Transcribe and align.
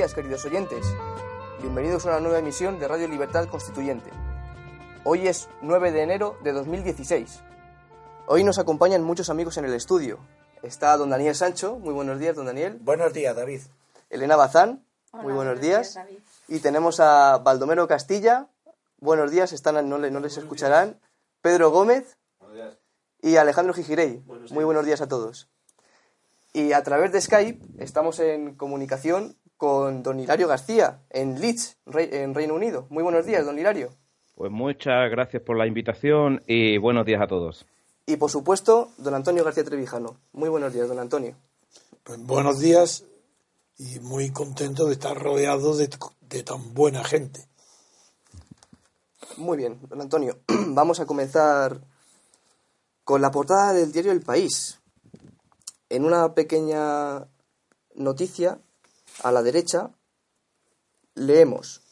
buenos 0.00 0.14
días, 0.14 0.24
queridos 0.24 0.44
oyentes. 0.46 0.86
Bienvenidos 1.60 2.06
a 2.06 2.08
una 2.08 2.20
nueva 2.20 2.38
emisión 2.38 2.78
de 2.78 2.88
Radio 2.88 3.06
Libertad 3.06 3.46
Constituyente. 3.48 4.10
Hoy 5.04 5.28
es 5.28 5.50
9 5.60 5.92
de 5.92 6.02
enero 6.02 6.38
de 6.42 6.52
2016. 6.52 7.42
Hoy 8.26 8.42
nos 8.42 8.58
acompañan 8.58 9.02
muchos 9.02 9.28
amigos 9.28 9.58
en 9.58 9.66
el 9.66 9.74
estudio. 9.74 10.18
Está 10.62 10.96
don 10.96 11.10
Daniel 11.10 11.34
Sancho. 11.34 11.78
Muy 11.78 11.92
buenos 11.92 12.18
días, 12.18 12.34
don 12.34 12.46
Daniel. 12.46 12.78
Buenos 12.80 13.12
días, 13.12 13.36
David. 13.36 13.60
Elena 14.08 14.36
Bazán. 14.36 14.86
muy 15.12 15.34
buenos, 15.34 15.60
días. 15.60 15.98
y 16.48 16.60
tenemos 16.60 16.98
a 16.98 17.36
Baldomero 17.36 17.86
Castilla. 17.86 18.48
Buenos 19.00 19.30
días, 19.30 19.52
están, 19.52 19.86
no, 19.86 19.98
no 19.98 20.20
les 20.20 20.38
escucharán. 20.38 20.98
Pedro 21.42 21.70
Gómez. 21.70 22.16
Y 23.20 23.36
Alejandro 23.36 23.74
Gijirey. 23.74 24.24
Muy 24.50 24.64
buenos 24.64 24.86
días 24.86 25.02
a 25.02 25.08
todos. 25.08 25.50
Y 26.54 26.72
a 26.72 26.82
través 26.82 27.12
de 27.12 27.20
Skype 27.20 27.60
estamos 27.78 28.18
en 28.18 28.54
comunicación 28.54 29.36
con 29.60 30.02
don 30.02 30.18
Hilario 30.18 30.48
García 30.48 31.02
en 31.10 31.38
Leeds, 31.38 31.76
en 31.92 32.34
Reino 32.34 32.54
Unido. 32.54 32.86
Muy 32.88 33.02
buenos 33.02 33.26
días, 33.26 33.44
don 33.44 33.58
Hilario. 33.58 33.90
Pues 34.34 34.50
muchas 34.50 35.10
gracias 35.10 35.42
por 35.42 35.58
la 35.58 35.66
invitación 35.66 36.42
y 36.46 36.78
buenos 36.78 37.04
días 37.04 37.20
a 37.20 37.26
todos. 37.26 37.66
Y 38.06 38.16
por 38.16 38.30
supuesto, 38.30 38.88
don 38.96 39.12
Antonio 39.12 39.44
García 39.44 39.62
Trevijano. 39.62 40.16
Muy 40.32 40.48
buenos 40.48 40.72
días, 40.72 40.88
don 40.88 40.98
Antonio. 40.98 41.36
Pues 42.04 42.24
buenos 42.24 42.58
días 42.58 43.04
y 43.76 44.00
muy 44.00 44.30
contento 44.30 44.86
de 44.86 44.94
estar 44.94 45.14
rodeado 45.14 45.76
de, 45.76 45.90
de 46.22 46.42
tan 46.42 46.72
buena 46.72 47.04
gente. 47.04 47.46
Muy 49.36 49.58
bien, 49.58 49.78
don 49.90 50.00
Antonio. 50.00 50.38
Vamos 50.68 51.00
a 51.00 51.04
comenzar 51.04 51.82
con 53.04 53.20
la 53.20 53.30
portada 53.30 53.74
del 53.74 53.92
diario 53.92 54.12
El 54.12 54.22
País 54.22 54.80
en 55.90 56.06
una 56.06 56.32
pequeña 56.32 57.26
noticia 57.94 58.58
a 59.22 59.32
la 59.32 59.42
derecha 59.42 59.90
leemos 61.14 61.82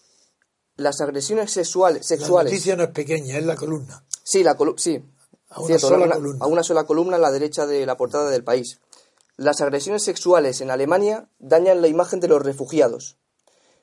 las 0.76 1.00
agresiones 1.00 1.50
sexuales 1.50 2.06
sexuales. 2.06 2.52
La 2.52 2.56
noticia 2.56 2.76
no 2.76 2.84
es 2.84 2.90
pequeña, 2.90 3.36
es 3.36 3.44
la 3.44 3.56
columna. 3.56 4.04
Sí, 4.22 4.42
la 4.42 4.56
sí. 4.76 5.02
A 5.50 5.60
una, 5.60 5.78
sola 5.78 6.14
columna. 6.14 6.44
a 6.44 6.46
una 6.46 6.62
sola 6.62 6.84
columna 6.84 7.16
a 7.16 7.20
la 7.20 7.30
derecha 7.30 7.66
de 7.66 7.86
la 7.86 7.96
portada 7.96 8.30
del 8.30 8.44
país. 8.44 8.80
Las 9.36 9.60
agresiones 9.60 10.04
sexuales 10.04 10.60
en 10.60 10.70
Alemania 10.70 11.28
dañan 11.38 11.80
la 11.80 11.88
imagen 11.88 12.20
de 12.20 12.28
los 12.28 12.42
refugiados. 12.42 13.16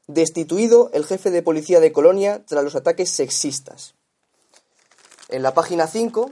Destituido 0.07 0.89
el 0.93 1.05
jefe 1.05 1.31
de 1.31 1.41
policía 1.41 1.79
de 1.79 1.91
Colonia 1.91 2.45
tras 2.45 2.63
los 2.63 2.75
ataques 2.75 3.09
sexistas. 3.09 3.95
En 5.29 5.41
la 5.43 5.53
página 5.53 5.87
5 5.87 6.31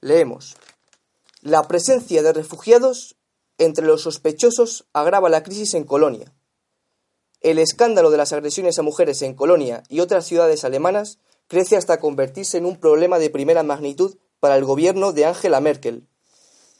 leemos 0.00 0.56
la 1.42 1.62
presencia 1.68 2.22
de 2.22 2.32
refugiados 2.32 3.15
entre 3.58 3.86
los 3.86 4.02
sospechosos 4.02 4.86
agrava 4.92 5.28
la 5.28 5.42
crisis 5.42 5.74
en 5.74 5.84
Colonia. 5.84 6.32
El 7.40 7.58
escándalo 7.58 8.10
de 8.10 8.16
las 8.16 8.32
agresiones 8.32 8.78
a 8.78 8.82
mujeres 8.82 9.22
en 9.22 9.34
Colonia 9.34 9.82
y 9.88 10.00
otras 10.00 10.26
ciudades 10.26 10.64
alemanas 10.64 11.18
crece 11.48 11.76
hasta 11.76 12.00
convertirse 12.00 12.58
en 12.58 12.66
un 12.66 12.76
problema 12.76 13.18
de 13.18 13.30
primera 13.30 13.62
magnitud 13.62 14.16
para 14.40 14.56
el 14.56 14.64
gobierno 14.64 15.12
de 15.12 15.26
Angela 15.26 15.60
Merkel. 15.60 16.06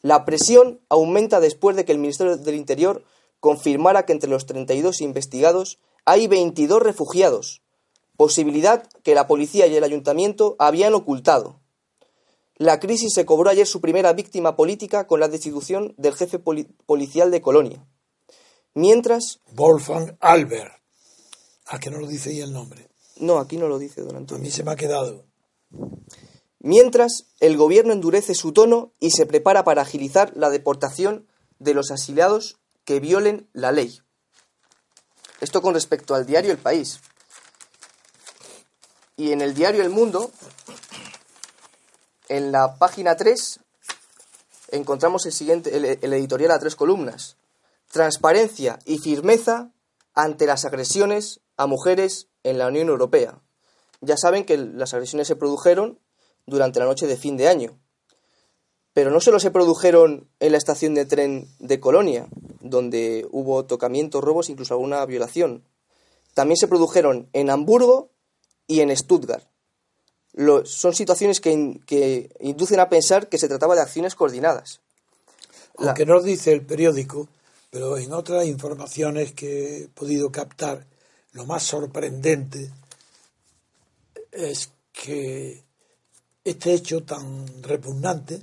La 0.03 0.25
presión 0.25 0.81
aumenta 0.89 1.41
después 1.41 1.77
de 1.77 1.84
que 1.84 1.93
el 1.93 1.99
Ministerio 1.99 2.37
del 2.37 2.55
Interior 2.55 3.05
confirmara 3.41 4.06
que 4.06 4.12
entre 4.12 4.31
los 4.31 4.47
32 4.47 5.00
investigados 5.00 5.79
hay 6.05 6.27
22 6.27 6.83
refugiados, 6.83 7.62
posibilidad 8.17 8.89
que 9.03 9.15
la 9.15 9.27
policía 9.27 9.67
y 9.67 9.77
el 9.77 9.84
ayuntamiento 9.84 10.56
habían 10.59 10.95
ocultado. 10.95 11.61
La 12.59 12.81
crisis 12.81 13.12
se 13.12 13.27
cobró 13.27 13.50
ayer 13.50 13.67
su 13.67 13.81
primera 13.81 14.15
víctima 14.15 14.56
política 14.56 15.06
con 15.06 15.21
la 15.21 15.28
destitución 15.28 15.94
del 15.99 16.15
jefe 16.15 16.39
policial 16.39 17.31
de 17.31 17.43
Colonia. 17.43 17.87
Mientras. 18.72 19.41
Wolfgang 19.53 20.17
Albert. 20.21 20.72
¿A 21.67 21.78
que 21.78 21.91
no 21.91 21.99
lo 21.99 22.06
dice 22.06 22.31
ahí 22.31 22.41
el 22.41 22.53
nombre? 22.53 22.89
No, 23.19 23.39
aquí 23.39 23.56
no 23.56 23.69
lo 23.69 23.78
dice, 23.78 24.03
don 24.03 24.17
Antonio. 24.17 24.43
A 24.43 24.44
mí 24.44 24.50
se 24.50 24.62
me 24.62 24.71
ha 24.71 24.77
quedado. 24.77 25.25
Mientras, 26.61 27.27
el 27.41 27.56
gobierno 27.56 27.93
endurece 27.93 28.34
su 28.34 28.53
tono 28.53 28.93
y 29.00 29.11
se 29.11 29.27
prepara 29.27 29.65
para 29.65 29.83
agilizar 29.83 30.33
la 30.34 30.49
deportación 30.49 31.27
de 31.59 31.75
los 31.75 31.91
asiliados 31.91 32.59
que 32.84 33.00
violen 33.00 33.49
la 33.53 33.73
ley. 33.73 34.00
Esto 35.41 35.61
con 35.61 35.75
respecto 35.75 36.15
al 36.15 36.25
diario 36.25 36.53
El 36.53 36.59
País. 36.59 37.00
Y 39.17 39.33
en 39.33 39.43
el 39.43 39.55
diario 39.55 39.83
El 39.83 39.91
Mundo 39.91 40.31
en 42.28 42.53
la 42.53 42.76
página 42.78 43.16
3 43.16 43.60
encontramos 44.70 45.26
el 45.26 45.32
siguiente, 45.32 45.76
el, 45.76 46.12
editorial 46.12 46.50
a 46.50 46.59
tres 46.59 46.76
columnas. 46.76 47.37
Transparencia 47.91 48.78
y 48.84 48.98
firmeza 48.98 49.70
ante 50.14 50.47
las 50.47 50.64
agresiones 50.64 51.41
a 51.56 51.66
mujeres 51.66 52.28
en 52.42 52.59
la 52.59 52.66
Unión 52.66 52.88
Europea. 52.88 53.41
Ya 54.00 54.16
saben 54.16 54.44
que 54.44 54.56
las 54.56 54.92
agresiones 54.92 55.28
se 55.28 55.37
produjeron 55.37 55.98
durante 56.47 56.81
la 56.81 56.87
noche 56.87 57.06
de 57.06 57.16
fin 57.16 57.37
de 57.37 57.48
año. 57.48 57.78
Pero 58.93 59.10
no 59.10 59.20
solo 59.20 59.41
se 59.41 59.50
produjeron 59.50 60.28
en 60.41 60.53
la 60.53 60.58
estación 60.58 60.94
de 60.94 61.04
tren 61.04 61.48
de 61.58 61.81
Colonia, 61.81 62.28
donde 62.60 63.26
hubo 63.31 63.66
tocamientos, 63.66 64.25
robos, 64.25 64.48
incluso 64.48 64.75
alguna 64.75 65.04
violación. 65.04 65.64
También 66.34 66.56
se 66.56 66.69
produjeron 66.69 67.28
en 67.32 67.50
Hamburgo 67.50 68.10
y 68.66 68.81
en 68.81 68.94
Stuttgart 68.97 69.47
son 70.65 70.95
situaciones 70.95 71.41
que, 71.41 72.31
inducen 72.41 72.81
a 72.81 72.89
pensar 72.89 73.29
que 73.29 73.39
se 73.39 73.49
trataba 73.49 73.75
de 73.75 73.81
acciones 73.81 74.15
coordinadas. 74.15 74.81
Aunque 75.79 76.07
no 76.07 76.23
dice 76.23 76.53
el 76.53 76.65
periódico, 76.65 77.29
pero 77.71 77.97
en 77.99 78.13
otras 78.13 78.47
informaciones 78.47 79.33
que 79.33 79.85
he 79.85 79.89
podido 79.89 80.31
captar, 80.31 80.87
lo 81.33 81.45
más 81.47 81.63
sorprendente 81.63 82.71
es 84.33 84.71
que 84.93 85.63
este 86.45 86.73
hecho 86.73 87.03
tan 87.03 87.63
repugnante 87.63 88.43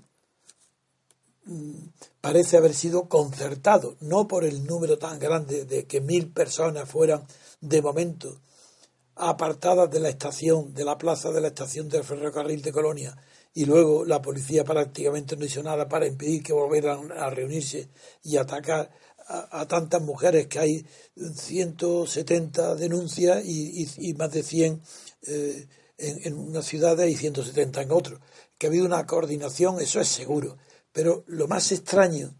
mm, 1.46 1.74
parece 2.22 2.58
haber 2.58 2.74
sido 2.74 3.08
concertado, 3.08 3.96
no 4.02 4.28
por 4.28 4.44
el 4.44 4.66
número 4.66 4.98
tan 4.98 5.20
grande 5.20 5.66
de 5.66 5.86
que 5.86 6.02
mil 6.02 6.28
personas 6.28 6.90
fueran 6.90 7.26
de 7.62 7.82
momento 7.82 8.40
apartadas 9.16 9.90
de 9.92 10.00
la 10.00 10.10
estación, 10.10 10.74
de 10.74 10.86
la 10.86 10.98
plaza 10.98 11.32
de 11.32 11.42
la 11.42 11.48
estación 11.48 11.90
del 11.90 12.04
ferrocarril 12.04 12.62
de 12.62 12.72
Colonia, 12.72 13.18
y 13.54 13.66
luego 13.66 14.04
la 14.06 14.22
policía 14.22 14.64
prácticamente 14.64 15.38
no 15.38 15.46
hizo 15.46 15.62
nada 15.62 15.88
para 15.88 16.08
impedir 16.08 16.42
que 16.42 16.54
volvieran 16.54 17.12
a 17.12 17.30
reunirse 17.30 17.90
y 18.24 18.38
atacar 18.38 18.90
a, 19.28 19.66
tantas 19.68 20.02
mujeres 20.02 20.48
que 20.48 20.60
hay 20.60 20.86
170 21.16 22.76
denuncias 22.76 23.44
y, 23.46 24.14
más 24.18 24.32
de 24.32 24.44
100 24.44 24.82
eh, 25.28 25.68
en, 25.98 26.28
en 26.28 26.34
unas 26.38 26.66
ciudades 26.66 27.10
y 27.10 27.16
170 27.16 27.84
en 27.84 27.92
otras. 27.92 28.20
Que 28.58 28.68
ha 28.68 28.70
habido 28.70 28.86
una 28.86 29.06
coordinación, 29.06 29.80
eso 29.80 30.02
es 30.02 30.08
seguro. 30.08 30.58
Pero 30.92 31.24
lo 31.28 31.48
más 31.48 31.72
extraño 31.72 32.36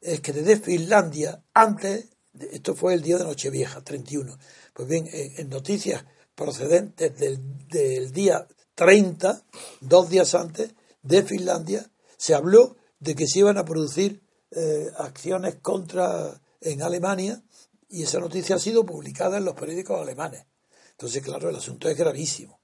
es 0.00 0.20
que 0.20 0.32
desde 0.32 0.58
Finlandia, 0.58 1.42
antes, 1.54 2.06
esto 2.52 2.74
fue 2.74 2.94
el 2.94 3.02
día 3.02 3.18
de 3.18 3.24
Nochevieja, 3.24 3.82
31, 3.82 4.38
pues 4.74 4.88
bien, 4.88 5.08
en 5.12 5.48
noticias 5.48 6.04
procedentes 6.38 7.18
del, 7.18 8.12
día 8.12 8.46
30, 8.76 9.42
dos 9.80 10.08
días 10.08 10.36
antes, 10.36 10.72
de 11.02 11.24
Finlandia, 11.24 11.90
se 12.16 12.34
habló 12.34 12.76
de 13.00 13.16
que 13.16 13.26
se 13.26 13.40
iban 13.40 13.58
a 13.58 13.64
producir 13.64 14.22
eh, 14.52 14.86
acciones 14.98 15.56
contra 15.56 16.40
en 16.60 16.82
Alemania 16.82 17.42
y 17.88 18.04
esa 18.04 18.20
noticia 18.20 18.54
ha 18.56 18.60
sido 18.60 18.86
publicada 18.86 19.38
en 19.38 19.44
los 19.44 19.54
periódicos 19.54 20.00
alemanes. 20.00 20.46
Entonces, 20.92 21.24
claro, 21.24 21.50
el 21.50 21.56
asunto 21.56 21.88
es 21.88 21.98
gravísimo. 21.98 22.60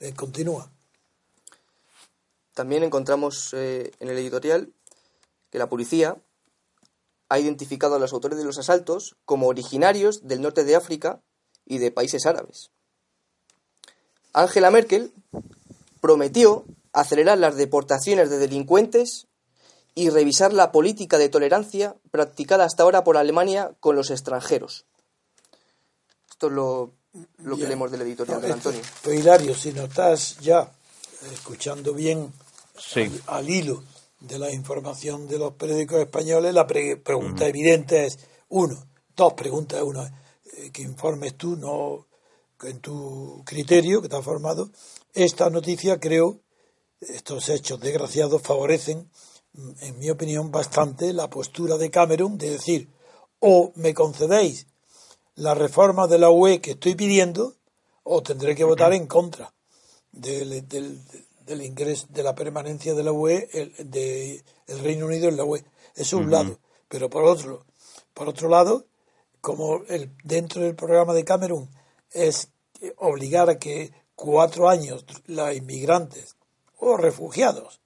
Eh, 0.00 0.12
continúa. 0.12 0.70
También 2.52 2.82
encontramos 2.82 3.54
eh, 3.54 3.90
en 4.00 4.08
el 4.10 4.18
editorial 4.18 4.72
que 5.50 5.58
la 5.58 5.68
policía 5.68 6.22
ha 7.30 7.38
identificado 7.38 7.94
a 7.94 7.98
los 7.98 8.12
autores 8.12 8.38
de 8.38 8.44
los 8.44 8.58
asaltos 8.58 9.16
como 9.24 9.48
originarios 9.48 10.26
del 10.26 10.42
norte 10.42 10.64
de 10.64 10.76
África 10.76 11.22
y 11.64 11.78
de 11.78 11.90
países 11.90 12.26
árabes. 12.26 12.73
Angela 14.34 14.70
Merkel 14.70 15.12
prometió 16.00 16.64
acelerar 16.92 17.38
las 17.38 17.56
deportaciones 17.56 18.28
de 18.28 18.38
delincuentes 18.38 19.26
y 19.94 20.10
revisar 20.10 20.52
la 20.52 20.72
política 20.72 21.18
de 21.18 21.28
tolerancia 21.28 21.96
practicada 22.10 22.64
hasta 22.64 22.82
ahora 22.82 23.04
por 23.04 23.16
Alemania 23.16 23.72
con 23.80 23.96
los 23.96 24.10
extranjeros. 24.10 24.84
Esto 26.28 26.48
es 26.48 26.52
lo, 26.52 27.56
que 27.56 27.66
leemos 27.66 27.90
del 27.92 28.02
editorial 28.02 28.42
de 28.42 28.52
Antonio. 28.52 28.80
Pues 29.02 29.20
Hilario, 29.20 29.54
si 29.54 29.72
no 29.72 29.84
estás 29.84 30.36
ya 30.40 30.68
escuchando 31.32 31.94
bien 31.94 32.32
al, 33.28 33.48
hilo 33.48 33.84
de 34.20 34.38
la 34.38 34.52
información 34.52 35.28
de 35.28 35.38
los 35.38 35.54
periódicos 35.54 36.00
españoles, 36.00 36.52
la 36.52 36.66
pregunta 36.66 37.46
evidente 37.46 38.06
es, 38.06 38.18
uno, 38.48 38.84
dos 39.14 39.34
preguntas, 39.34 39.80
uno, 39.82 40.04
eh, 40.04 40.70
que 40.72 40.82
informes 40.82 41.36
tú, 41.36 41.56
no 41.56 42.06
en 42.62 42.80
tu 42.80 43.42
criterio 43.44 44.00
que 44.00 44.08
te 44.08 44.16
ha 44.16 44.22
formado, 44.22 44.70
esta 45.12 45.50
noticia 45.50 46.00
creo, 46.00 46.40
estos 47.00 47.48
hechos 47.48 47.80
desgraciados 47.80 48.42
favorecen, 48.42 49.10
en 49.80 49.98
mi 49.98 50.10
opinión, 50.10 50.50
bastante 50.50 51.12
la 51.12 51.30
postura 51.30 51.76
de 51.76 51.90
Cameron 51.90 52.38
de 52.38 52.50
decir, 52.50 52.88
o 53.38 53.72
me 53.76 53.94
concedéis 53.94 54.66
la 55.36 55.54
reforma 55.54 56.06
de 56.06 56.18
la 56.18 56.30
UE 56.30 56.60
que 56.60 56.72
estoy 56.72 56.94
pidiendo 56.94 57.54
o 58.02 58.22
tendré 58.22 58.54
que 58.54 58.64
votar 58.64 58.92
en 58.92 59.06
contra 59.06 59.52
del, 60.12 60.66
del, 60.68 61.62
ingreso, 61.62 62.06
de 62.10 62.22
la 62.22 62.34
permanencia 62.34 62.94
de 62.94 63.02
la 63.02 63.12
UE, 63.12 63.48
el, 63.52 63.90
de 63.90 64.44
el 64.66 64.78
Reino 64.80 65.06
Unido 65.06 65.28
en 65.28 65.36
la 65.36 65.44
UE. 65.44 65.64
Es 65.94 66.12
un 66.12 66.30
lado. 66.30 66.58
Pero 66.88 67.10
por 67.10 67.24
otro, 67.24 67.64
por 68.12 68.28
otro 68.28 68.48
lado, 68.48 68.86
como 69.40 69.82
el, 69.88 70.12
dentro 70.22 70.62
del 70.62 70.74
programa 70.74 71.14
de 71.14 71.24
Camerún 71.24 71.68
es 72.14 72.48
obligar 72.96 73.50
a 73.50 73.58
que 73.58 73.92
cuatro 74.14 74.68
años 74.68 75.04
los 75.26 75.54
inmigrantes 75.54 76.36
o 76.78 76.96
refugiados, 76.96 77.80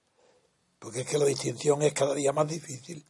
porque 0.79 1.01
es 1.01 1.07
que 1.07 1.17
la 1.17 1.25
distinción 1.25 1.81
es 1.81 1.93
cada 1.93 2.13
día 2.13 2.31
más 2.31 2.47
difícil, 2.47 3.05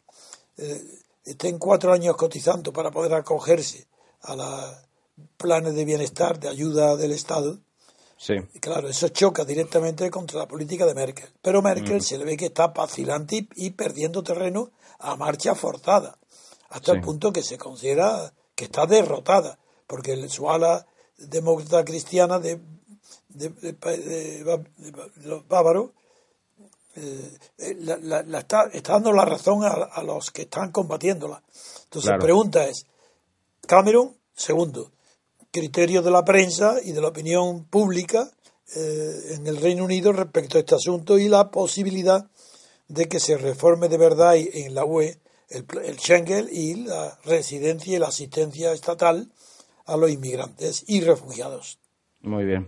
eh, 0.57 0.81
estén 1.25 1.59
cuatro 1.59 1.93
años 1.93 2.15
cotizando 2.15 2.73
para 2.73 2.91
poder 2.91 3.13
acogerse 3.13 3.87
a 4.21 4.35
los 4.35 4.75
planes 5.37 5.75
de 5.75 5.85
bienestar, 5.85 6.39
de 6.39 6.49
ayuda 6.49 6.95
del 6.95 7.11
Estado, 7.11 7.59
Sí. 8.17 8.33
claro, 8.59 8.89
eso 8.89 9.07
choca 9.07 9.45
directamente 9.45 10.11
contra 10.11 10.39
la 10.39 10.47
política 10.47 10.85
de 10.85 10.93
Merkel. 10.93 11.29
Pero 11.41 11.61
Merkel 11.61 12.01
se 12.01 12.17
le 12.17 12.25
ve 12.25 12.35
que 12.35 12.47
está 12.47 12.67
vacilante 12.67 13.47
y, 13.55 13.69
perdiendo 13.69 14.21
terreno 14.23 14.71
a 14.99 15.15
marcha 15.15 15.55
forzada, 15.55 16.17
hasta 16.69 16.91
el 16.91 16.99
punto 16.99 17.31
que 17.31 17.43
se 17.43 17.57
considera 17.57 18.33
que 18.55 18.65
está 18.65 18.85
derrotada, 18.85 19.57
porque 19.87 20.27
su 20.27 20.49
ala 20.49 20.85
demócrata 21.19 21.83
cristiana 21.85 22.39
de, 22.39 22.59
los 25.23 25.47
bávaros 25.47 25.91
eh, 26.95 27.37
eh, 27.59 27.75
la, 27.79 28.39
está, 28.39 28.63
está, 28.73 28.93
dando 28.93 29.11
la 29.11 29.23
razón 29.23 29.61
a, 29.63 30.01
los 30.03 30.31
que 30.31 30.43
están 30.43 30.71
combatiéndola. 30.71 31.41
Entonces, 31.83 32.11
la 32.11 32.17
pregunta 32.17 32.67
es, 32.67 32.85
Cameron, 33.67 34.15
segundo, 34.35 34.91
criterio 35.51 36.01
de 36.01 36.11
la 36.11 36.25
prensa 36.25 36.77
y 36.83 36.91
de 36.91 37.01
la 37.01 37.09
opinión 37.09 37.65
pública 37.65 38.29
eh, 38.75 39.35
en 39.35 39.47
el 39.47 39.57
Reino 39.57 39.85
Unido 39.85 40.11
respecto 40.11 40.57
a 40.57 40.61
este 40.61 40.75
asunto 40.75 41.17
y 41.17 41.29
la 41.29 41.51
posibilidad 41.51 42.27
de 42.87 43.07
que 43.07 43.19
se 43.19 43.37
reforme 43.37 43.87
de 43.87 43.97
verdad 43.97 44.35
en 44.35 44.73
la 44.73 44.83
UE 44.83 45.19
el, 45.49 45.65
el 45.83 45.99
Schengen 45.99 46.49
y 46.51 46.75
la 46.75 47.19
residencia 47.23 47.95
y 47.95 47.99
la 47.99 48.07
asistencia 48.07 48.71
estatal 48.71 49.31
a 49.89 49.97
los 49.97 50.11
inmigrantes 50.11 50.85
y 50.87 51.01
refugiados. 51.01 51.79
Muy 52.21 52.45
bien. 52.45 52.67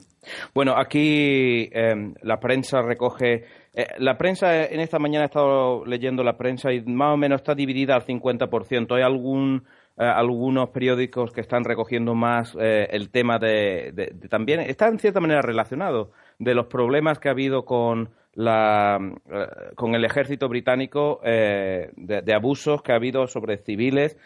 Bueno, 0.53 0.75
aquí 0.77 1.69
em, 1.71 2.13
la 2.21 2.39
prensa 2.39 2.81
recoge. 2.81 3.45
Eh, 3.73 3.87
la 3.99 4.17
prensa, 4.17 4.65
en 4.65 4.79
esta 4.79 4.99
mañana 4.99 5.25
he 5.25 5.27
estado 5.27 5.85
leyendo 5.85 6.23
la 6.23 6.37
prensa 6.37 6.71
y 6.71 6.81
más 6.81 7.13
o 7.13 7.17
menos 7.17 7.41
está 7.41 7.55
dividida 7.55 7.95
al 7.95 8.05
50%. 8.05 8.95
Hay 8.95 9.01
algún 9.01 9.63
eh, 9.97 10.05
algunos 10.05 10.69
periódicos 10.69 11.31
que 11.31 11.41
están 11.41 11.65
recogiendo 11.65 12.15
más 12.15 12.55
eh, 12.59 12.87
el 12.91 13.09
tema 13.09 13.37
de, 13.37 14.13
también 14.29 14.61
está 14.61 14.87
en 14.87 14.97
cierta 14.97 15.19
manera 15.19 15.41
relacionado 15.41 16.11
de 16.41 16.55
los 16.55 16.65
problemas 16.65 17.19
que 17.19 17.29
ha 17.29 17.31
habido 17.31 17.63
con 17.63 18.09
la 18.33 18.97
eh, 19.29 19.73
con 19.75 19.93
el 19.93 20.05
ejército 20.05 20.47
británico 20.47 21.19
de, 21.21 22.33
abusos 22.33 22.81
que 22.81 22.93
ha 22.93 22.95
habido 22.95 23.27
sobre 23.27 23.57
civiles 23.57 24.17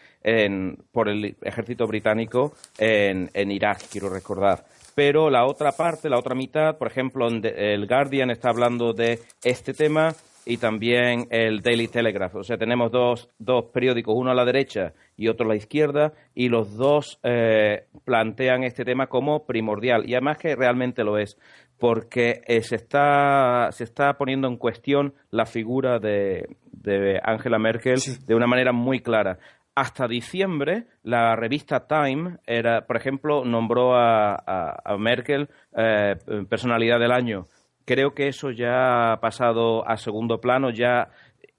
por 0.92 1.10
el 1.10 1.36
ejército 1.42 1.88
británico 1.88 2.54
en, 2.78 3.32
en 3.34 3.52
Irak 3.52 3.80
quiero 3.92 4.10
recordar 4.10 4.64
pero 4.96 5.30
la 5.30 5.46
otra 5.46 5.74
parte, 5.74 6.10
la 6.10 6.18
otra 6.18 6.36
mitad, 6.36 6.78
por 6.78 6.88
ejemplo, 6.88 7.28
el 7.28 7.86
Guardian 7.86 8.32
está 8.32 8.50
hablando 8.50 8.94
de 8.94 9.20
este 9.44 9.74
tema 9.74 10.16
y 10.46 10.58
también 10.58 11.28
el 11.32 11.62
Daily 11.62 11.88
Telegraph. 11.88 12.36
O 12.36 12.44
sea, 12.44 12.58
tenemos 12.58 12.92
dos, 12.92 13.30
dos 13.38 13.66
periódicos, 13.74 14.16
uno 14.16 14.32
a 14.32 14.36
la 14.36 14.46
derecha 14.46 14.94
y 15.18 15.28
otro 15.28 15.46
a 15.46 15.50
la 15.50 15.56
izquierda, 15.56 16.14
y 16.34 16.50
los 16.50 16.78
dos 16.78 17.20
eh, 17.24 17.86
plantean 18.06 18.64
este 18.64 18.86
tema 18.86 19.08
como 19.08 19.46
primordial. 19.46 20.08
Y 20.08 20.14
además 20.14 20.38
que 20.38 20.56
realmente 20.56 21.04
lo 21.04 21.18
es, 21.18 21.38
porque 21.80 22.42
eh, 22.48 22.62
se, 22.62 22.76
está, 22.76 23.70
se 23.72 23.84
está 23.84 24.18
poniendo 24.18 24.48
en 24.48 24.58
cuestión 24.58 25.14
la 25.32 25.46
figura 25.46 26.00
de, 26.00 26.58
de 26.72 27.20
Angela 27.24 27.60
Merkel 27.60 28.00
de 28.26 28.36
una 28.36 28.48
manera 28.48 28.72
muy 28.72 29.02
clara. 29.02 29.40
Hasta 29.76 30.08
diciembre, 30.08 30.86
la 31.04 31.36
revista 31.36 31.86
Time, 31.88 32.38
era, 32.46 32.86
por 32.88 32.96
ejemplo, 32.96 33.44
nombró 33.44 33.96
a, 33.96 34.36
a, 34.36 34.98
Merkel 34.98 35.50
eh, 35.76 36.16
personalidad 36.50 37.00
del 37.00 37.12
año 37.12 37.48
creo 37.86 38.14
que 38.14 38.28
eso 38.28 38.52
ya 38.52 39.14
ha 39.14 39.20
pasado 39.22 39.88
a 39.88 39.98
segundo 39.98 40.42
plano. 40.42 40.72
Ya 40.72 41.10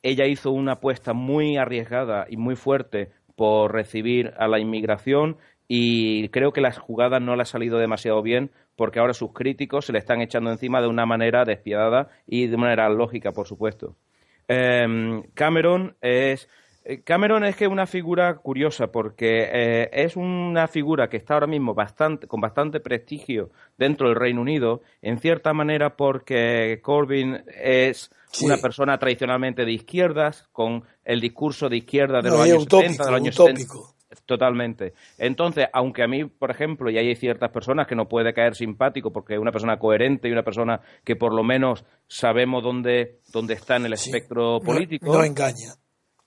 ella 0.02 0.26
hizo 0.26 0.50
una 0.50 0.72
apuesta 0.72 1.12
muy 1.14 1.56
arriesgada 1.56 2.26
y 2.28 2.36
muy 2.36 2.56
fuerte 2.56 3.10
por 3.34 3.72
recibir 3.72 4.34
a 4.38 4.48
la 4.48 4.58
inmigración 4.58 5.36
y 5.68 6.28
creo 6.28 6.52
que 6.52 6.60
las 6.60 6.78
jugadas 6.78 7.20
no 7.20 7.34
le 7.34 7.42
ha 7.42 7.46
salido 7.46 7.78
demasiado 7.78 8.22
bien 8.22 8.50
porque 8.76 9.00
ahora 9.00 9.14
sus 9.14 9.32
críticos 9.32 9.86
se 9.86 9.92
le 9.92 9.98
están 9.98 10.20
echando 10.20 10.50
encima 10.50 10.80
de 10.80 10.88
una 10.88 11.06
manera 11.06 11.44
despiadada 11.44 12.08
y 12.26 12.46
de 12.46 12.56
manera 12.56 12.88
lógica, 12.88 13.32
por 13.32 13.46
supuesto. 13.46 13.96
Em, 14.48 15.22
Cameron 15.34 15.96
es 16.00 16.48
eh, 16.88 17.02
Cameron 17.02 17.44
es 17.44 17.56
que 17.56 17.64
es 17.64 17.70
una 17.70 17.86
figura 17.86 18.36
curiosa 18.36 18.92
porque 18.92 19.48
eh, 19.52 19.90
es 19.92 20.14
una 20.14 20.68
figura 20.68 21.08
que 21.08 21.16
está 21.16 21.34
ahora 21.34 21.48
mismo 21.48 21.74
bastante, 21.74 22.28
con 22.28 22.40
bastante 22.40 22.78
prestigio 22.78 23.50
dentro 23.76 24.08
del 24.08 24.16
Reino 24.16 24.40
Unido, 24.40 24.82
en 25.02 25.18
cierta 25.18 25.52
manera 25.52 25.96
porque 25.96 26.78
Corbyn 26.82 27.42
es 27.48 28.10
una 28.40 28.58
persona 28.58 28.98
tradicionalmente 28.98 29.64
de 29.64 29.72
izquierdas, 29.72 30.48
con 30.52 30.84
el 31.04 31.20
discurso 31.20 31.68
de 31.68 31.78
izquierda 31.78 32.22
de 32.22 32.30
los 32.30 32.40
años 32.40 32.62
70, 32.64 33.04
de 33.04 33.10
los 33.10 33.20
años 33.20 33.95
Totalmente. 34.24 34.94
Entonces, 35.18 35.66
aunque 35.72 36.02
a 36.02 36.08
mí, 36.08 36.24
por 36.24 36.50
ejemplo, 36.50 36.90
y 36.90 36.98
hay 36.98 37.14
ciertas 37.14 37.50
personas 37.50 37.86
que 37.86 37.94
no 37.94 38.08
puede 38.08 38.32
caer 38.32 38.54
simpático 38.54 39.12
porque 39.12 39.34
es 39.34 39.40
una 39.40 39.52
persona 39.52 39.78
coherente 39.78 40.28
y 40.28 40.32
una 40.32 40.42
persona 40.42 40.80
que 41.04 41.16
por 41.16 41.34
lo 41.34 41.44
menos 41.44 41.84
sabemos 42.08 42.62
dónde, 42.62 43.20
dónde 43.32 43.54
está 43.54 43.76
en 43.76 43.86
el 43.86 43.92
espectro 43.92 44.60
político. 44.60 45.12
no 45.12 45.24
engaña 45.24 45.74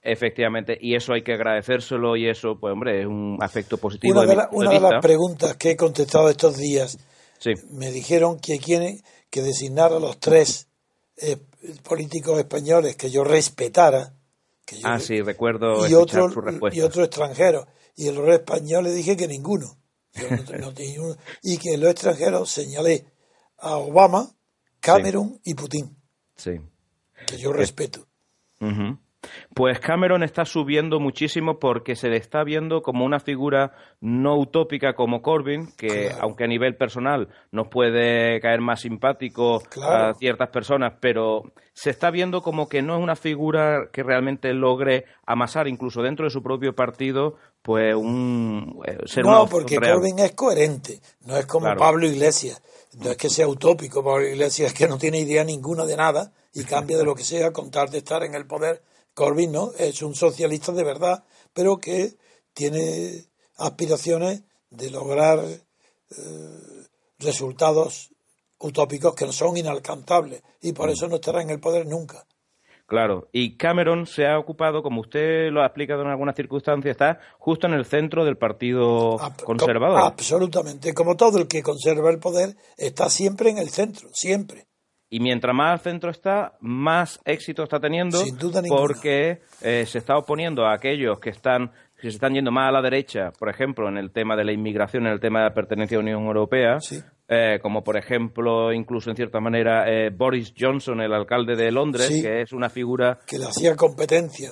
Efectivamente, 0.01 0.77
y 0.79 0.95
eso 0.95 1.13
hay 1.13 1.23
que 1.23 1.33
agradecérselo 1.33 2.15
y 2.15 2.29
eso, 2.29 2.57
pues 2.59 2.71
hombre, 2.71 3.01
es 3.01 3.05
un 3.05 3.37
afecto 3.41 3.77
positivo. 3.77 4.21
Una 4.51 4.71
de, 4.71 4.79
las 4.79 5.01
preguntas 5.01 5.57
que 5.57 5.71
he 5.71 5.75
contestado 5.75 6.29
estos 6.29 6.55
días, 6.55 6.97
me 7.69 7.91
dijeron 7.91 8.39
que 8.39 8.59
quieren 8.59 9.01
que 9.29 9.41
designar 9.41 9.91
a 9.91 9.99
los 9.99 10.17
tres 10.17 10.69
eh, 11.17 11.37
políticos 11.83 12.39
españoles 12.39 12.95
que 12.95 13.11
yo 13.11 13.25
respetara. 13.25 14.13
Que 14.69 14.79
ah, 14.83 14.99
sí, 14.99 15.19
recuerdo 15.21 15.87
y 15.87 15.95
otro, 15.95 16.29
su 16.31 16.41
respuesta. 16.41 16.77
Y 16.77 16.81
otro 16.83 17.03
extranjero. 17.03 17.67
Y 17.95 18.07
el 18.07 18.15
los 18.15 18.29
españoles 18.29 18.93
dije 18.93 19.17
que 19.17 19.27
ninguno. 19.27 19.79
y 21.41 21.57
que 21.57 21.73
en 21.73 21.81
los 21.81 21.89
extranjeros 21.89 22.51
señalé 22.51 23.07
a 23.57 23.77
Obama, 23.77 24.29
Cameron 24.79 25.39
y 25.43 25.55
Putin. 25.55 25.97
Sí. 26.35 26.51
Que 27.25 27.37
yo 27.37 27.51
respeto. 27.51 28.07
Pues 29.53 29.79
Cameron 29.79 30.23
está 30.23 30.45
subiendo 30.45 30.99
muchísimo 30.99 31.59
porque 31.59 31.95
se 31.95 32.07
le 32.07 32.17
está 32.17 32.43
viendo 32.43 32.81
como 32.81 33.03
una 33.03 33.19
figura 33.19 33.73
no 33.99 34.37
utópica 34.37 34.93
como 34.93 35.21
Corbyn, 35.21 35.73
que 35.75 36.11
aunque 36.19 36.45
a 36.45 36.47
nivel 36.47 36.77
personal 36.77 37.27
nos 37.51 37.67
puede 37.67 38.39
caer 38.39 38.61
más 38.61 38.81
simpático 38.81 39.61
a 39.81 40.13
ciertas 40.13 40.49
personas, 40.49 40.93
pero 41.01 41.51
se 41.73 41.89
está 41.89 42.11
viendo 42.11 42.41
como 42.41 42.69
que 42.69 42.81
no 42.81 42.97
es 42.97 43.03
una 43.03 43.15
figura 43.15 43.89
que 43.91 44.03
realmente 44.03 44.53
logre 44.53 45.05
amasar 45.25 45.67
incluso 45.67 46.01
dentro 46.01 46.25
de 46.25 46.31
su 46.31 46.41
propio 46.41 46.73
partido 46.73 47.35
pues 47.61 47.93
un 47.95 48.81
eh, 48.85 48.97
ser 49.05 49.25
no 49.25 49.47
porque 49.47 49.75
Corbyn 49.77 50.19
es 50.19 50.31
coherente 50.33 51.01
no 51.25 51.37
es 51.37 51.45
como 51.45 51.75
Pablo 51.75 52.05
Iglesias. 52.05 52.61
No 52.97 53.11
es 53.11 53.17
que 53.17 53.29
sea 53.29 53.47
utópico 53.47 54.03
Pablo 54.03 54.27
Iglesias 54.27 54.71
es 54.71 54.77
que 54.77 54.87
no 54.87 54.97
tiene 54.97 55.19
idea 55.19 55.43
ninguna 55.43 55.85
de 55.85 55.97
nada 55.97 56.31
y 56.53 56.63
cambia 56.63 56.97
de 56.97 57.03
lo 57.03 57.15
que 57.15 57.23
sea 57.23 57.51
con 57.51 57.69
tal 57.69 57.89
de 57.89 57.99
estar 57.99 58.23
en 58.23 58.33
el 58.33 58.45
poder 58.45 58.81
Corbyn 59.13 59.51
no, 59.51 59.71
es 59.77 60.01
un 60.01 60.15
socialista 60.15 60.71
de 60.71 60.83
verdad, 60.83 61.23
pero 61.53 61.77
que 61.77 62.15
tiene 62.53 63.25
aspiraciones 63.57 64.43
de 64.69 64.89
lograr 64.91 65.39
eh, 65.39 66.85
resultados 67.19 68.11
utópicos 68.59 69.15
que 69.15 69.31
son 69.31 69.57
inalcanzables 69.57 70.43
y 70.61 70.73
por 70.73 70.89
mm. 70.89 70.91
eso 70.91 71.07
no 71.07 71.15
estará 71.15 71.41
en 71.41 71.49
el 71.49 71.59
poder 71.59 71.85
nunca. 71.85 72.25
Claro, 72.89 73.29
y 73.31 73.55
Cameron 73.55 74.07
se 74.07 74.25
ha 74.25 74.39
ocupado, 74.39 74.81
como 74.81 75.01
usted 75.01 75.51
lo 75.51 75.61
ha 75.61 75.67
explicado 75.67 76.01
en 76.01 76.07
algunas 76.07 76.35
circunstancias, 76.35 76.91
está 76.91 77.19
justo 77.37 77.67
en 77.67 77.73
el 77.73 77.85
centro 77.85 78.25
del 78.25 78.35
Partido 78.35 79.15
Conservador. 79.45 79.99
Absolutamente, 80.01 80.95
como 80.95 81.15
todo 81.15 81.37
el 81.37 81.47
que 81.47 81.61
conserva 81.61 82.09
el 82.09 82.17
poder, 82.17 82.57
está 82.77 83.11
siempre 83.11 83.51
en 83.51 83.59
el 83.59 83.69
centro, 83.69 84.09
siempre. 84.11 84.68
Y 85.09 85.19
mientras 85.19 85.55
más 85.55 85.71
al 85.71 85.79
centro 85.79 86.11
está, 86.11 86.53
más 86.59 87.19
éxito 87.25 87.63
está 87.63 87.79
teniendo, 87.79 88.21
porque 88.67 89.41
eh, 89.61 89.85
se 89.87 89.97
está 89.97 90.17
oponiendo 90.17 90.65
a 90.65 90.73
aquellos 90.73 91.19
que 91.19 91.31
están 91.31 91.71
que 91.95 92.09
se 92.09 92.15
están 92.15 92.33
yendo 92.33 92.49
más 92.49 92.69
a 92.69 92.71
la 92.71 92.81
derecha, 92.81 93.31
por 93.37 93.49
ejemplo, 93.49 93.89
en 93.89 93.97
el 93.97 94.11
tema 94.11 94.37
de 94.37 94.45
la 94.45 94.53
inmigración, 94.53 95.05
en 95.05 95.11
el 95.11 95.19
tema 95.19 95.39
de 95.39 95.49
la 95.49 95.53
pertenencia 95.53 95.97
a 95.97 95.99
la 95.99 96.03
Unión 96.03 96.23
Europea, 96.23 96.77
eh, 97.27 97.59
como 97.61 97.83
por 97.83 97.97
ejemplo, 97.97 98.71
incluso 98.71 99.09
en 99.09 99.17
cierta 99.17 99.41
manera, 99.41 99.83
eh, 99.85 100.09
Boris 100.09 100.53
Johnson, 100.57 101.01
el 101.01 101.11
alcalde 101.11 101.57
de 101.57 101.71
Londres, 101.71 102.07
que 102.07 102.41
es 102.41 102.53
una 102.53 102.69
figura... 102.69 103.19
Que 103.27 103.37
le 103.37 103.45
hacía 103.45 103.75
competencia 103.75 104.51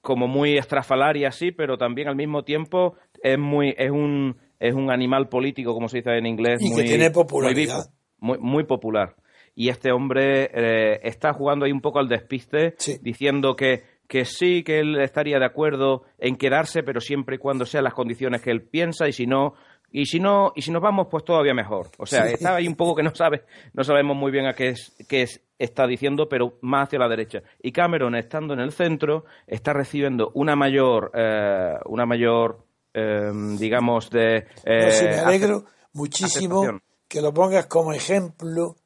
como 0.00 0.26
muy 0.26 0.56
estrafalaria, 0.56 1.30
sí, 1.32 1.52
pero 1.52 1.76
también 1.76 2.08
al 2.08 2.16
mismo 2.16 2.42
tiempo 2.42 2.94
es 3.22 3.38
muy 3.38 3.74
es 3.76 3.90
un 3.90 4.36
es 4.58 4.74
un 4.74 4.90
animal 4.90 5.28
político, 5.28 5.74
como 5.74 5.88
se 5.88 5.98
dice 5.98 6.16
en 6.16 6.26
inglés, 6.26 6.60
y 6.60 6.70
muy, 6.70 6.82
que 6.82 6.88
tiene 6.88 7.10
popularidad. 7.10 7.90
Muy, 8.18 8.38
muy, 8.38 8.64
popular. 8.64 9.14
Y 9.58 9.70
este 9.70 9.90
hombre 9.90 10.52
eh, 10.54 11.00
está 11.02 11.32
jugando 11.32 11.64
ahí 11.64 11.72
un 11.72 11.80
poco 11.80 11.98
al 11.98 12.06
despiste, 12.06 12.76
diciendo 13.02 13.56
que, 13.56 13.82
que 14.06 14.24
sí, 14.24 14.62
que 14.62 14.78
él 14.78 15.00
estaría 15.00 15.40
de 15.40 15.46
acuerdo 15.46 16.04
en 16.16 16.36
quedarse, 16.36 16.84
pero 16.84 17.00
siempre 17.00 17.34
y 17.34 17.38
cuando 17.40 17.66
sean 17.66 17.82
las 17.82 17.92
condiciones 17.92 18.40
que 18.40 18.52
él 18.52 18.62
piensa, 18.62 19.08
y 19.08 19.12
si 19.12 19.26
no, 19.26 19.54
y 19.90 20.06
si 20.06 20.20
no, 20.20 20.52
y 20.54 20.62
si 20.62 20.70
nos 20.70 20.80
vamos, 20.80 21.08
pues 21.10 21.24
todavía 21.24 21.54
mejor. 21.54 21.88
O 21.98 22.06
sea, 22.06 22.26
está 22.26 22.54
ahí 22.54 22.68
un 22.68 22.76
poco 22.76 22.94
que 22.94 23.02
no 23.02 23.12
sabe, 23.12 23.42
no 23.72 23.82
sabemos 23.82 24.16
muy 24.16 24.30
bien 24.30 24.46
a 24.46 24.52
qué 24.52 24.68
es, 24.68 24.94
qué 25.08 25.22
es, 25.22 25.42
está 25.58 25.88
diciendo, 25.88 26.28
pero 26.28 26.58
más 26.60 26.86
hacia 26.86 27.00
la 27.00 27.08
derecha. 27.08 27.42
Y 27.60 27.72
Cameron, 27.72 28.14
estando 28.14 28.54
en 28.54 28.60
el 28.60 28.70
centro, 28.70 29.24
está 29.48 29.72
recibiendo 29.72 30.30
una 30.34 30.54
mayor, 30.54 31.10
eh, 31.14 31.74
una 31.86 32.06
mayor, 32.06 32.64
eh, 32.94 33.32
digamos, 33.58 34.08
de. 34.08 34.46
Eh, 34.64 35.02
me 35.02 35.18
alegro 35.18 35.64
muchísimo 35.94 36.80
que 37.08 37.20
lo 37.20 37.34
pongas 37.34 37.66
como 37.66 37.92
ejemplo 37.92 38.76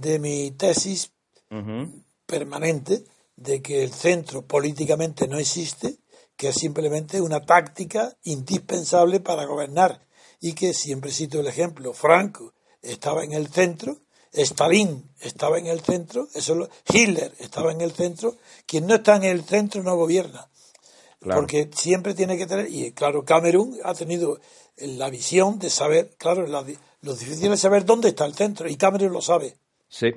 de 0.00 0.18
mi 0.18 0.50
tesis 0.52 1.12
permanente 2.26 3.04
de 3.36 3.62
que 3.62 3.84
el 3.84 3.92
centro 3.92 4.46
políticamente 4.46 5.28
no 5.28 5.38
existe, 5.38 5.98
que 6.36 6.48
es 6.48 6.56
simplemente 6.56 7.20
una 7.20 7.44
táctica 7.44 8.16
indispensable 8.24 9.20
para 9.20 9.44
gobernar 9.44 10.06
y 10.40 10.52
que 10.54 10.74
siempre 10.74 11.10
cito 11.10 11.40
el 11.40 11.46
ejemplo, 11.46 11.92
Franco 11.92 12.52
estaba 12.82 13.24
en 13.24 13.32
el 13.32 13.48
centro, 13.48 13.98
Stalin 14.32 15.10
estaba 15.20 15.58
en 15.58 15.66
el 15.66 15.80
centro, 15.80 16.28
eso 16.34 16.68
Hitler 16.88 17.34
estaba 17.38 17.72
en 17.72 17.80
el 17.80 17.92
centro, 17.92 18.36
quien 18.66 18.86
no 18.86 18.96
está 18.96 19.16
en 19.16 19.24
el 19.24 19.44
centro 19.44 19.82
no 19.82 19.96
gobierna. 19.96 20.48
Porque 21.20 21.70
siempre 21.74 22.14
tiene 22.14 22.36
que 22.36 22.46
tener, 22.46 22.70
y 22.70 22.92
claro, 22.92 23.24
Camerún 23.24 23.78
ha 23.82 23.94
tenido 23.94 24.38
la 24.76 25.10
visión 25.10 25.58
de 25.58 25.70
saber, 25.70 26.14
claro, 26.18 26.46
lo 26.46 27.14
difícil 27.14 27.52
es 27.52 27.60
saber 27.60 27.84
dónde 27.84 28.10
está 28.10 28.26
el 28.26 28.34
centro, 28.34 28.68
y 28.68 28.76
Camerún 28.76 29.12
lo 29.12 29.22
sabe. 29.22 29.56
Sí, 29.88 30.12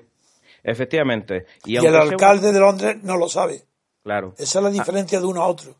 efectivamente. 0.64 1.46
Y, 1.66 1.78
el 1.78 1.96
alcalde 1.96 2.52
de 2.52 2.60
Londres 2.60 2.98
no 3.04 3.18
lo 3.18 3.30
sabe. 3.30 3.64
Claro. 4.04 4.34
Esa 4.38 4.60
es 4.60 4.64
la 4.64 4.72
diferencia 4.72 5.20
de 5.20 5.26
uno 5.26 5.42
a 5.42 5.48
otro 5.48 5.76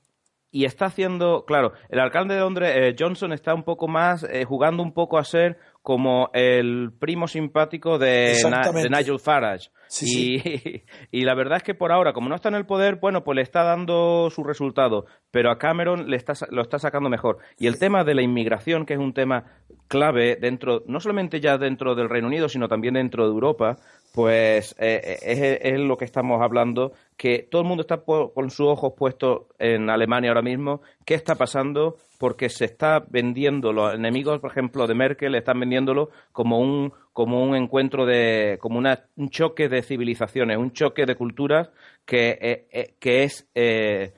y 0.52 0.66
está 0.66 0.86
haciendo, 0.86 1.46
claro, 1.46 1.74
el 1.90 2.00
alcalde 2.00 2.34
de 2.34 2.40
Londres, 2.40 2.74
eh, 2.76 2.96
Johnson, 2.98 3.34
está 3.34 3.54
un 3.54 3.64
poco 3.64 3.88
más 3.88 4.24
eh, 4.24 4.46
jugando 4.46 4.82
un 4.82 4.94
poco 4.94 5.18
a 5.18 5.24
ser 5.24 5.58
como 5.82 6.30
el 6.34 6.92
primo 7.00 7.28
simpático 7.28 7.98
de, 7.98 8.36
Nigel 8.90 9.20
Farage. 9.20 9.70
y, 10.02 10.42
y, 11.12 11.24
la 11.24 11.36
verdad 11.36 11.58
es 11.58 11.64
que 11.64 11.76
por 11.76 11.92
ahora, 11.92 12.14
como 12.14 12.30
no 12.30 12.36
está 12.36 12.50
en 12.50 12.56
el 12.56 12.66
poder, 12.66 12.96
bueno, 12.96 13.24
pues 13.24 13.36
le 13.36 13.42
está 13.44 13.64
dando 13.64 14.30
su 14.32 14.44
resultado, 14.44 15.06
pero 15.32 15.52
a 15.52 15.58
Cameron 15.58 16.10
le 16.10 16.18
está, 16.18 16.34
lo 16.50 16.62
está 16.64 16.80
sacando 16.80 17.10
mejor. 17.10 17.38
Y 17.58 17.68
el 17.68 17.78
tema 17.78 18.04
de 18.04 18.16
la 18.16 18.24
inmigración, 18.24 18.86
que 18.86 18.94
es 18.94 19.00
un 19.00 19.14
tema 19.14 19.46
clave 19.90 20.38
dentro, 20.38 20.84
no 20.88 21.02
solamente 21.02 21.42
ya 21.42 21.58
dentro 21.58 21.96
del 21.96 22.08
Reino 22.08 22.28
Unido, 22.28 22.48
sino 22.48 22.70
también 22.70 22.94
dentro 22.94 23.26
de 23.26 23.32
Europa, 23.32 23.76
pues 24.14 24.76
eh, 24.80 25.18
eh, 25.22 25.60
es, 25.62 25.80
lo 25.80 25.98
que 25.98 26.06
estamos 26.06 26.42
hablando, 26.42 26.94
que 27.18 27.48
todo 27.50 27.64
el 27.64 27.68
mundo 27.68 27.82
está 27.82 27.98
con 27.98 28.50
sus 28.50 28.68
ojos 28.68 28.94
puestos 28.96 29.48
en 29.58 29.90
Alemania 29.90 30.30
ahora 30.30 30.44
mismo. 30.44 30.82
¿Qué 31.06 31.16
está 31.16 31.36
pasando? 31.36 31.98
Porque 32.20 32.50
se 32.50 32.66
está 32.66 33.04
vendiendo, 33.10 33.74
los 33.74 33.94
enemigos, 33.94 34.40
por 34.40 34.52
ejemplo, 34.52 34.88
de 34.88 34.94
Merkel, 34.94 35.36
están 35.36 35.60
vendiéndolo 35.60 36.10
como 36.32 36.60
un, 36.60 36.94
como 37.12 37.44
un 37.44 37.56
encuentro 37.56 38.06
de, 38.06 38.58
como 38.62 38.80
un 38.80 39.30
choque 39.30 39.70
de 39.70 39.82
civilizaciones, 39.82 40.58
un 40.58 40.72
choque 40.72 41.06
de 41.06 41.16
culturas 41.16 41.70
que, 42.10 42.66
eh, 42.72 42.96
que 43.00 43.24
es 43.24 43.46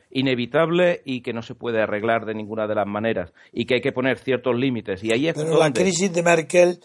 inevitable 0.09 1.01
y 1.03 1.21
que 1.21 1.33
no 1.33 1.41
se 1.41 1.55
puede 1.55 1.81
arreglar 1.81 2.25
de 2.25 2.33
ninguna 2.33 2.65
de 2.65 2.75
las 2.75 2.87
maneras 2.87 3.33
y 3.51 3.65
que 3.65 3.75
hay 3.75 3.81
que 3.81 3.91
poner 3.91 4.17
ciertos 4.17 4.55
límites. 4.55 5.03
Y 5.03 5.11
ahí 5.11 5.27
es 5.27 5.35
Pero 5.35 5.59
la 5.59 5.73
crisis 5.73 6.13
de 6.13 6.23
Merkel 6.23 6.79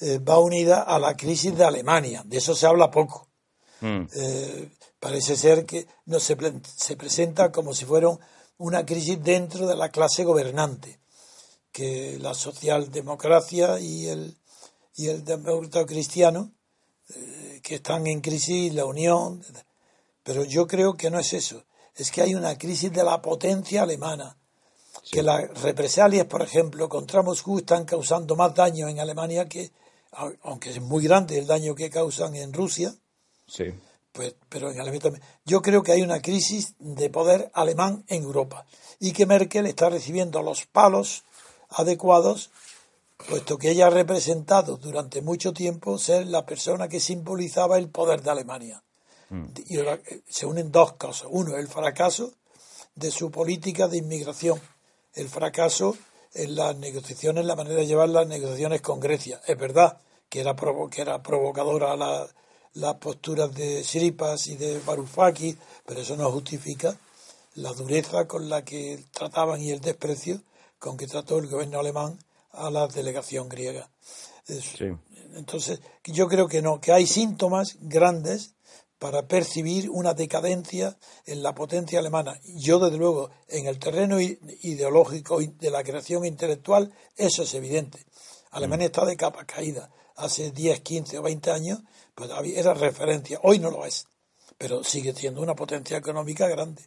eh, 0.00 0.18
va 0.18 0.38
unida 0.38 0.82
a 0.82 0.98
la 0.98 1.16
crisis 1.16 1.56
de 1.56 1.64
Alemania. 1.64 2.22
De 2.24 2.38
eso 2.38 2.54
se 2.54 2.66
habla 2.66 2.90
poco. 2.90 3.28
Mm. 3.80 4.02
Eh, 4.14 4.68
parece 5.00 5.36
ser 5.36 5.66
que 5.66 5.86
no 6.06 6.20
se, 6.20 6.36
se 6.76 6.96
presenta 6.96 7.50
como 7.50 7.74
si 7.74 7.84
fuera 7.84 8.08
una 8.58 8.86
crisis 8.86 9.22
dentro 9.22 9.66
de 9.66 9.76
la 9.76 9.88
clase 9.90 10.24
gobernante, 10.24 11.00
que 11.72 12.18
la 12.20 12.34
socialdemocracia 12.34 13.80
y 13.80 14.06
el, 14.06 14.36
y 14.94 15.08
el 15.08 15.24
demócrata 15.24 15.84
cristiano, 15.84 16.52
eh, 17.14 17.60
que 17.62 17.76
están 17.76 18.06
en 18.06 18.20
crisis, 18.20 18.72
la 18.74 18.84
unión. 18.84 19.42
Pero 20.28 20.44
yo 20.44 20.66
creo 20.66 20.94
que 20.94 21.10
no 21.10 21.18
es 21.18 21.32
eso. 21.32 21.64
Es 21.94 22.10
que 22.10 22.20
hay 22.20 22.34
una 22.34 22.58
crisis 22.58 22.92
de 22.92 23.02
la 23.02 23.22
potencia 23.22 23.84
alemana. 23.84 24.36
Que 25.10 25.22
las 25.22 25.62
represalias, 25.62 26.26
por 26.26 26.42
ejemplo, 26.42 26.86
contra 26.86 27.22
Moscú 27.22 27.60
están 27.60 27.86
causando 27.86 28.36
más 28.36 28.54
daño 28.54 28.88
en 28.88 29.00
Alemania 29.00 29.48
que 29.48 29.70
aunque 30.42 30.68
es 30.68 30.82
muy 30.82 31.04
grande 31.04 31.38
el 31.38 31.46
daño 31.46 31.74
que 31.74 31.88
causan 31.88 32.36
en 32.36 32.52
Rusia, 32.52 32.94
sí. 33.46 33.72
pues, 34.12 34.34
pero 34.50 34.70
en 34.70 34.78
Alemania 34.78 35.00
también. 35.00 35.24
Yo 35.46 35.62
creo 35.62 35.82
que 35.82 35.92
hay 35.92 36.02
una 36.02 36.20
crisis 36.20 36.74
de 36.78 37.08
poder 37.08 37.50
alemán 37.54 38.04
en 38.08 38.22
Europa 38.22 38.66
y 39.00 39.12
que 39.12 39.24
Merkel 39.24 39.64
está 39.64 39.88
recibiendo 39.88 40.42
los 40.42 40.66
palos 40.66 41.24
adecuados, 41.70 42.50
puesto 43.30 43.56
que 43.56 43.70
ella 43.70 43.86
ha 43.86 43.90
representado 43.90 44.76
durante 44.76 45.22
mucho 45.22 45.54
tiempo 45.54 45.96
ser 45.96 46.26
la 46.26 46.44
persona 46.44 46.86
que 46.86 47.00
simbolizaba 47.00 47.78
el 47.78 47.88
poder 47.88 48.20
de 48.20 48.30
Alemania. 48.30 48.82
Mm. 49.30 49.46
Y 49.66 49.78
se 50.28 50.46
unen 50.46 50.72
dos 50.72 50.94
cosas. 50.94 51.28
Uno, 51.30 51.56
el 51.56 51.68
fracaso 51.68 52.32
de 52.94 53.10
su 53.10 53.30
política 53.30 53.88
de 53.88 53.98
inmigración, 53.98 54.60
el 55.14 55.28
fracaso 55.28 55.96
en 56.34 56.56
las 56.56 56.76
negociaciones, 56.76 57.44
la 57.44 57.56
manera 57.56 57.76
de 57.76 57.86
llevar 57.86 58.08
las 58.08 58.26
negociaciones 58.26 58.80
con 58.80 59.00
Grecia. 59.00 59.40
Es 59.46 59.58
verdad 59.58 59.98
que 60.28 60.40
era, 60.40 60.54
que 60.90 61.00
era 61.00 61.22
provocadora 61.22 61.96
la, 61.96 62.26
las 62.74 62.94
posturas 62.96 63.54
de 63.54 63.82
Siripas 63.84 64.46
y 64.46 64.56
de 64.56 64.80
Varoufakis, 64.80 65.56
pero 65.86 66.00
eso 66.00 66.16
no 66.16 66.30
justifica 66.30 66.96
la 67.54 67.72
dureza 67.72 68.26
con 68.26 68.48
la 68.48 68.64
que 68.64 69.04
trataban 69.10 69.60
y 69.60 69.70
el 69.70 69.80
desprecio 69.80 70.42
con 70.78 70.96
que 70.96 71.06
trató 71.06 71.38
el 71.38 71.48
gobierno 71.48 71.80
alemán 71.80 72.18
a 72.52 72.70
la 72.70 72.86
delegación 72.86 73.48
griega. 73.48 73.90
Entonces, 75.34 75.80
yo 76.04 76.28
creo 76.28 76.48
que 76.48 76.62
no, 76.62 76.80
que 76.80 76.92
hay 76.92 77.06
síntomas 77.06 77.76
grandes 77.80 78.54
para 78.98 79.26
percibir 79.26 79.90
una 79.90 80.14
decadencia 80.14 80.96
en 81.26 81.42
la 81.42 81.54
potencia 81.54 81.98
alemana. 81.98 82.38
Yo, 82.44 82.78
desde 82.78 82.98
luego, 82.98 83.30
en 83.48 83.66
el 83.66 83.78
terreno 83.78 84.20
ideológico 84.20 85.40
de 85.40 85.70
la 85.70 85.84
creación 85.84 86.24
intelectual, 86.24 86.92
eso 87.16 87.42
es 87.42 87.54
evidente. 87.54 88.04
Alemania 88.50 88.86
está 88.86 89.04
de 89.04 89.16
capa 89.16 89.44
caída. 89.44 89.90
Hace 90.16 90.50
10, 90.50 90.80
15 90.80 91.18
o 91.18 91.22
20 91.22 91.50
años 91.50 91.80
pues 92.14 92.30
era 92.56 92.74
referencia. 92.74 93.38
Hoy 93.44 93.60
no 93.60 93.70
lo 93.70 93.84
es, 93.86 94.08
pero 94.56 94.82
sigue 94.82 95.12
siendo 95.12 95.40
una 95.40 95.54
potencia 95.54 95.96
económica 95.96 96.48
grande. 96.48 96.82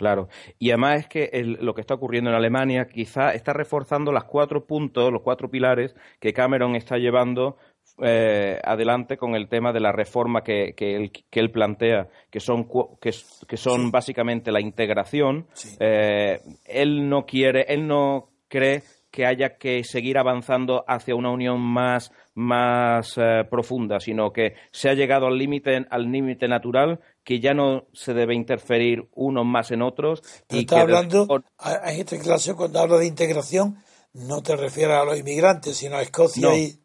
Claro, 0.00 0.28
y 0.58 0.70
además 0.70 1.00
es 1.00 1.08
que 1.08 1.30
lo 1.60 1.74
que 1.74 1.82
está 1.82 1.92
ocurriendo 1.92 2.30
en 2.30 2.36
Alemania 2.36 2.88
quizá 2.88 3.34
está 3.34 3.52
reforzando 3.52 4.12
los 4.12 4.24
cuatro 4.24 4.66
puntos, 4.66 5.12
los 5.12 5.20
cuatro 5.20 5.50
pilares 5.50 5.94
que 6.20 6.32
Cameron 6.32 6.74
está 6.74 6.96
llevando 6.96 7.58
eh, 8.02 8.58
adelante 8.64 9.16
con 9.16 9.34
el 9.34 9.48
tema 9.48 9.72
de 9.72 9.80
la 9.80 9.92
reforma 9.92 10.42
que, 10.42 10.74
que, 10.76 10.96
él, 10.96 11.12
que 11.12 11.40
él, 11.40 11.50
plantea, 11.50 12.08
que 12.30 12.40
son, 12.40 12.68
que, 13.00 13.14
que 13.46 13.56
son 13.56 13.90
básicamente 13.90 14.52
la 14.52 14.60
integración. 14.60 15.46
Eh, 15.78 16.40
él 16.64 17.08
no 17.08 17.26
quiere, 17.26 17.66
él 17.68 17.86
no 17.86 18.30
cree 18.48 18.82
que 19.10 19.26
haya 19.26 19.56
que 19.58 19.82
seguir 19.84 20.18
avanzando 20.18 20.84
hacia 20.86 21.14
una 21.14 21.30
unión 21.30 21.60
más, 21.60 22.12
más 22.34 23.14
eh, 23.16 23.44
profunda, 23.50 23.98
sino 23.98 24.32
que 24.32 24.54
se 24.70 24.88
ha 24.88 24.94
llegado 24.94 25.26
al 25.26 25.36
límite 25.36 25.84
al 25.90 26.10
límite 26.10 26.46
natural, 26.48 27.00
que 27.24 27.40
ya 27.40 27.52
no 27.52 27.86
se 27.92 28.14
debe 28.14 28.34
interferir 28.34 29.08
unos 29.14 29.44
más 29.44 29.70
en 29.72 29.82
otros. 29.82 30.22
y 30.48 30.60
está 30.60 30.82
hablando, 30.82 31.26
en 31.28 32.00
este 32.00 32.18
caso, 32.20 32.56
cuando 32.56 32.78
hablo 32.78 32.98
de 32.98 33.06
integración, 33.06 33.78
no 34.12 34.42
te 34.42 34.56
refieres 34.56 34.96
a 34.96 35.04
los 35.04 35.18
inmigrantes, 35.18 35.76
sino 35.76 35.96
a 35.96 36.02
Escocia 36.02 36.56
y 36.56 36.79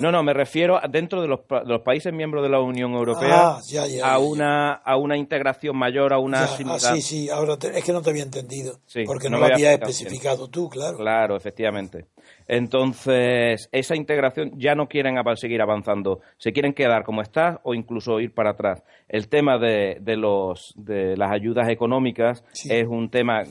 no, 0.00 0.12
no, 0.12 0.22
me 0.22 0.32
refiero 0.32 0.80
dentro 0.90 1.22
de 1.22 1.28
los, 1.28 1.40
países 1.82 2.12
miembros 2.12 2.42
de 2.42 2.48
la 2.48 2.60
Unión 2.60 2.92
Europea 2.92 3.56
ah, 3.56 3.60
a, 4.04 4.18
una, 4.18 4.72
a 4.72 4.96
una 4.96 5.16
integración 5.16 5.76
mayor, 5.76 6.12
a 6.12 6.18
una 6.18 6.44
ah, 6.44 6.78
sí, 6.78 7.02
sí, 7.02 7.30
ahora 7.30 7.56
es 7.74 7.84
que 7.84 7.92
no 7.92 8.02
te 8.02 8.10
había 8.10 8.22
entendido, 8.22 8.78
porque 9.06 9.28
no, 9.28 9.38
lo 9.38 9.46
había 9.46 9.72
especificado 9.72 10.48
tú, 10.48 10.68
claro. 10.68 10.96
Claro, 10.96 11.36
efectivamente. 11.36 12.06
Entonces, 12.46 13.68
esa 13.72 13.94
integración 13.94 14.52
ya 14.58 14.74
no 14.74 14.88
quieren 14.88 15.16
seguir 15.36 15.60
avanzando, 15.60 16.20
se 16.38 16.52
quieren 16.52 16.72
quedar 16.72 17.04
como 17.04 17.22
está 17.22 17.60
o 17.62 17.74
incluso 17.74 18.20
ir 18.20 18.32
para 18.32 18.50
atrás. 18.50 18.82
El 19.08 19.28
tema 19.28 19.58
de, 19.58 19.98
de, 20.00 20.16
los, 20.16 20.74
de 20.76 21.16
las 21.16 21.30
ayudas 21.30 21.68
económicas 21.68 22.44
es 22.68 22.86
un 22.86 23.10
tema 23.10 23.42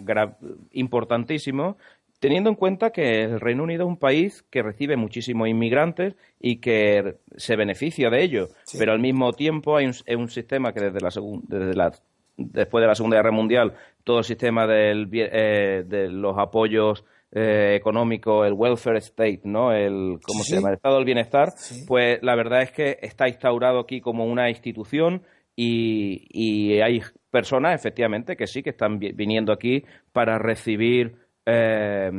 importantísimo 0.72 1.77
teniendo 2.19 2.50
en 2.50 2.55
cuenta 2.55 2.91
que 2.91 3.24
el 3.24 3.39
Reino 3.39 3.63
Unido 3.63 3.83
es 3.83 3.89
un 3.89 3.97
país 3.97 4.43
que 4.50 4.63
recibe 4.63 4.97
muchísimos 4.97 5.47
inmigrantes 5.47 6.15
y 6.39 6.57
que 6.57 7.15
se 7.36 7.55
beneficia 7.55 8.09
de 8.09 8.24
ello, 8.24 8.50
pero 8.77 8.91
al 8.91 9.00
mismo 9.00 9.33
tiempo 9.33 9.77
hay 9.77 9.86
un, 9.86 9.93
es 10.05 10.15
un 10.15 10.29
sistema 10.29 10.74
que 10.74 10.81
desde 10.81 11.00
la, 11.00 11.09
desde 11.47 11.74
la 11.75 11.91
después 12.38 12.81
de 12.81 12.88
la 12.88 12.95
Segunda 12.95 13.17
Guerra 13.17 13.31
Mundial 13.31 13.74
todo 14.03 14.19
el 14.19 14.24
sistema 14.24 14.67
del, 14.67 15.09
eh, 15.12 15.83
de 15.86 16.09
los 16.09 16.38
apoyos 16.38 17.03
eh, 17.31 17.75
económico, 17.75 18.45
el 18.45 18.53
welfare 18.53 19.00
state, 19.00 19.41
¿no? 19.43 19.74
El, 19.74 20.17
¿cómo 20.24 20.43
se 20.43 20.55
llama? 20.55 20.69
El 20.69 20.75
estado 20.75 20.95
del 20.95 21.05
bienestar, 21.05 21.50
pues 21.86 22.19
la 22.21 22.36
verdad 22.36 22.62
es 22.62 22.71
que 22.71 23.00
está 23.01 23.27
instaurado 23.27 23.79
aquí 23.79 24.00
como 24.00 24.25
una 24.25 24.50
institución 24.50 25.24
y, 25.53 26.79
hay 26.79 27.01
personas, 27.31 27.74
efectivamente, 27.75 28.38
que 28.38 28.47
sí, 28.47 28.63
que 28.63 28.69
están 28.69 29.00
viniendo 29.00 29.51
aquí 29.51 29.83
para 30.13 30.38
recibir 30.38 31.15
eh, 31.50 32.12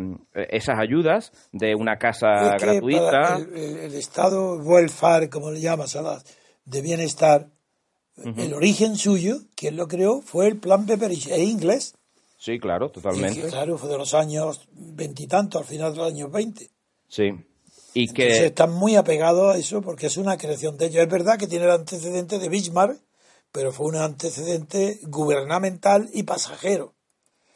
esas 0.51 0.79
ayudas 0.79 1.33
de 1.53 1.75
una 1.75 1.99
casa 1.99 2.57
gratuita. 2.59 3.37
El, 3.37 3.95
estado 3.95 4.57
welfare, 4.57 5.29
como 5.29 5.51
le 5.51 5.61
llamas, 5.61 5.97
de 6.65 6.81
bienestar, 6.81 7.51
el 8.17 8.55
origen 8.55 8.97
suyo, 8.97 9.41
quien 9.55 9.77
lo 9.77 9.87
creó, 9.87 10.23
fue 10.23 10.49
el 10.49 10.57
plan 10.57 10.87
Pepperidge, 10.87 11.29
es 11.29 11.39
inglés. 11.41 11.95
Sí, 12.39 12.59
claro, 12.59 12.91
totalmente. 12.91 13.49
claro, 13.49 13.77
fue 13.77 13.91
de 13.91 13.99
los 13.99 14.15
años 14.15 14.67
veintitantos, 14.73 15.61
al 15.61 15.67
final 15.67 15.93
de 15.93 15.99
los 15.99 16.09
años 16.09 16.33
veinte. 16.33 16.71
Sí. 17.09 17.31
Y 17.93 18.09
que... 18.13 18.47
están 18.47 18.73
muy 18.73 18.97
apegados 18.97 19.55
a 19.55 19.59
eso 19.59 19.83
porque 19.83 20.07
es 20.07 20.17
una 20.17 20.39
creación 20.39 20.79
de 20.79 20.87
ellos. 20.87 21.03
Es 21.03 21.11
verdad 21.11 21.37
que 21.37 21.47
tiene 21.47 21.67
el 21.67 21.73
antecedente 21.73 22.39
de 22.39 22.49
Bismarck, 22.49 22.99
pero 23.53 23.73
fue 23.73 23.87
un 23.89 23.97
antecedente 23.97 25.01
gubernamental 25.03 26.09
y 26.15 26.23
pasajero. 26.23 26.95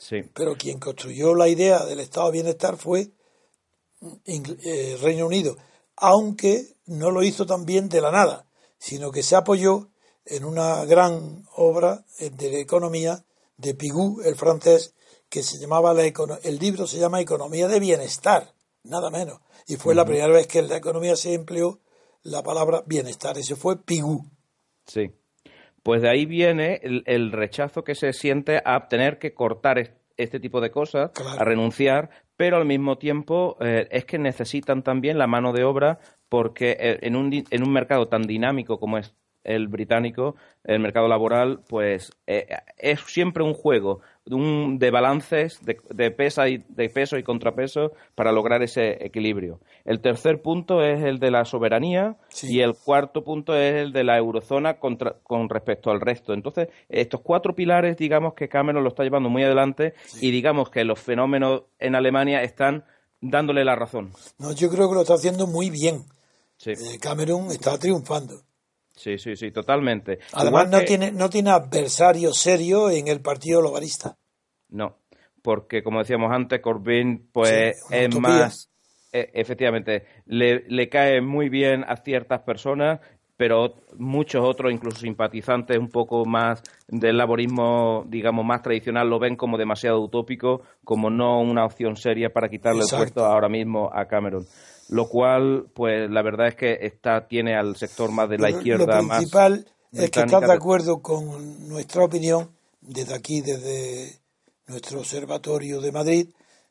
Sí. 0.02 0.22
Pero 0.34 0.56
quien 0.56 0.80
construyó 0.80 1.32
la 1.32 1.46
idea 1.46 1.84
del 1.84 2.00
estado 2.00 2.26
de 2.26 2.32
bienestar 2.32 2.76
fue 2.76 3.12
eh, 4.24 4.98
Reino 5.00 5.26
Unido, 5.26 5.56
aunque 5.94 6.74
no 6.86 7.12
lo 7.12 7.22
hizo 7.22 7.46
también 7.46 7.88
de 7.88 8.00
la 8.00 8.10
nada, 8.10 8.48
sino 8.78 9.12
que 9.12 9.22
se 9.22 9.36
apoyó 9.36 9.90
en 10.24 10.44
una 10.44 10.84
gran 10.86 11.46
obra 11.54 12.04
de 12.18 12.60
economía 12.60 13.24
de 13.56 13.74
Pigou, 13.74 14.20
el 14.22 14.34
francés, 14.34 14.94
que 15.28 15.44
se 15.44 15.58
llamaba 15.58 15.94
la 15.94 16.02
el 16.04 16.58
libro 16.58 16.88
se 16.88 16.98
llama 16.98 17.20
Economía 17.20 17.68
de 17.68 17.78
Bienestar, 17.78 18.54
nada 18.82 19.08
menos. 19.08 19.40
Y 19.68 19.76
fue 19.76 19.94
la 19.94 20.04
primera 20.04 20.32
vez 20.32 20.48
que 20.48 20.58
en 20.58 20.68
la 20.68 20.78
economía 20.78 21.14
se 21.14 21.32
empleó 21.32 21.78
la 22.22 22.42
palabra 22.42 22.82
bienestar. 22.86 23.38
Ese 23.38 23.54
fue 23.54 23.80
Pigou. 23.84 24.24
Sí. 24.84 25.12
Pues 25.82 26.02
de 26.02 26.10
ahí 26.10 26.26
viene 26.26 26.80
el, 26.82 27.32
rechazo 27.32 27.82
que 27.82 27.94
se 27.94 28.12
siente 28.12 28.62
a 28.64 28.88
tener 28.88 29.18
que 29.18 29.34
cortar 29.34 29.96
este 30.16 30.38
tipo 30.38 30.60
de 30.60 30.70
cosas, 30.70 31.10
a 31.38 31.44
renunciar, 31.44 32.10
pero 32.36 32.56
al 32.56 32.66
mismo 32.66 32.98
tiempo 32.98 33.56
eh, 33.60 33.88
es 33.90 34.04
que 34.04 34.18
necesitan 34.18 34.82
también 34.82 35.18
la 35.18 35.26
mano 35.26 35.52
de 35.52 35.64
obra 35.64 35.98
porque 36.28 36.76
eh, 36.78 36.98
en 37.02 37.16
un, 37.16 37.32
en 37.32 37.62
un 37.62 37.72
mercado 37.72 38.08
tan 38.08 38.22
dinámico 38.22 38.78
como 38.78 38.98
es 38.98 39.14
el 39.44 39.68
británico, 39.68 40.36
el 40.64 40.80
mercado 40.80 41.08
laboral, 41.08 41.60
pues 41.68 42.12
eh, 42.26 42.46
es 42.76 43.00
siempre 43.00 43.42
un 43.42 43.54
juego 43.54 44.00
de 44.24 44.90
balances 44.92 45.58
de, 45.64 45.80
de, 45.90 46.50
y, 46.50 46.64
de 46.72 46.88
peso 46.90 47.18
y 47.18 47.24
contrapeso 47.24 47.92
para 48.14 48.30
lograr 48.30 48.62
ese 48.62 49.04
equilibrio. 49.04 49.60
El 49.84 50.00
tercer 50.00 50.40
punto 50.42 50.82
es 50.82 51.02
el 51.02 51.18
de 51.18 51.32
la 51.32 51.44
soberanía 51.44 52.16
y 52.42 52.60
el 52.60 52.74
cuarto 52.74 53.24
punto 53.24 53.56
es 53.56 53.74
el 53.74 53.92
de 53.92 54.04
la 54.04 54.16
eurozona 54.16 54.78
contra, 54.78 55.16
con 55.24 55.48
respecto 55.48 55.90
al 55.90 56.00
resto. 56.00 56.34
Entonces, 56.34 56.68
estos 56.88 57.20
cuatro 57.20 57.54
pilares, 57.54 57.96
digamos 57.96 58.34
que 58.34 58.48
Cameron 58.48 58.84
lo 58.84 58.90
está 58.90 59.02
llevando 59.02 59.28
muy 59.28 59.42
adelante 59.42 59.94
y 60.20 60.30
digamos 60.30 60.70
que 60.70 60.84
los 60.84 61.00
fenómenos 61.00 61.62
en 61.80 61.96
Alemania 61.96 62.42
están 62.42 62.84
dándole 63.20 63.64
la 63.64 63.74
razón. 63.74 64.12
No, 64.38 64.52
yo 64.52 64.68
creo 64.70 64.88
que 64.88 64.94
lo 64.94 65.02
está 65.02 65.14
haciendo 65.14 65.48
muy 65.48 65.70
bien. 65.70 66.04
Eh, 66.64 66.76
Cameron 67.00 67.50
está 67.50 67.76
triunfando. 67.76 68.42
Sí, 68.94 69.18
sí, 69.18 69.36
sí, 69.36 69.50
totalmente. 69.50 70.20
Además, 70.32 70.68
no, 70.68 70.80
tiene, 70.82 71.10
no 71.10 71.28
tiene 71.30 71.50
adversario 71.50 72.32
serio 72.32 72.90
en 72.90 73.08
el 73.08 73.20
Partido 73.20 73.60
Globalista. 73.60 74.16
No, 74.72 74.96
porque 75.42 75.82
como 75.82 76.00
decíamos 76.00 76.32
antes, 76.32 76.60
Corbyn 76.60 77.28
pues 77.32 77.84
es 77.90 78.18
más, 78.18 78.70
e, 79.12 79.30
efectivamente, 79.34 80.04
le, 80.26 80.64
le 80.68 80.88
cae 80.88 81.20
muy 81.20 81.48
bien 81.48 81.84
a 81.86 81.96
ciertas 81.96 82.42
personas, 82.42 83.00
pero 83.36 83.74
muchos 83.98 84.44
otros, 84.44 84.72
incluso 84.72 85.00
simpatizantes 85.00 85.78
un 85.78 85.88
poco 85.88 86.24
más 86.24 86.62
del 86.86 87.16
laborismo, 87.16 88.04
digamos, 88.06 88.44
más 88.44 88.62
tradicional, 88.62 89.08
lo 89.08 89.18
ven 89.18 89.36
como 89.36 89.58
demasiado 89.58 90.00
utópico, 90.00 90.62
como 90.84 91.10
no 91.10 91.40
una 91.40 91.64
opción 91.64 91.96
seria 91.96 92.32
para 92.32 92.48
quitarle 92.48 92.82
el 92.82 92.96
puesto 92.96 93.24
ahora 93.24 93.48
mismo 93.48 93.90
a 93.92 94.06
Cameron. 94.06 94.46
Lo 94.90 95.08
cual, 95.08 95.66
pues 95.74 96.10
la 96.10 96.22
verdad 96.22 96.48
es 96.48 96.54
que 96.54 96.78
está, 96.82 97.26
tiene 97.26 97.56
al 97.56 97.76
sector 97.76 98.12
más 98.12 98.28
de 98.28 98.38
la 98.38 98.50
izquierda 98.50 99.00
lo 99.00 99.08
principal 99.08 99.66
es 99.92 100.10
que 100.10 100.20
estás 100.20 100.40
de 100.40 100.52
acuerdo 100.52 101.02
con 101.02 101.68
nuestra 101.68 102.04
opinión, 102.04 102.50
desde 102.80 103.14
aquí, 103.14 103.40
desde 103.42 104.21
nuestro 104.72 105.00
observatorio 105.00 105.80
de 105.80 105.92
Madrid, 105.92 106.26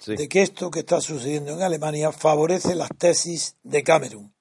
de 0.05 0.27
que 0.27 0.41
esto 0.41 0.71
que 0.71 0.79
está 0.79 0.99
sucediendo 0.99 1.53
en 1.53 1.61
Alemania 1.61 2.11
favorece 2.11 2.75
las 2.75 2.89
tesis 2.97 3.55
de 3.63 3.83
Cameron. 3.83 4.33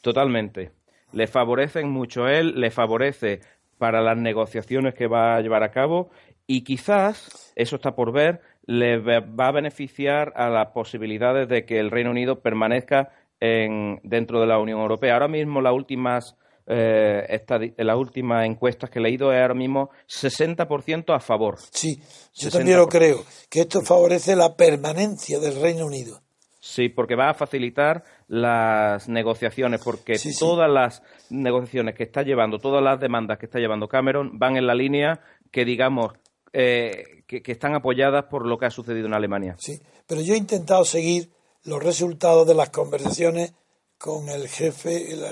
Totalmente. 0.00 0.72
Le 1.12 1.28
favorecen 1.28 1.88
mucho 1.88 2.26
él, 2.26 2.60
le 2.60 2.72
favorece 2.72 3.40
para 3.78 4.02
las 4.02 4.16
negociaciones 4.16 4.94
que 4.94 5.06
va 5.06 5.36
a 5.36 5.40
llevar 5.40 5.62
a 5.62 5.70
cabo 5.70 6.10
y 6.46 6.62
quizás, 6.62 7.52
eso 7.54 7.76
está 7.76 7.94
por 7.94 8.12
ver, 8.12 8.40
le 8.66 8.98
va 8.98 9.46
a 9.48 9.52
beneficiar 9.52 10.32
a 10.34 10.50
las 10.50 10.68
posibilidades 10.68 11.48
de 11.48 11.64
que 11.64 11.78
el 11.78 11.90
Reino 11.92 12.10
Unido 12.10 12.40
permanezca 12.40 13.12
dentro 13.40 14.40
de 14.40 14.46
la 14.46 14.58
Unión 14.58 14.80
Europea. 14.80 15.14
Ahora 15.14 15.28
mismo 15.28 15.60
las 15.60 15.74
últimas 15.74 16.36
eh, 16.66 17.44
las 17.78 17.96
últimas 17.96 18.46
encuestas 18.46 18.90
que 18.90 18.98
he 18.98 19.02
leído 19.02 19.32
es 19.32 19.40
ahora 19.40 19.54
mismo 19.54 19.90
60% 20.08 21.14
a 21.14 21.20
favor. 21.20 21.58
Sí, 21.70 22.00
yo 22.34 22.50
también 22.50 22.78
lo 22.78 22.88
creo, 22.88 23.24
que 23.50 23.62
esto 23.62 23.82
favorece 23.82 24.34
la 24.36 24.56
permanencia 24.56 25.38
del 25.38 25.60
Reino 25.60 25.86
Unido. 25.86 26.22
Sí, 26.60 26.88
porque 26.88 27.14
va 27.14 27.28
a 27.28 27.34
facilitar 27.34 28.04
las 28.26 29.06
negociaciones, 29.06 29.82
porque 29.84 30.18
todas 30.38 30.70
las 30.70 31.02
negociaciones 31.28 31.94
que 31.94 32.04
está 32.04 32.22
llevando, 32.22 32.58
todas 32.58 32.82
las 32.82 32.98
demandas 32.98 33.38
que 33.38 33.44
está 33.44 33.58
llevando 33.58 33.86
Cameron 33.86 34.38
van 34.38 34.56
en 34.56 34.66
la 34.66 34.74
línea 34.74 35.20
que, 35.50 35.66
digamos, 35.66 36.14
eh, 36.54 37.22
que, 37.26 37.42
que, 37.42 37.52
están 37.52 37.74
apoyadas 37.74 38.24
por 38.30 38.46
lo 38.46 38.56
que 38.56 38.64
ha 38.64 38.70
sucedido 38.70 39.06
en 39.06 39.12
Alemania. 39.12 39.56
Sí, 39.58 39.78
pero 40.06 40.22
yo 40.22 40.32
he 40.32 40.38
intentado 40.38 40.86
seguir 40.86 41.28
los 41.64 41.82
resultados 41.82 42.46
de 42.46 42.54
las 42.54 42.70
conversaciones 42.70 43.52
con 43.98 44.30
el 44.30 44.48
jefe, 44.48 45.12
el, 45.12 45.22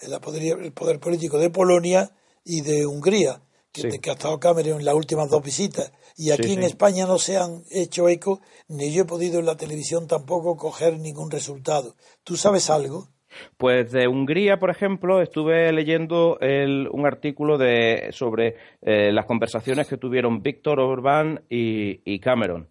el, 0.00 0.72
poder, 0.72 1.00
político 1.00 1.38
de 1.38 1.50
Polonia 1.50 2.10
y 2.44 2.62
de 2.62 2.86
Hungría, 2.86 3.40
que, 3.72 3.88
ha 3.88 4.12
estado 4.12 4.40
Cameron 4.40 4.80
en 4.80 4.84
las 4.84 4.94
últimas 4.94 5.28
dos 5.28 5.42
visitas. 5.42 5.92
Y 6.16 6.30
aquí 6.30 6.52
en 6.52 6.62
España 6.62 7.06
no 7.06 7.18
se 7.18 7.36
han 7.36 7.62
hecho 7.70 8.08
eco, 8.08 8.40
ni 8.68 8.92
yo 8.92 9.02
he 9.02 9.06
podido 9.06 9.38
en 9.38 9.46
la 9.46 9.56
televisión 9.56 10.06
tampoco 10.06 10.56
coger 10.56 10.98
ningún 10.98 11.30
resultado. 11.30 11.94
¿Tú 12.24 12.36
sabes 12.36 12.70
algo? 12.70 13.08
Pues 13.56 13.92
de 13.92 14.08
Hungría, 14.08 14.58
por 14.58 14.70
ejemplo, 14.70 15.20
estuve 15.20 15.70
leyendo 15.72 16.38
un 16.40 17.06
artículo 17.06 17.58
de, 17.58 18.08
sobre 18.12 18.56
eh, 18.80 19.12
las 19.12 19.26
conversaciones 19.26 19.86
que 19.86 19.98
tuvieron 19.98 20.42
Víctor 20.42 20.80
Orbán 20.80 21.44
y 21.48 22.18
Cameron. 22.20 22.68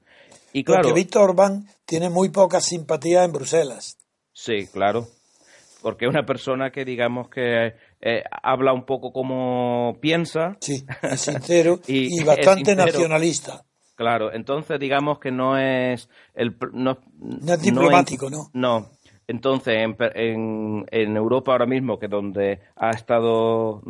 Y 0.54 0.64
claro, 0.64 0.82
porque 0.82 1.00
Víctor 1.00 1.30
Orbán 1.30 1.68
tiene 1.86 2.10
muy 2.10 2.30
poca 2.30 2.62
simpatía 2.62 3.24
en 3.24 3.32
Bruselas. 3.32 3.98
Sí, 4.34 4.68
claro. 4.68 5.08
Porque 5.88 6.06
una 6.06 6.26
persona 6.26 6.70
que, 6.70 6.84
digamos, 6.84 7.30
que 7.30 7.76
eh, 8.02 8.24
habla 8.44 8.74
un 8.74 8.86
poco 8.86 9.14
como 9.14 9.98
piensa. 10.02 10.58
Sí, 10.60 10.84
es 11.02 11.22
sincero 11.22 11.80
y, 11.88 12.22
bastante 12.26 12.76
nacionalista. 12.76 13.64
Claro, 13.96 14.34
entonces 14.34 14.82
digamos 14.82 15.20
que 15.20 15.32
no 15.32 15.58
es 15.58 16.10
el 16.36 16.58
no, 16.74 17.00
es 17.48 17.62
diplomático, 17.62 18.30
¿no? 18.30 18.50
No. 18.52 18.90
Entonces, 19.28 19.76
en, 19.78 20.86
en, 20.92 21.16
Europa 21.16 21.54
ahora 21.54 21.66
mismo, 21.66 21.98
que 21.98 22.10
donde 22.10 22.60
ha 22.76 22.90
estado 22.90 23.82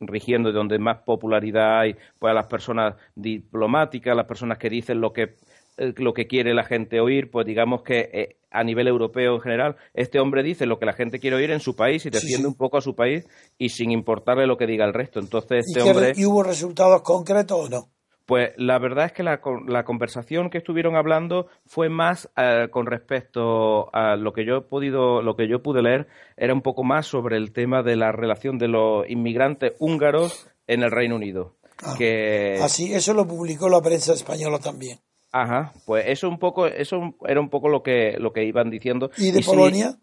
rigiendo 0.00 0.48
y 0.48 0.52
donde 0.54 0.78
más 0.78 1.00
popularidad 1.00 1.80
hay, 1.80 1.96
pues 2.18 2.30
a 2.30 2.34
las 2.34 2.46
personas 2.46 2.94
diplomáticas, 3.14 4.16
las 4.16 4.26
personas 4.26 4.56
que 4.56 4.70
dicen 4.70 5.02
lo 5.02 5.12
que 5.12 5.36
eh, 5.76 5.92
lo 5.98 6.14
que 6.14 6.26
quiere 6.26 6.54
la 6.54 6.64
gente 6.64 6.98
oír, 6.98 7.30
pues 7.30 7.44
digamos 7.44 7.82
que 7.82 8.08
eh, 8.10 8.36
a 8.52 8.64
nivel 8.64 8.88
europeo 8.88 9.34
en 9.34 9.40
general, 9.40 9.76
este 9.94 10.20
hombre 10.20 10.42
dice 10.42 10.66
lo 10.66 10.78
que 10.78 10.86
la 10.86 10.92
gente 10.92 11.18
quiere 11.18 11.36
oír 11.36 11.50
en 11.50 11.60
su 11.60 11.74
país 11.74 12.04
y 12.06 12.10
defiende 12.10 12.48
un 12.48 12.54
poco 12.54 12.78
a 12.78 12.80
su 12.80 12.94
país 12.94 13.26
y 13.58 13.70
sin 13.70 13.90
importarle 13.90 14.46
lo 14.46 14.56
que 14.56 14.66
diga 14.66 14.84
el 14.84 14.94
resto. 14.94 15.20
Entonces, 15.20 15.64
este 15.66 15.82
hombre... 15.82 16.12
¿Y 16.16 16.24
hubo 16.24 16.42
resultados 16.42 17.02
concretos 17.02 17.66
o 17.66 17.68
no? 17.68 17.88
Pues 18.26 18.52
la 18.56 18.78
verdad 18.78 19.06
es 19.06 19.12
que 19.12 19.22
la, 19.22 19.40
la 19.66 19.84
conversación 19.84 20.48
que 20.48 20.58
estuvieron 20.58 20.96
hablando 20.96 21.48
fue 21.66 21.88
más 21.88 22.30
eh, 22.36 22.68
con 22.70 22.86
respecto 22.86 23.94
a 23.94 24.16
lo 24.16 24.32
que 24.32 24.46
yo 24.46 24.58
he 24.58 24.60
podido, 24.62 25.22
lo 25.22 25.34
que 25.34 25.48
yo 25.48 25.62
pude 25.62 25.82
leer, 25.82 26.06
era 26.36 26.54
un 26.54 26.62
poco 26.62 26.84
más 26.84 27.06
sobre 27.06 27.36
el 27.36 27.52
tema 27.52 27.82
de 27.82 27.96
la 27.96 28.12
relación 28.12 28.58
de 28.58 28.68
los 28.68 29.08
inmigrantes 29.10 29.72
húngaros 29.80 30.48
en 30.66 30.82
el 30.82 30.92
Reino 30.92 31.16
Unido. 31.16 31.56
Ah, 31.82 31.94
que... 31.98 32.58
Así, 32.62 32.94
eso 32.94 33.12
lo 33.12 33.26
publicó 33.26 33.68
la 33.68 33.82
prensa 33.82 34.12
española 34.12 34.58
también. 34.60 35.00
Ajá, 35.32 35.72
pues 35.86 36.04
eso 36.08 36.28
un 36.28 36.38
poco, 36.38 36.66
eso 36.66 37.14
era 37.26 37.40
un 37.40 37.48
poco 37.48 37.68
lo 37.68 37.82
que, 37.82 38.16
lo 38.18 38.32
que 38.32 38.44
iban 38.44 38.70
diciendo. 38.70 39.10
¿Y 39.16 39.30
de 39.30 39.40
Polonia? 39.40 39.98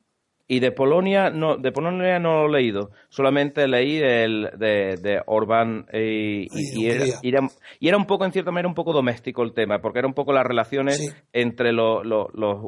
Y 0.52 0.60
de 0.60 0.72
Polonia 0.72 1.30
no, 1.30 1.58
de 1.58 1.72
Polonia 1.72 2.18
no 2.18 2.48
lo 2.48 2.58
he 2.58 2.62
leído, 2.64 2.90
solamente 3.10 3.68
leí 3.68 3.98
el 3.98 4.50
de, 4.58 4.98
de 4.98 5.22
Orbán 5.28 5.86
y, 5.94 6.48
era, 6.88 7.06
y, 7.22 7.88
era, 7.88 7.98
un 7.98 8.06
poco, 8.08 8.26
en 8.26 8.32
cierta 8.32 8.50
manera, 8.50 8.68
un 8.68 8.74
poco 8.74 8.92
doméstico 8.92 9.44
el 9.44 9.54
tema, 9.54 9.80
porque 9.80 10.00
era 10.00 10.08
un 10.08 10.16
poco 10.16 10.34
las 10.34 10.44
relaciones 10.44 11.14
entre 11.34 11.72
los 11.72 12.04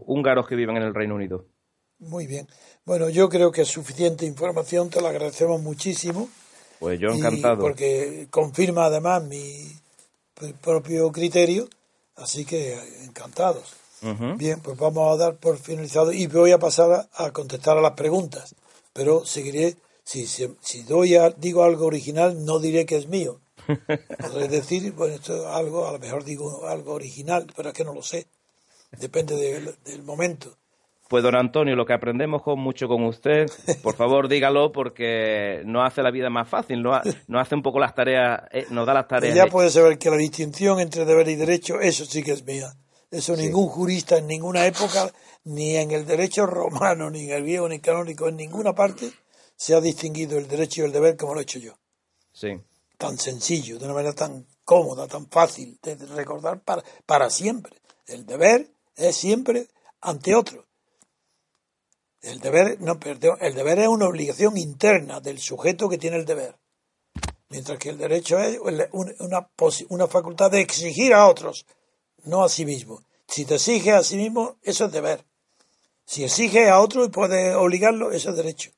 húngaros 0.06 0.48
que 0.48 0.56
viven 0.56 0.78
en 0.78 0.84
el 0.84 0.94
Reino 0.94 1.16
Unido. 1.16 1.48
Muy 1.98 2.28
bien. 2.28 2.48
Bueno, 2.86 3.10
yo 3.10 3.30
creo 3.30 3.52
que 3.52 3.62
es 3.62 3.68
suficiente 3.68 4.28
información, 4.28 4.92
te 4.92 5.02
lo 5.02 5.08
agradecemos 5.08 5.60
muchísimo. 5.60 6.30
Pues 6.80 7.00
yo 7.00 7.10
encantado. 7.10 7.60
porque 7.60 8.28
confirma 8.30 8.86
además 8.86 9.24
mi 9.24 9.72
propio 10.62 11.12
criterio, 11.12 11.68
así 12.22 12.46
que 12.46 12.78
encantados. 13.04 13.74
Bien, 14.38 14.60
pues 14.62 14.78
vamos 14.78 15.14
a 15.14 15.24
dar 15.24 15.36
por 15.36 15.60
finalizado 15.60 16.12
y 16.12 16.26
voy 16.26 16.52
a 16.52 16.58
pasar 16.58 17.08
a, 17.14 17.32
contestar 17.32 17.78
a 17.78 17.82
las 17.82 17.92
preguntas, 17.92 18.56
pero 18.94 19.24
seguiré, 19.26 19.76
si, 20.04 20.26
si, 20.26 20.84
doy 20.84 21.16
digo 21.38 21.64
algo 21.64 21.86
original, 21.86 22.44
no 22.44 22.58
diré 22.60 22.88
que 22.88 22.98
es 22.98 23.08
mío. 23.08 23.40
Podré 24.20 24.48
decir, 24.48 24.92
bueno, 24.94 25.14
esto 25.14 25.36
es 25.36 25.46
algo, 25.46 25.88
a 25.88 25.92
lo 25.92 26.00
mejor 26.00 26.24
digo 26.24 26.68
algo 26.68 26.94
original, 26.94 27.46
pero 27.56 27.70
es 27.70 27.76
que 27.76 27.84
no 27.84 27.94
lo 27.94 28.02
sé. 28.02 28.26
Depende 28.98 29.36
del 29.86 30.02
momento. 30.02 30.58
Pues 31.12 31.24
don 31.24 31.36
Antonio, 31.36 31.76
lo 31.76 31.86
que 31.86 31.92
aprendemos 31.92 32.42
con 32.42 32.58
mucho 32.58 32.88
con 32.88 33.04
usted, 33.04 33.52
por 33.84 33.98
favor 33.98 34.30
dígalo 34.30 34.72
porque 34.72 35.62
no 35.66 35.84
hace 35.84 36.02
la 36.02 36.10
vida 36.10 36.30
más 36.30 36.48
fácil, 36.48 36.82
no, 36.82 36.94
hace 37.38 37.54
un 37.54 37.62
poco 37.62 37.80
las 37.80 37.94
tareas, 37.94 38.44
eh, 38.54 38.66
nos 38.70 38.88
da 38.88 38.94
las 38.94 39.10
tareas. 39.10 39.36
Ya 39.36 39.48
puede 39.48 39.70
saber 39.72 39.98
que 39.98 40.10
la 40.10 40.16
distinción 40.16 40.80
entre 40.80 41.04
deber 41.04 41.28
y 41.28 41.36
derecho, 41.36 41.82
eso 41.82 42.06
sí 42.06 42.24
que 42.24 42.32
es 42.32 42.46
mía. 42.46 42.74
Eso 43.12 43.36
ningún 43.36 43.68
jurista 43.68 44.20
en 44.20 44.28
ninguna 44.28 44.66
época, 44.66 45.12
ni 45.44 45.76
en 45.76 45.92
el 45.92 46.06
derecho 46.06 46.46
romano, 46.46 47.10
ni 47.10 47.26
en 47.26 47.32
el 47.32 47.44
viejo, 47.44 47.68
ni 47.68 47.82
canónico, 47.82 48.30
en 48.30 48.38
ninguna 48.38 48.74
parte, 48.74 49.12
se 49.58 49.76
ha 49.76 49.82
distinguido 49.82 50.38
el 50.38 50.48
derecho 50.48 50.82
y 50.82 50.86
el 50.86 50.94
deber 50.94 51.18
como 51.18 51.34
lo 51.34 51.42
he 51.42 51.44
hecho 51.44 51.60
yo. 51.60 51.74
Sí. 52.32 52.58
Tan 52.98 53.18
sencillo, 53.18 53.78
de 53.78 53.84
una 53.84 53.96
manera 53.96 54.14
tan 54.14 54.48
cómoda, 54.64 55.10
tan 55.10 55.28
fácil 55.28 55.78
de 55.84 55.96
recordar 56.16 56.62
para, 56.62 56.86
para 57.06 57.30
siempre. 57.30 57.74
El 58.08 58.26
deber 58.26 58.72
es 58.96 59.18
siempre 59.18 59.68
ante 60.00 60.36
otro. 60.36 60.71
El 62.22 62.40
deber, 62.40 62.80
no, 62.82 63.00
perdón, 63.00 63.38
el 63.42 63.56
deber 63.56 63.80
es 63.80 63.88
una 63.88 64.08
obligación 64.08 64.58
interna 64.58 65.20
del 65.20 65.40
sujeto 65.40 65.90
que 65.90 65.98
tiene 65.98 66.18
el 66.18 66.26
deber. 66.26 66.56
Mientras 67.50 67.78
que 67.80 67.90
el 67.90 67.98
derecho 67.98 68.40
es 68.40 68.60
una, 68.92 69.50
una 69.90 70.08
facultad 70.08 70.52
de 70.52 70.62
exigir 70.62 71.14
a 71.14 71.28
otros 71.28 71.66
no 72.24 72.44
a 72.44 72.50
sí 72.50 72.66
mismo. 72.66 73.04
Si 73.28 73.46
te 73.46 73.56
exige 73.56 73.92
a 73.92 74.04
sí 74.04 74.18
mismo, 74.18 74.58
eso 74.62 74.86
es 74.86 74.92
deber. 74.92 75.26
Si 76.06 76.24
exige 76.24 76.70
a 76.70 76.80
otro 76.80 77.06
y 77.06 77.10
puede 77.10 77.56
obligarlo, 77.56 78.12
eso 78.12 78.32
es 78.32 78.36
derecho. 78.36 78.72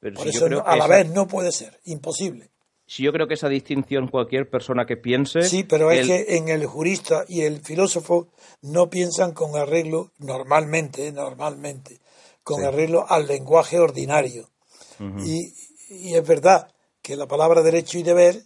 Por 0.00 0.28
eso 0.28 0.46
a 0.64 0.76
la 0.76 0.86
vez 0.86 1.08
no 1.08 1.26
puede 1.26 1.50
ser, 1.50 1.80
imposible. 1.84 2.50
Si 2.88 3.02
yo 3.02 3.12
creo 3.12 3.28
que 3.28 3.34
esa 3.34 3.50
distinción 3.50 4.08
cualquier 4.08 4.48
persona 4.48 4.86
que 4.86 4.96
piense... 4.96 5.42
Sí, 5.42 5.62
pero 5.62 5.90
es 5.90 6.06
que 6.06 6.36
en 6.38 6.48
el 6.48 6.64
jurista 6.64 7.26
y 7.28 7.42
el 7.42 7.60
filósofo 7.60 8.28
no 8.62 8.88
piensan 8.88 9.32
con 9.32 9.56
arreglo, 9.56 10.10
normalmente, 10.16 11.12
normalmente, 11.12 11.98
con 12.42 12.64
arreglo 12.64 13.04
al 13.06 13.26
lenguaje 13.26 13.78
ordinario. 13.78 14.48
y, 14.98 15.52
y 15.90 16.14
es 16.14 16.26
verdad 16.26 16.72
que 17.02 17.14
la 17.14 17.28
palabra 17.28 17.60
derecho 17.60 17.98
y 17.98 18.02
deber 18.02 18.44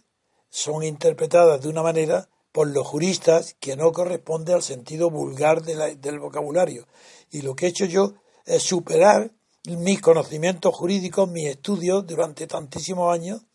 son 0.49 0.83
interpretadas 0.83 1.61
de 1.61 1.69
una 1.69 1.81
manera 1.81 2.27
por 2.51 2.67
los 2.67 2.85
juristas 2.85 3.55
que 3.61 3.77
no 3.77 3.93
corresponde 3.93 4.53
al 4.53 4.61
sentido 4.61 5.09
vulgar 5.09 5.61
del 5.63 6.19
vocabulario. 6.19 6.85
Y 7.31 7.43
lo 7.43 7.55
que 7.55 7.67
he 7.67 7.69
hecho 7.69 7.85
yo 7.85 8.15
es 8.45 8.61
superar 8.61 9.31
mis 9.65 10.01
conocimientos 10.01 10.75
jurídicos, 10.75 11.31
mis 11.31 11.47
estudios 11.47 12.05
durante 12.05 12.45
tantísimos 12.45 13.13
años 13.13 13.45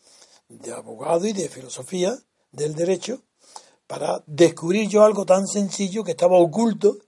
de 0.49 0.73
abogado 0.73 1.27
y 1.27 1.33
de 1.33 1.49
filosofía 1.49 2.19
del 2.53 2.75
derecho, 2.75 3.23
para 3.87 4.23
descubrir 4.27 4.89
yo 4.89 5.05
algo 5.05 5.25
tan 5.25 5.47
sencillo 5.47 6.05
que 6.05 6.13
estaba 6.13 6.39
oculto 6.39 6.99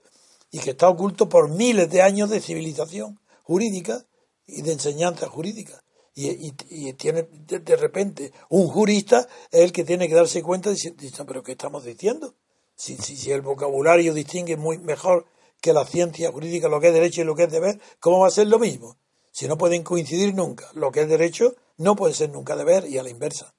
y 0.51 0.59
que 0.59 0.71
está 0.71 0.89
oculto 0.89 1.29
por 1.29 1.49
miles 1.49 1.89
de 1.89 2.01
años 2.01 2.29
de 2.29 2.41
civilización 2.41 3.19
jurídica 3.43 4.05
y 4.45 4.61
de 4.61 4.73
enseñanza 4.73 5.27
jurídica 5.27 5.81
y, 6.13 6.93
tiene 6.93 7.27
de, 7.47 7.75
repente 7.75 8.33
un 8.49 8.67
jurista 8.67 9.27
es 9.49 9.61
el 9.61 9.71
que 9.71 9.83
tiene 9.83 10.07
que 10.07 10.15
darse 10.15 10.43
cuenta 10.43 10.69
diciendo, 10.69 11.25
pero 11.25 11.43
¿qué 11.43 11.53
estamos 11.53 11.85
diciendo? 11.85 12.35
Si, 12.75 12.97
si, 12.97 13.31
el 13.31 13.41
vocabulario 13.41 14.13
distingue 14.13 14.57
muy 14.57 14.77
mejor 14.77 15.25
que 15.61 15.73
la 15.73 15.85
ciencia 15.85 16.31
jurídica 16.31 16.67
lo 16.67 16.81
que 16.81 16.87
es 16.87 16.93
derecho 16.93 17.21
y 17.21 17.25
lo 17.25 17.35
que 17.35 17.43
es 17.43 17.51
deber, 17.51 17.79
¿cómo 17.99 18.19
va 18.19 18.27
a 18.27 18.31
ser 18.31 18.47
lo 18.47 18.59
mismo? 18.59 18.97
Si 19.31 19.47
no 19.47 19.57
pueden 19.57 19.83
coincidir 19.83 20.33
nunca, 20.33 20.69
lo 20.73 20.91
que 20.91 21.01
es 21.01 21.07
derecho 21.07 21.55
no 21.77 21.95
puede 21.95 22.13
ser 22.13 22.29
nunca 22.29 22.55
deber 22.55 22.87
y 22.87 22.97
a 22.97 23.03
la 23.03 23.09
inversa. 23.09 23.53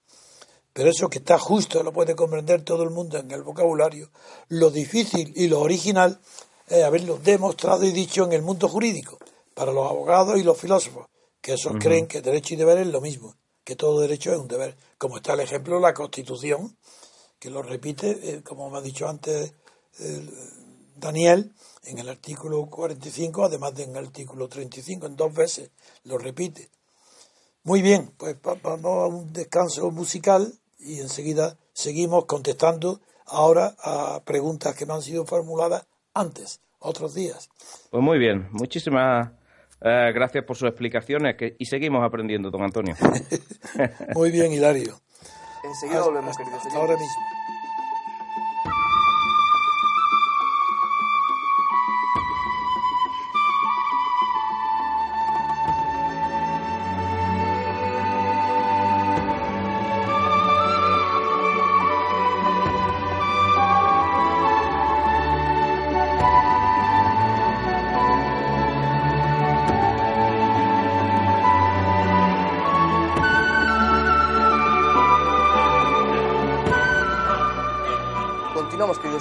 Pero 0.72 0.90
eso 0.90 1.08
que 1.08 1.18
está 1.18 1.38
justo 1.38 1.82
lo 1.82 1.92
puede 1.92 2.14
comprender 2.14 2.62
todo 2.62 2.82
el 2.82 2.90
mundo 2.90 3.18
en 3.18 3.30
el 3.30 3.42
vocabulario. 3.42 4.10
Lo 4.48 4.70
difícil 4.70 5.32
y 5.36 5.48
lo 5.48 5.60
original 5.60 6.20
es 6.66 6.82
haberlo 6.82 7.18
demostrado 7.18 7.84
y 7.84 7.92
dicho 7.92 8.24
en 8.24 8.32
el 8.32 8.42
mundo 8.42 8.68
jurídico, 8.68 9.18
para 9.54 9.72
los 9.72 9.88
abogados 9.88 10.38
y 10.38 10.42
los 10.42 10.58
filósofos 10.58 11.06
que 11.42 11.54
esos 11.54 11.72
creen 11.78 12.06
que 12.06 12.22
derecho 12.22 12.54
y 12.54 12.56
deber 12.56 12.78
es 12.78 12.86
lo 12.86 13.00
mismo, 13.00 13.34
que 13.64 13.74
todo 13.74 14.00
derecho 14.00 14.32
es 14.32 14.38
un 14.38 14.46
deber, 14.46 14.76
como 14.96 15.16
está 15.16 15.34
el 15.34 15.40
ejemplo 15.40 15.74
de 15.74 15.82
la 15.82 15.92
Constitución, 15.92 16.78
que 17.40 17.50
lo 17.50 17.62
repite, 17.62 18.10
eh, 18.22 18.42
como 18.44 18.70
me 18.70 18.78
ha 18.78 18.80
dicho 18.80 19.08
antes 19.08 19.52
Daniel, 20.96 21.52
en 21.84 21.98
el 21.98 22.08
artículo 22.08 22.64
45, 22.66 23.44
además 23.44 23.74
de 23.74 23.82
en 23.82 23.90
el 23.90 24.06
artículo 24.06 24.48
35, 24.48 25.06
en 25.06 25.16
dos 25.16 25.34
veces 25.34 25.70
lo 26.04 26.16
repite. 26.16 26.70
Muy 27.64 27.80
bien, 27.80 28.10
pues 28.16 28.36
vamos 28.42 28.84
a 28.84 29.06
un 29.06 29.32
descanso 29.32 29.90
musical 29.90 30.52
y 30.80 31.00
enseguida 31.00 31.56
seguimos 31.72 32.24
contestando 32.24 33.00
ahora 33.26 33.74
a 33.82 34.20
preguntas 34.24 34.74
que 34.74 34.84
me 34.84 34.94
han 34.94 35.02
sido 35.02 35.24
formuladas 35.24 35.86
antes, 36.12 36.60
otros 36.80 37.14
días. 37.14 37.50
Pues 37.90 38.02
muy 38.02 38.18
bien, 38.18 38.48
muchísimas 38.50 39.30
eh, 39.80 40.12
gracias 40.12 40.44
por 40.44 40.56
sus 40.56 40.68
explicaciones 40.68 41.36
y 41.58 41.66
seguimos 41.66 42.04
aprendiendo, 42.04 42.50
don 42.50 42.62
Antonio. 42.62 42.96
Muy 44.14 44.30
bien, 44.30 44.52
Hilario. 44.52 45.00
Enseguida 45.64 46.02
volvemos, 46.02 46.36
queridos. 46.36 46.62
Ahora 46.74 46.96
mismo. 46.96 47.41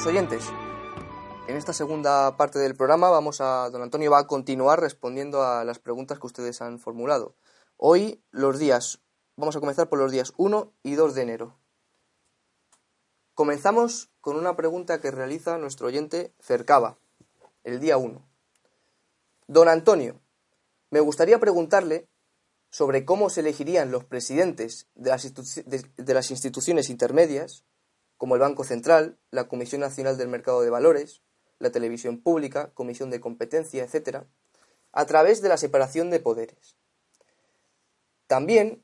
Oyentes. 0.05 0.43
En 1.47 1.57
esta 1.57 1.73
segunda 1.73 2.35
parte 2.37 2.57
del 2.57 2.75
programa 2.75 3.09
vamos 3.09 3.41
a 3.41 3.69
don 3.69 3.81
Antonio 3.81 4.09
va 4.09 4.19
a 4.19 4.27
continuar 4.27 4.79
respondiendo 4.79 5.43
a 5.43 5.63
las 5.63 5.79
preguntas 5.79 6.17
que 6.17 6.25
ustedes 6.25 6.61
han 6.61 6.79
formulado. 6.79 7.35
Hoy 7.77 8.23
los 8.31 8.57
días 8.57 9.01
vamos 9.35 9.55
a 9.55 9.59
comenzar 9.59 9.89
por 9.89 9.99
los 9.99 10.11
días 10.11 10.33
1 10.37 10.73
y 10.83 10.95
2 10.95 11.13
de 11.13 11.21
enero. 11.21 11.59
Comenzamos 13.33 14.09
con 14.21 14.37
una 14.37 14.55
pregunta 14.55 14.99
que 15.01 15.11
realiza 15.11 15.57
nuestro 15.57 15.87
oyente 15.87 16.33
Cercaba, 16.39 16.97
el 17.63 17.79
día 17.79 17.97
1. 17.97 18.27
Don 19.47 19.67
Antonio, 19.67 20.19
me 20.89 20.99
gustaría 20.99 21.39
preguntarle 21.39 22.07
sobre 22.71 23.05
cómo 23.05 23.29
se 23.29 23.41
elegirían 23.41 23.91
los 23.91 24.05
presidentes 24.05 24.87
de 24.95 25.09
las, 25.09 25.33
de 25.33 26.13
las 26.13 26.31
instituciones 26.31 26.89
intermedias 26.89 27.65
como 28.21 28.35
el 28.35 28.41
Banco 28.41 28.63
Central, 28.63 29.17
la 29.31 29.47
Comisión 29.47 29.81
Nacional 29.81 30.15
del 30.15 30.27
Mercado 30.27 30.61
de 30.61 30.69
Valores, 30.69 31.23
la 31.57 31.71
Televisión 31.71 32.21
Pública, 32.21 32.69
Comisión 32.75 33.09
de 33.09 33.19
Competencia, 33.19 33.83
etc., 33.83 34.25
a 34.91 35.05
través 35.07 35.41
de 35.41 35.49
la 35.49 35.57
separación 35.57 36.11
de 36.11 36.19
poderes. 36.19 36.77
También, 38.27 38.83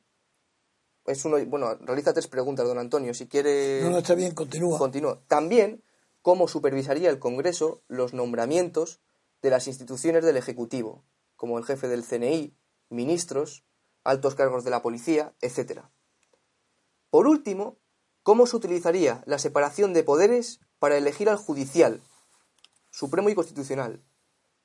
es 1.06 1.24
uno, 1.24 1.38
bueno, 1.46 1.76
realiza 1.76 2.14
tres 2.14 2.28
preguntas, 2.28 2.66
don 2.66 2.80
Antonio, 2.80 3.14
si 3.14 3.28
quiere... 3.28 3.82
No, 3.84 3.92
no, 3.92 4.00
está 4.00 4.16
bien, 4.16 4.34
continúa. 4.34 4.80
Continúa. 4.80 5.22
También, 5.28 5.84
cómo 6.24 6.48
supervisaría 6.48 7.12
el 7.12 7.20
Congreso 7.20 7.84
los 7.88 8.16
nombramientos 8.16 9.02
de 9.44 9.52
las 9.52 9.68
instituciones 9.68 10.26
del 10.26 10.38
Ejecutivo, 10.38 11.04
como 11.36 11.60
el 11.60 11.64
jefe 11.64 11.88
del 11.88 12.04
CNI, 12.04 12.58
ministros, 12.90 13.64
altos 14.04 14.34
cargos 14.34 14.64
de 14.64 14.72
la 14.72 14.82
policía, 14.82 15.36
etc. 15.42 15.82
Por 17.12 17.28
último, 17.28 17.78
¿Cómo 18.28 18.46
se 18.46 18.58
utilizaría 18.58 19.24
la 19.26 19.40
separación 19.40 19.94
de 19.94 20.04
poderes 20.04 20.60
para 20.80 20.98
elegir 20.98 21.30
al 21.30 21.38
judicial, 21.38 22.02
supremo 22.92 23.30
y 23.30 23.36
constitucional, 23.36 24.04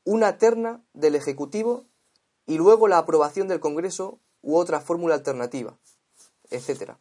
una 0.03 0.37
terna 0.37 0.83
del 0.94 1.14
Ejecutivo 1.14 1.87
y 2.44 2.57
luego 2.57 2.88
la 2.88 2.98
aprobación 2.98 3.46
del 3.46 3.61
Congreso 3.61 4.18
u 4.40 4.57
otra 4.57 4.81
fórmula 4.81 5.14
alternativa, 5.14 5.79
etc. 6.51 6.94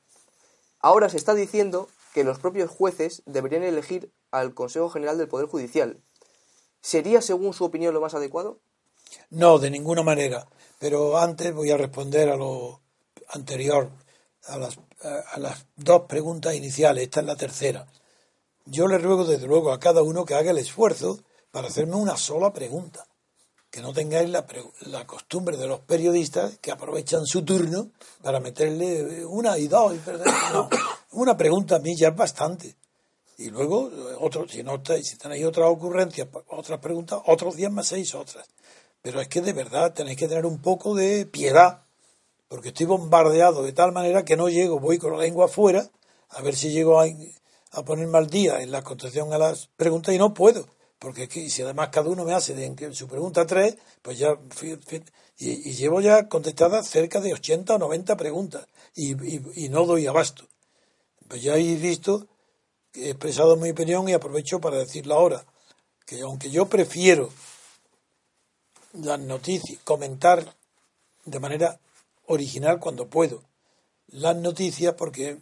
Ahora 0.78 1.10
se 1.10 1.17
está 1.17 1.34
diciendo 1.34 1.89
que 2.13 2.24
los 2.24 2.38
propios 2.38 2.69
jueces 2.69 3.24
deberían 3.26 3.63
elegir 3.63 4.13
al 4.30 4.54
Consejo 4.54 4.91
General 4.91 5.17
del 5.17 5.30
Poder 5.30 5.47
Judicial. 5.47 6.00
¿Sería, 6.80 7.24
según 7.24 7.56
su 7.56 7.65
opinión, 7.65 7.95
lo 7.95 8.02
más 8.02 8.13
adecuado? 8.13 8.60
No, 9.32 9.58
de 9.58 9.71
ninguna 9.71 10.04
manera. 10.04 10.47
Pero 10.78 11.17
antes 11.17 11.56
voy 11.56 11.71
a 11.71 11.78
responder 11.78 12.30
a 12.30 12.36
lo 12.36 12.82
anterior, 13.30 13.89
a 14.47 14.58
las, 14.58 14.80
a 15.34 15.39
las 15.39 15.65
dos 15.75 16.04
preguntas 16.08 16.56
iniciales. 16.56 17.04
Esta 17.04 17.21
es 17.21 17.25
la 17.25 17.36
tercera. 17.36 17.88
Yo 18.65 18.88
le 18.88 18.97
ruego, 18.97 19.25
desde 19.25 19.47
luego, 19.47 19.71
a 19.71 19.80
cada 19.80 20.04
uno 20.04 20.25
que 20.25 20.36
haga 20.36 20.51
el 20.51 20.58
esfuerzo 20.58 21.19
para 21.51 21.67
hacerme 21.67 21.95
una 21.95 22.17
sola 22.17 22.54
pregunta. 22.54 23.06
Que 23.69 23.82
no 23.82 23.93
tengáis 23.93 24.30
la, 24.30 24.45
la 24.82 25.08
costumbre 25.08 25.58
de 25.58 25.67
los 25.67 25.80
periodistas 25.80 26.58
que 26.60 26.71
aprovechan 26.71 27.25
su 27.25 27.43
turno 27.43 27.91
para 28.21 28.39
meterle 28.39 29.25
una 29.25 29.58
y 29.58 29.67
dos. 29.67 29.93
No, 30.54 30.69
una 31.12 31.38
pregunta 31.38 31.77
a 31.77 31.80
mí 31.80 31.95
ya 31.97 32.10
es 32.10 32.15
bastante. 32.15 32.75
Y 33.38 33.49
luego, 33.49 33.89
otro, 34.19 34.47
si 34.47 34.62
no 34.62 34.82
si 35.01 35.17
tenéis 35.17 35.45
otras 35.45 35.67
ocurrencias, 35.69 36.27
otras 36.49 36.80
preguntas, 36.80 37.19
otros 37.25 37.56
diez 37.56 37.71
más 37.71 37.88
seis 37.88 38.13
otras. 38.13 38.47
Pero 39.01 39.19
es 39.19 39.27
que 39.27 39.41
de 39.41 39.54
verdad 39.54 39.93
tenéis 39.93 40.17
que 40.17 40.27
tener 40.27 40.45
un 40.45 40.62
poco 40.62 40.93
de 40.93 41.25
piedad, 41.25 41.82
porque 42.52 42.68
estoy 42.68 42.86
bombardeado 42.86 43.64
de 43.64 43.72
tal 43.72 43.94
manera 43.94 44.26
que 44.26 44.36
no 44.36 44.50
llego, 44.50 44.78
voy 44.78 44.98
con 44.98 45.14
la 45.14 45.24
lengua 45.24 45.46
afuera, 45.46 45.90
a 46.28 46.42
ver 46.42 46.54
si 46.54 46.70
llego 46.70 47.00
a, 47.00 47.06
a 47.06 47.86
ponerme 47.86 48.18
al 48.18 48.28
día 48.28 48.62
en 48.62 48.72
la 48.72 48.84
contestación 48.84 49.32
a 49.32 49.38
las 49.38 49.70
preguntas 49.78 50.14
y 50.14 50.18
no 50.18 50.34
puedo. 50.34 50.68
Porque 51.00 51.30
si 51.50 51.62
además 51.62 51.92
cada 51.94 52.10
uno 52.10 52.26
me 52.26 52.34
hace 52.34 52.54
su 52.94 53.08
pregunta 53.08 53.46
tres, 53.46 53.78
pues 54.02 54.20
ya. 54.20 54.38
Y, 55.38 55.72
llevo 55.72 56.02
ya 56.02 56.28
contestadas 56.28 56.90
cerca 56.90 57.22
de 57.22 57.34
80 57.34 57.76
o 57.76 57.78
90 57.78 58.18
preguntas 58.18 58.68
y, 58.96 59.14
y 59.64 59.70
no 59.70 59.86
doy 59.86 60.08
abasto. 60.08 60.46
Pues 61.30 61.42
ya 61.42 61.56
he 61.56 61.76
visto 61.76 62.28
que 62.92 63.06
he 63.06 63.10
expresado 63.12 63.56
mi 63.56 63.70
opinión 63.70 64.10
y 64.10 64.14
aprovecho 64.14 64.60
para 64.60 64.76
decirlo 64.76 65.14
ahora. 65.14 65.46
Que 66.06 66.20
aunque 66.20 66.50
yo 66.50 66.66
prefiero 66.66 67.30
las 68.92 69.22
noticias, 69.22 69.80
comentar 69.86 70.54
de 71.24 71.40
manera 71.40 71.80
original 72.32 72.80
cuando 72.80 73.10
puedo 73.10 73.52
las 74.12 74.36
noticias 74.36 74.94
porque 74.96 75.41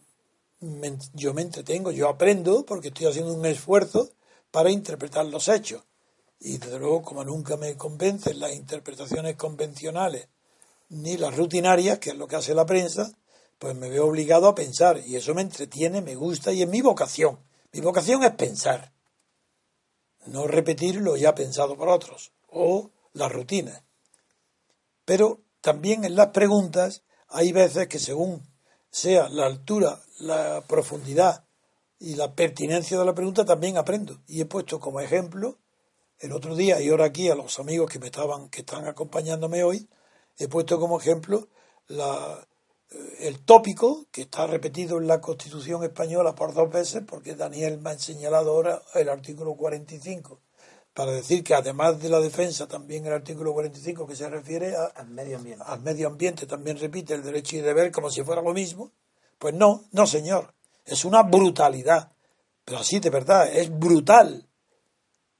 yo 1.13 1.33
me 1.33 1.41
entretengo, 1.41 1.91
yo 1.91 2.07
aprendo 2.07 2.65
porque 2.65 2.89
estoy 2.89 3.07
haciendo 3.07 3.33
un 3.33 3.45
esfuerzo 3.45 4.11
para 4.51 4.71
interpretar 4.71 5.25
los 5.25 5.47
hechos. 5.47 5.83
Y 6.39 6.57
desde 6.57 6.79
luego, 6.79 7.01
como 7.01 7.23
nunca 7.23 7.57
me 7.57 7.75
convencen 7.75 8.39
las 8.39 8.53
interpretaciones 8.53 9.35
convencionales 9.35 10.27
ni 10.89 11.17
las 11.17 11.35
rutinarias, 11.35 11.99
que 11.99 12.11
es 12.11 12.15
lo 12.15 12.27
que 12.27 12.37
hace 12.37 12.53
la 12.53 12.65
prensa, 12.65 13.11
pues 13.57 13.75
me 13.75 13.89
veo 13.89 14.07
obligado 14.07 14.47
a 14.47 14.55
pensar. 14.55 15.01
Y 15.05 15.15
eso 15.15 15.33
me 15.33 15.41
entretiene, 15.41 16.01
me 16.01 16.15
gusta 16.15 16.51
y 16.51 16.61
es 16.61 16.69
mi 16.69 16.81
vocación. 16.81 17.39
Mi 17.71 17.81
vocación 17.81 18.23
es 18.23 18.31
pensar, 18.31 18.93
no 20.25 20.47
repetir 20.47 20.95
lo 20.95 21.15
ya 21.17 21.35
pensado 21.35 21.77
por 21.77 21.89
otros 21.89 22.31
o 22.47 22.91
las 23.13 23.31
rutinas. 23.31 23.83
Pero 25.05 25.41
también 25.61 26.05
en 26.05 26.15
las 26.15 26.27
preguntas 26.27 27.03
hay 27.27 27.51
veces 27.51 27.87
que 27.87 27.99
según 27.99 28.47
sea 28.89 29.29
la 29.29 29.45
altura, 29.45 30.01
la 30.19 30.63
profundidad 30.67 31.45
y 31.99 32.15
la 32.15 32.33
pertinencia 32.33 32.97
de 32.97 33.05
la 33.05 33.13
pregunta, 33.13 33.45
también 33.45 33.77
aprendo. 33.77 34.21
Y 34.27 34.41
he 34.41 34.45
puesto 34.45 34.79
como 34.79 34.99
ejemplo, 34.99 35.57
el 36.19 36.31
otro 36.31 36.55
día 36.55 36.81
y 36.81 36.89
ahora 36.89 37.05
aquí 37.05 37.29
a 37.29 37.35
los 37.35 37.59
amigos 37.59 37.89
que 37.89 37.99
me 37.99 38.07
estaban, 38.07 38.49
que 38.49 38.61
están 38.61 38.87
acompañándome 38.87 39.63
hoy, 39.63 39.87
he 40.37 40.47
puesto 40.47 40.79
como 40.79 40.99
ejemplo 40.99 41.47
la, 41.87 42.47
eh, 42.91 43.27
el 43.27 43.39
tópico 43.43 44.05
que 44.11 44.21
está 44.21 44.47
repetido 44.47 44.97
en 44.97 45.07
la 45.07 45.21
Constitución 45.21 45.83
española 45.83 46.35
por 46.35 46.53
dos 46.53 46.69
veces, 46.69 47.03
porque 47.05 47.35
Daniel 47.35 47.79
me 47.79 47.91
ha 47.91 47.99
señalado 47.99 48.51
ahora 48.51 48.81
el 48.95 49.09
artículo 49.09 49.55
45 49.55 50.39
para 50.99 51.13
decir 51.13 51.45
que 51.45 51.53
además 51.53 52.01
de 52.01 52.09
la 52.09 52.19
defensa, 52.19 52.67
también 52.67 53.05
el 53.05 53.13
artículo 53.13 53.53
45 53.53 54.05
que 54.05 54.17
se 54.17 54.29
refiere 54.29 54.75
al 54.75 55.07
medio 55.07 55.37
ambiente. 55.37 55.63
Al 55.65 55.79
medio 55.79 56.09
ambiente 56.09 56.45
también 56.45 56.77
repite 56.77 57.13
el 57.13 57.23
derecho 57.23 57.55
y 57.55 57.61
deber 57.61 57.89
como 57.89 58.11
si 58.11 58.21
fuera 58.21 58.41
lo 58.41 58.53
mismo. 58.53 58.91
Pues 59.37 59.53
no, 59.53 59.85
no 59.93 60.05
señor, 60.05 60.53
es 60.83 61.05
una 61.05 61.23
brutalidad. 61.23 62.11
Pero 62.65 62.79
así 62.79 62.99
de 62.99 63.09
verdad, 63.11 63.47
es 63.47 63.69
brutal. 63.69 64.49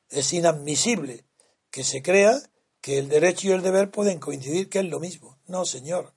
Es 0.08 0.32
inadmisible 0.32 1.26
que 1.70 1.84
se 1.84 2.02
crea 2.02 2.40
que 2.80 2.98
el 2.98 3.10
derecho 3.10 3.50
y 3.50 3.52
el 3.52 3.62
deber 3.62 3.92
pueden 3.92 4.20
coincidir, 4.20 4.70
que 4.70 4.80
es 4.80 4.86
lo 4.86 5.02
mismo. 5.02 5.40
No, 5.48 5.66
señor. 5.66 6.14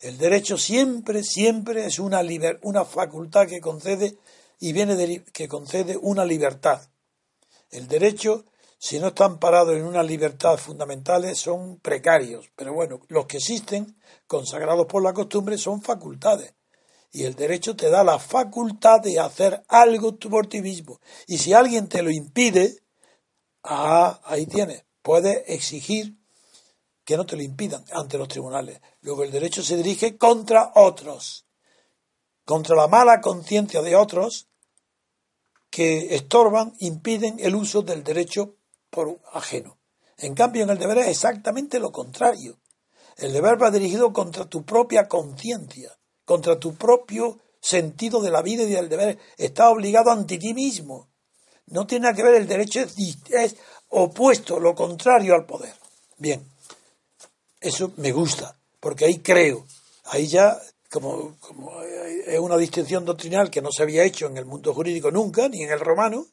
El 0.00 0.18
derecho 0.18 0.58
siempre, 0.58 1.24
siempre 1.24 1.86
es 1.86 1.98
una, 1.98 2.20
una 2.60 2.84
facultad 2.84 3.46
que 3.46 3.62
concede 3.62 4.18
y 4.58 4.74
viene 4.74 4.96
de, 4.96 5.24
que 5.32 5.48
concede 5.48 5.96
una 5.96 6.26
libertad. 6.26 6.90
El 7.70 7.88
derecho, 7.88 8.44
si 8.82 8.98
no 8.98 9.08
están 9.08 9.38
parados 9.38 9.76
en 9.76 9.84
una 9.84 10.02
libertad 10.02 10.56
fundamentales, 10.56 11.36
son 11.36 11.80
precarios. 11.80 12.50
Pero 12.56 12.72
bueno, 12.72 13.02
los 13.08 13.26
que 13.26 13.36
existen, 13.36 14.00
consagrados 14.26 14.86
por 14.86 15.02
la 15.02 15.12
costumbre, 15.12 15.58
son 15.58 15.82
facultades. 15.82 16.54
Y 17.12 17.24
el 17.24 17.34
derecho 17.34 17.76
te 17.76 17.90
da 17.90 18.02
la 18.02 18.18
facultad 18.18 19.00
de 19.00 19.20
hacer 19.20 19.62
algo 19.68 20.16
por 20.16 20.46
ti 20.46 20.62
mismo. 20.62 20.98
Y 21.26 21.36
si 21.36 21.52
alguien 21.52 21.88
te 21.88 22.00
lo 22.00 22.10
impide, 22.10 22.82
ah, 23.64 24.18
ahí 24.24 24.46
tienes. 24.46 24.82
Puedes 25.02 25.42
exigir 25.46 26.16
que 27.04 27.18
no 27.18 27.26
te 27.26 27.36
lo 27.36 27.42
impidan 27.42 27.84
ante 27.92 28.16
los 28.16 28.28
tribunales. 28.28 28.80
Luego 29.02 29.24
el 29.24 29.30
derecho 29.30 29.62
se 29.62 29.76
dirige 29.76 30.16
contra 30.16 30.72
otros, 30.74 31.44
contra 32.46 32.74
la 32.74 32.88
mala 32.88 33.20
conciencia 33.20 33.82
de 33.82 33.94
otros 33.94 34.48
que 35.68 36.14
estorban, 36.14 36.72
impiden 36.78 37.36
el 37.40 37.54
uso 37.54 37.82
del 37.82 38.02
derecho 38.02 38.56
por 38.90 39.20
ajeno. 39.32 39.78
En 40.18 40.34
cambio, 40.34 40.64
en 40.64 40.70
el 40.70 40.78
deber 40.78 40.98
es 40.98 41.08
exactamente 41.08 41.78
lo 41.78 41.92
contrario. 41.92 42.58
El 43.16 43.32
deber 43.32 43.60
va 43.60 43.70
dirigido 43.70 44.12
contra 44.12 44.44
tu 44.46 44.64
propia 44.64 45.08
conciencia, 45.08 45.96
contra 46.24 46.58
tu 46.58 46.74
propio 46.74 47.38
sentido 47.60 48.20
de 48.20 48.30
la 48.30 48.42
vida 48.42 48.62
y 48.64 48.70
del 48.70 48.88
deber. 48.88 49.18
Está 49.36 49.70
obligado 49.70 50.10
ante 50.10 50.38
ti 50.38 50.54
mismo. 50.54 51.08
No 51.66 51.86
tiene 51.86 52.04
nada 52.04 52.16
que 52.16 52.22
ver 52.22 52.34
el 52.34 52.48
derecho, 52.48 52.80
es, 52.80 52.96
es 53.30 53.56
opuesto, 53.88 54.58
lo 54.58 54.74
contrario 54.74 55.34
al 55.34 55.46
poder. 55.46 55.74
Bien, 56.18 56.44
eso 57.60 57.92
me 57.96 58.12
gusta, 58.12 58.56
porque 58.80 59.04
ahí 59.04 59.18
creo. 59.18 59.66
Ahí 60.04 60.26
ya 60.26 60.60
como, 60.90 61.36
como 61.38 61.80
es 61.82 62.38
una 62.38 62.56
distinción 62.56 63.04
doctrinal 63.04 63.50
que 63.50 63.62
no 63.62 63.70
se 63.70 63.82
había 63.82 64.04
hecho 64.04 64.26
en 64.26 64.36
el 64.36 64.44
mundo 64.44 64.74
jurídico 64.74 65.10
nunca, 65.10 65.48
ni 65.48 65.62
en 65.62 65.70
el 65.70 65.80
romano, 65.80 66.26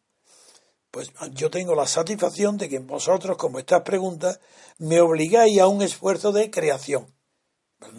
pues 0.97 1.11
yo 1.33 1.51
tengo 1.51 1.75
la 1.75 1.85
satisfacción 1.85 2.57
de 2.57 2.69
que 2.69 2.79
vosotros, 2.79 3.37
como 3.37 3.59
estas 3.59 3.83
preguntas, 3.83 4.39
me 4.79 4.99
obligáis 4.99 5.59
a 5.59 5.67
un 5.67 5.83
esfuerzo 5.83 6.31
de 6.31 6.49
creación. 6.49 7.13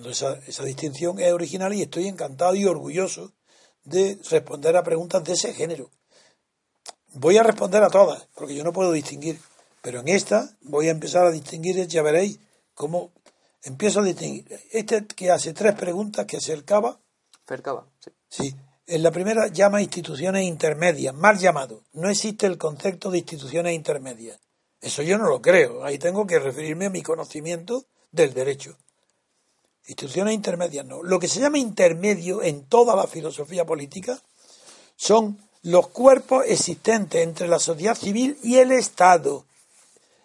Esa, 0.05 0.33
esa 0.49 0.65
distinción 0.65 1.21
es 1.21 1.33
original 1.33 1.73
y 1.73 1.83
estoy 1.83 2.09
encantado 2.09 2.57
y 2.57 2.65
orgulloso 2.65 3.35
de 3.85 4.19
responder 4.29 4.77
a 4.77 4.83
preguntas 4.83 5.23
de 5.23 5.35
ese 5.35 5.55
género. 5.55 5.93
Voy 7.13 7.37
a 7.37 7.45
responder 7.45 7.85
a 7.85 7.89
todas, 7.89 8.27
porque 8.35 8.57
yo 8.57 8.65
no 8.65 8.73
puedo 8.73 8.91
distinguir, 8.91 9.39
pero 9.81 10.01
en 10.01 10.09
esta 10.09 10.51
voy 10.63 10.89
a 10.89 10.91
empezar 10.91 11.25
a 11.25 11.31
distinguir, 11.31 11.87
ya 11.87 12.03
veréis 12.03 12.41
cómo 12.75 13.13
empiezo 13.63 14.01
a 14.01 14.03
distinguir. 14.03 14.61
Este 14.73 15.07
que 15.07 15.31
hace 15.31 15.53
tres 15.53 15.77
preguntas 15.77 16.27
que 16.27 16.39
acercaba. 16.39 16.99
Cercaba, 17.47 17.87
sí. 18.01 18.11
Sí. 18.29 18.57
En 18.89 19.03
la 19.03 19.11
primera 19.11 19.49
llama 19.49 19.83
instituciones 19.83 20.45
intermedias, 20.45 21.15
mal 21.15 21.39
llamado. 21.39 21.85
No 21.93 22.09
existe 22.09 22.47
el 22.47 22.57
concepto 22.57 23.11
de 23.11 23.19
instituciones 23.19 23.75
intermedias. 23.75 24.41
Eso 24.81 25.03
yo 25.03 25.19
no 25.19 25.29
lo 25.29 25.43
creo. 25.43 25.85
Ahí 25.85 25.99
tengo 25.99 26.27
que 26.27 26.39
referirme 26.39 26.87
a 26.87 26.91
mi 26.91 27.03
conocimiento 27.03 27.85
del 28.11 28.33
derecho. 28.33 28.79
Instituciones 29.87 30.35
intermedias 30.35 30.87
no. 30.87 31.03
Lo 31.03 31.19
que 31.19 31.29
se 31.29 31.39
llama 31.39 31.59
intermedio 31.59 32.43
en 32.43 32.65
toda 32.65 32.97
la 32.97 33.07
filosofía 33.07 33.67
política 33.67 34.23
son 34.97 35.39
los 35.63 35.89
cuerpos 35.89 36.47
existentes 36.47 37.23
entre 37.23 37.47
la 37.47 37.59
sociedad 37.59 37.95
civil 37.95 38.39
y 38.43 38.57
el 38.57 38.73
Estado 38.73 39.45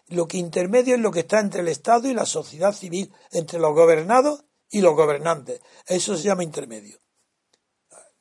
lo 0.07 0.27
que 0.27 0.37
intermedio 0.37 0.95
es 0.95 1.01
lo 1.01 1.11
que 1.11 1.21
está 1.21 1.39
entre 1.39 1.61
el 1.61 1.67
Estado 1.67 2.07
y 2.07 2.13
la 2.13 2.25
sociedad 2.25 2.73
civil, 2.73 3.11
entre 3.31 3.59
los 3.59 3.73
gobernados 3.73 4.43
y 4.69 4.81
los 4.81 4.95
gobernantes. 4.95 5.59
Eso 5.87 6.15
se 6.15 6.23
llama 6.23 6.43
intermedio. 6.43 7.02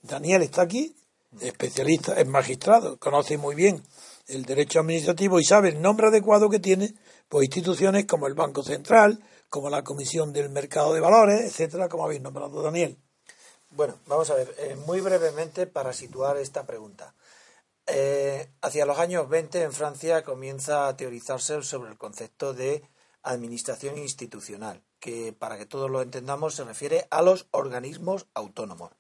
Daniel 0.03 0.43
está 0.43 0.63
aquí, 0.63 0.95
especialista, 1.41 2.15
es 2.21 2.27
magistrado, 2.27 2.99
conoce 2.99 3.39
muy 3.39 3.55
bien 3.55 3.83
el 4.27 4.45
derecho 4.45 4.81
administrativo 4.81 5.39
y 5.39 5.45
sabe 5.45 5.71
el 5.71 5.81
nombre 5.81 6.09
adecuado 6.09 6.51
que 6.51 6.59
tiene 6.59 6.95
por 7.29 7.45
instituciones 7.45 8.07
como 8.07 8.27
el 8.27 8.35
Banco 8.35 8.63
Central, 8.63 9.23
como 9.49 9.71
la 9.71 9.85
Comisión 9.85 10.33
del 10.33 10.51
Mercado 10.51 10.93
de 10.93 11.01
Valores, 11.01 11.41
etcétera, 11.43 11.89
como 11.89 12.05
habéis 12.05 12.21
nombrado, 12.21 12.63
Daniel. 12.63 12.99
Bueno, 13.71 13.99
vamos 14.07 14.29
a 14.31 14.35
ver, 14.35 14.55
eh, 14.59 14.77
muy 14.87 15.01
brevemente 15.01 15.67
para 15.67 15.93
situar 15.93 16.37
esta 16.37 16.67
pregunta. 16.67 17.15
Eh, 17.87 18.49
hacia 18.61 18.87
los 18.87 18.99
años 18.99 19.29
20 19.29 19.63
en 19.63 19.73
Francia 19.73 20.23
comienza 20.23 20.89
a 20.89 20.97
teorizarse 20.97 21.63
sobre 21.63 21.91
el 21.91 21.99
concepto 21.99 22.55
de 22.55 22.83
administración 23.23 23.99
institucional, 23.99 24.83
que 24.99 25.33
para 25.33 25.59
que 25.59 25.67
todos 25.67 25.91
lo 25.91 26.03
entendamos 26.03 26.55
se 26.55 26.65
refiere 26.65 27.07
a 27.11 27.23
los 27.23 27.47
organismos 27.51 28.27
autónomos. 28.35 28.91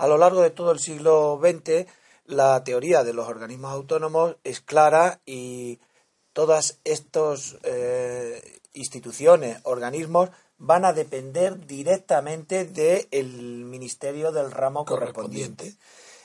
A 0.00 0.08
lo 0.08 0.16
largo 0.16 0.40
de 0.40 0.48
todo 0.48 0.72
el 0.72 0.78
siglo 0.78 1.38
XX, 1.42 1.86
la 2.24 2.64
teoría 2.64 3.04
de 3.04 3.12
los 3.12 3.28
organismos 3.28 3.70
autónomos 3.70 4.36
es 4.44 4.62
clara 4.62 5.20
y 5.26 5.78
todas 6.32 6.78
estas 6.84 7.58
eh, 7.64 8.60
instituciones, 8.72 9.58
organismos, 9.64 10.30
van 10.56 10.86
a 10.86 10.94
depender 10.94 11.66
directamente 11.66 12.64
del 12.64 13.66
Ministerio 13.66 14.32
del 14.32 14.50
ramo 14.50 14.86
correspondiente. 14.86 15.74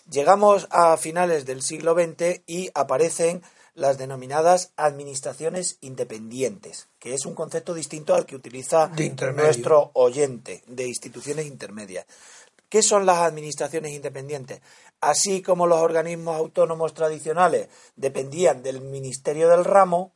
Llegamos 0.10 0.68
a 0.70 0.96
finales 0.96 1.46
del 1.46 1.62
siglo 1.62 1.96
XX 1.96 2.44
y 2.48 2.70
aparecen 2.76 3.42
las 3.74 3.98
denominadas 3.98 4.72
administraciones 4.78 5.80
independientes, 5.82 6.88
que 6.98 7.14
es 7.14 7.26
un 7.26 7.36
concepto 7.36 7.74
distinto 7.74 8.16
al 8.16 8.26
que 8.26 8.38
utiliza 8.38 8.90
nuestro 9.36 9.92
oyente 9.96 10.64
de 10.66 10.88
instituciones 10.88 11.46
intermedias. 11.46 12.06
¿Qué 12.76 12.84
son 12.84 13.06
las 13.06 13.20
administraciones 13.20 13.94
independientes? 13.94 14.60
Así 15.00 15.42
como 15.42 15.66
los 15.66 15.80
organismos 15.80 16.36
autónomos 16.36 16.94
tradicionales 16.94 17.70
dependían 17.96 18.64
del 18.64 18.82
Ministerio 18.82 19.48
del 19.48 19.64
Ramo, 19.64 20.12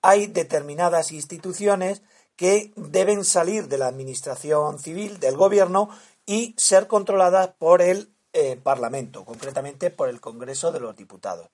hay 0.00 0.28
determinadas 0.28 1.10
instituciones 1.10 2.02
que 2.36 2.72
deben 2.76 3.24
salir 3.24 3.66
de 3.66 3.78
la 3.78 3.88
administración 3.88 4.78
civil, 4.78 5.18
del 5.18 5.36
gobierno, 5.36 5.88
y 6.24 6.54
ser 6.56 6.86
controladas 6.86 7.48
por 7.58 7.82
el 7.82 8.14
eh, 8.32 8.60
Parlamento, 8.62 9.24
concretamente 9.24 9.90
por 9.90 10.08
el 10.08 10.20
Congreso 10.20 10.70
de 10.70 10.78
los 10.78 10.94
Diputados. 10.94 11.48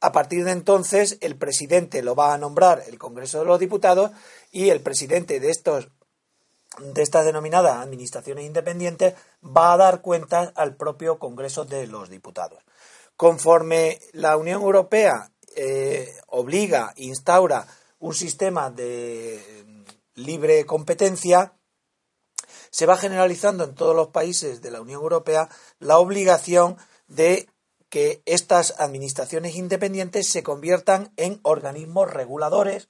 A 0.00 0.10
partir 0.10 0.44
de 0.44 0.50
entonces, 0.50 1.16
el 1.20 1.36
presidente 1.36 2.02
lo 2.02 2.16
va 2.16 2.34
a 2.34 2.38
nombrar 2.38 2.82
el 2.88 2.98
Congreso 2.98 3.38
de 3.38 3.44
los 3.44 3.60
Diputados 3.60 4.10
y 4.50 4.70
el 4.70 4.80
presidente 4.80 5.38
de 5.38 5.50
estos 5.50 5.90
de 6.78 7.02
estas 7.02 7.24
denominadas 7.24 7.76
administraciones 7.76 8.44
independientes 8.44 9.14
va 9.44 9.72
a 9.72 9.76
dar 9.76 10.00
cuentas 10.00 10.52
al 10.54 10.76
propio 10.76 11.18
Congreso 11.18 11.64
de 11.64 11.86
los 11.86 12.08
Diputados. 12.08 12.62
Conforme 13.16 14.00
la 14.12 14.36
Unión 14.36 14.62
Europea 14.62 15.30
eh, 15.54 16.12
obliga, 16.28 16.92
instaura 16.96 17.66
un 17.98 18.14
sistema 18.14 18.70
de 18.70 19.64
libre 20.14 20.64
competencia, 20.66 21.52
se 22.70 22.86
va 22.86 22.96
generalizando 22.96 23.64
en 23.64 23.74
todos 23.74 23.94
los 23.94 24.08
países 24.08 24.62
de 24.62 24.70
la 24.70 24.80
Unión 24.80 25.02
Europea 25.02 25.48
la 25.78 25.98
obligación 25.98 26.78
de 27.06 27.48
que 27.92 28.22
estas 28.24 28.74
administraciones 28.78 29.54
independientes 29.54 30.26
se 30.26 30.42
conviertan 30.42 31.12
en 31.18 31.40
organismos 31.42 32.10
reguladores 32.10 32.88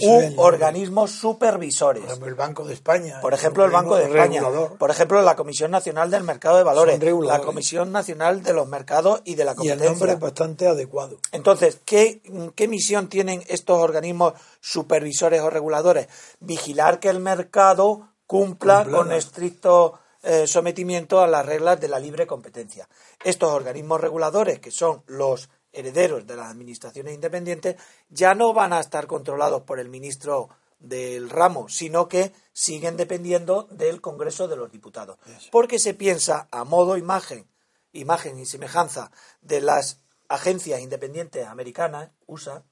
u 0.00 0.40
organismos 0.40 1.10
supervisores. 1.10 2.04
Por 2.04 2.10
ejemplo, 2.10 2.28
el 2.28 2.34
Banco 2.36 2.64
de 2.64 2.74
España. 2.74 3.20
Por 3.20 3.34
ejemplo, 3.34 3.64
el 3.64 3.72
Banco 3.72 3.96
de 3.96 4.04
España. 4.04 4.44
Por 4.78 4.92
ejemplo, 4.92 5.20
la 5.22 5.34
Comisión 5.34 5.72
Nacional 5.72 6.08
del 6.08 6.22
Mercado 6.22 6.58
de 6.58 6.62
Valores. 6.62 7.00
La 7.24 7.40
Comisión 7.40 7.90
Nacional 7.90 8.44
de 8.44 8.52
los 8.52 8.68
Mercados 8.68 9.22
y 9.24 9.34
de 9.34 9.44
la 9.44 9.56
Competencia. 9.56 9.86
Y 9.86 9.88
el 9.88 9.92
nombre 9.92 10.12
es 10.12 10.20
bastante 10.20 10.68
adecuado. 10.68 11.18
Entonces, 11.32 11.80
¿qué, 11.84 12.22
¿qué 12.54 12.68
misión 12.68 13.08
tienen 13.08 13.42
estos 13.48 13.80
organismos 13.80 14.34
supervisores 14.60 15.40
o 15.40 15.50
reguladores? 15.50 16.06
Vigilar 16.38 17.00
que 17.00 17.08
el 17.08 17.18
mercado 17.18 18.08
cumpla 18.28 18.86
con 18.88 19.10
estricto 19.10 19.98
eh, 20.24 20.46
sometimiento 20.46 21.20
a 21.20 21.26
las 21.26 21.44
reglas 21.44 21.80
de 21.80 21.88
la 21.88 21.98
libre 21.98 22.26
competencia. 22.26 22.88
Estos 23.22 23.50
organismos 23.50 24.00
reguladores, 24.00 24.58
que 24.58 24.70
son 24.70 25.02
los 25.06 25.50
herederos 25.72 26.26
de 26.26 26.36
las 26.36 26.50
administraciones 26.50 27.14
independientes, 27.14 27.76
ya 28.08 28.34
no 28.34 28.54
van 28.54 28.72
a 28.72 28.80
estar 28.80 29.06
controlados 29.06 29.62
por 29.62 29.80
el 29.80 29.88
ministro 29.88 30.48
del 30.78 31.30
ramo, 31.30 31.68
sino 31.68 32.08
que 32.08 32.32
siguen 32.52 32.96
dependiendo 32.96 33.68
del 33.70 34.00
Congreso 34.00 34.48
de 34.48 34.56
los 34.56 34.70
Diputados. 34.70 35.18
Porque 35.50 35.78
se 35.78 35.94
piensa 35.94 36.48
a 36.50 36.64
modo 36.64 36.96
imagen, 36.96 37.46
imagen 37.92 38.38
y 38.38 38.46
semejanza 38.46 39.10
de 39.40 39.60
las 39.60 40.00
agencias 40.28 40.80
independientes 40.80 41.46
americanas, 41.46 42.10
USA, 42.26 42.64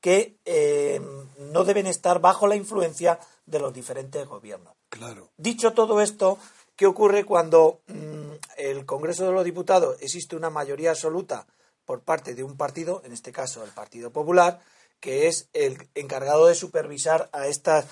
que 0.00 0.38
eh, 0.44 1.00
no 1.38 1.64
deben 1.64 1.86
estar 1.86 2.20
bajo 2.20 2.46
la 2.46 2.56
influencia 2.56 3.18
de 3.46 3.58
los 3.58 3.72
diferentes 3.72 4.26
gobiernos. 4.26 4.74
Claro. 4.88 5.30
Dicho 5.36 5.72
todo 5.72 6.00
esto, 6.00 6.38
¿Qué 6.80 6.86
ocurre 6.86 7.26
cuando 7.26 7.82
mm, 7.88 8.32
el 8.56 8.86
Congreso 8.86 9.26
de 9.26 9.32
los 9.32 9.44
Diputados 9.44 9.98
existe 10.00 10.34
una 10.34 10.48
mayoría 10.48 10.88
absoluta 10.88 11.46
por 11.84 12.00
parte 12.00 12.34
de 12.34 12.42
un 12.42 12.56
partido, 12.56 13.02
en 13.04 13.12
este 13.12 13.32
caso 13.32 13.62
el 13.62 13.70
Partido 13.70 14.12
Popular, 14.12 14.62
que 14.98 15.28
es 15.28 15.50
el 15.52 15.90
encargado 15.94 16.46
de 16.46 16.54
supervisar 16.54 17.28
a 17.34 17.48
estos 17.48 17.84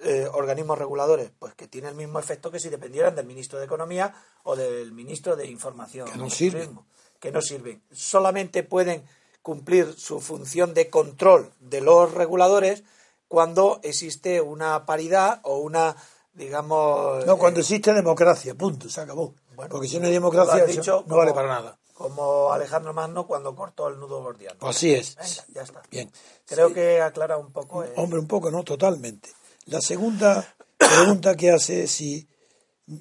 eh, 0.00 0.28
organismos 0.32 0.78
reguladores? 0.78 1.32
Pues 1.36 1.54
que 1.54 1.66
tiene 1.66 1.88
el 1.88 1.96
mismo 1.96 2.20
efecto 2.20 2.52
que 2.52 2.60
si 2.60 2.68
dependieran 2.68 3.16
del 3.16 3.26
ministro 3.26 3.58
de 3.58 3.64
Economía 3.64 4.14
o 4.44 4.54
del 4.54 4.92
ministro 4.92 5.34
de 5.34 5.48
Información. 5.48 6.08
Que 6.08 6.16
no 6.16 6.30
sirven. 6.30 6.78
Que 7.18 7.32
no 7.32 7.42
sirven. 7.42 7.82
Solamente 7.90 8.62
pueden 8.62 9.02
cumplir 9.42 9.92
su 9.98 10.20
función 10.20 10.72
de 10.72 10.88
control 10.88 11.50
de 11.58 11.80
los 11.80 12.14
reguladores 12.14 12.84
cuando 13.26 13.80
existe 13.82 14.40
una 14.40 14.86
paridad 14.86 15.40
o 15.42 15.58
una 15.58 15.96
digamos... 16.36 17.24
No, 17.26 17.36
cuando 17.38 17.60
eh, 17.60 17.62
existe 17.62 17.92
democracia, 17.92 18.54
punto, 18.54 18.88
se 18.88 19.00
acabó. 19.00 19.34
Porque 19.70 19.88
si 19.88 19.98
no 19.98 20.06
hay 20.06 20.12
democracia, 20.12 20.64
no 21.06 21.16
vale 21.16 21.32
para 21.32 21.48
nada. 21.48 21.78
Como 21.94 22.52
Alejandro 22.52 22.92
Magno 22.92 23.26
cuando 23.26 23.56
cortó 23.56 23.88
el 23.88 23.98
nudo 23.98 24.22
gordiano. 24.22 24.58
Así 24.60 24.92
es. 24.92 25.16
ya 25.54 25.62
está. 25.62 25.82
Bien. 25.90 26.10
Creo 26.44 26.72
que 26.72 27.00
aclara 27.00 27.38
un 27.38 27.52
poco. 27.52 27.84
Eh. 27.84 27.92
Hombre, 27.96 28.20
un 28.20 28.26
poco, 28.26 28.50
no, 28.50 28.62
totalmente. 28.64 29.30
La 29.64 29.80
segunda 29.80 30.54
pregunta 30.76 31.34
que 31.36 31.50
hace 31.50 31.84
es 31.84 31.92
si 31.92 32.28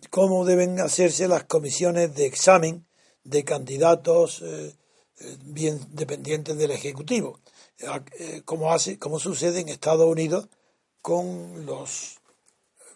cómo 0.09 0.45
deben 0.45 0.79
hacerse 0.79 1.27
las 1.27 1.43
comisiones 1.43 2.15
de 2.15 2.25
examen 2.25 2.87
de 3.25 3.43
candidatos 3.43 4.41
eh, 4.41 4.73
bien 5.43 5.79
dependientes 5.91 6.57
del 6.57 6.71
Ejecutivo, 6.71 7.39
como, 8.45 8.71
hace, 8.71 8.97
como 8.97 9.19
sucede 9.19 9.59
en 9.59 9.69
Estados 9.69 10.07
Unidos 10.07 10.47
con 11.01 11.65
los 11.65 12.17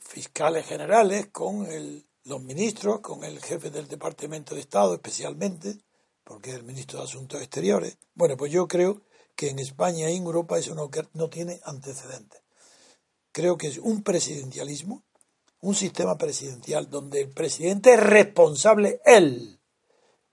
fiscales 0.10 0.66
generales, 0.66 1.28
con 1.28 1.68
los 2.24 2.42
ministros, 2.42 3.00
con 3.00 3.24
el 3.24 3.40
jefe 3.40 3.70
del 3.70 3.88
Departamento 3.88 4.56
de 4.56 4.62
Estado 4.62 4.96
especialmente, 4.96 5.78
porque 6.24 6.50
es 6.50 6.56
el 6.56 6.64
ministro 6.64 6.98
de 6.98 7.06
Asuntos 7.06 7.40
Exteriores. 7.40 7.98
Bueno, 8.16 8.36
pues 8.36 8.52
yo 8.52 8.68
creo 8.68 9.04
que 9.36 9.50
en 9.50 9.60
España 9.60 10.10
y 10.10 10.18
en 10.18 10.24
Europa 10.24 10.58
eso 10.58 10.74
no, 10.74 10.90
no 11.14 11.30
tiene 11.30 11.62
antecedentes. 11.64 12.42
Creo 13.32 13.56
que 13.56 13.68
es 13.68 13.78
un 13.78 14.02
presidencialismo, 14.02 15.04
un 15.62 15.76
sistema 15.76 16.18
presidencial 16.18 16.90
donde 16.90 17.22
el 17.22 17.30
presidente 17.30 17.94
es 17.94 18.00
responsable 18.00 19.02
él 19.06 19.60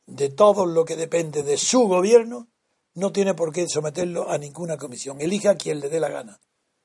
de 0.07 0.31
todo 0.31 0.65
lo 0.65 0.87
que 0.87 0.97
depende 0.97 1.43
de 1.43 1.59
su 1.59 1.87
gobierno, 1.87 2.49
no 2.95 3.13
tiene 3.13 3.35
por 3.35 3.53
qué 3.53 3.69
someterlo 3.69 4.31
a 4.31 4.39
ninguna 4.39 4.79
comisión. 4.79 5.21
Elija 5.21 5.51
a 5.51 5.57
quien 5.57 5.81
le 5.81 5.91
dé 5.91 6.01
la 6.01 6.09
gana, 6.09 6.41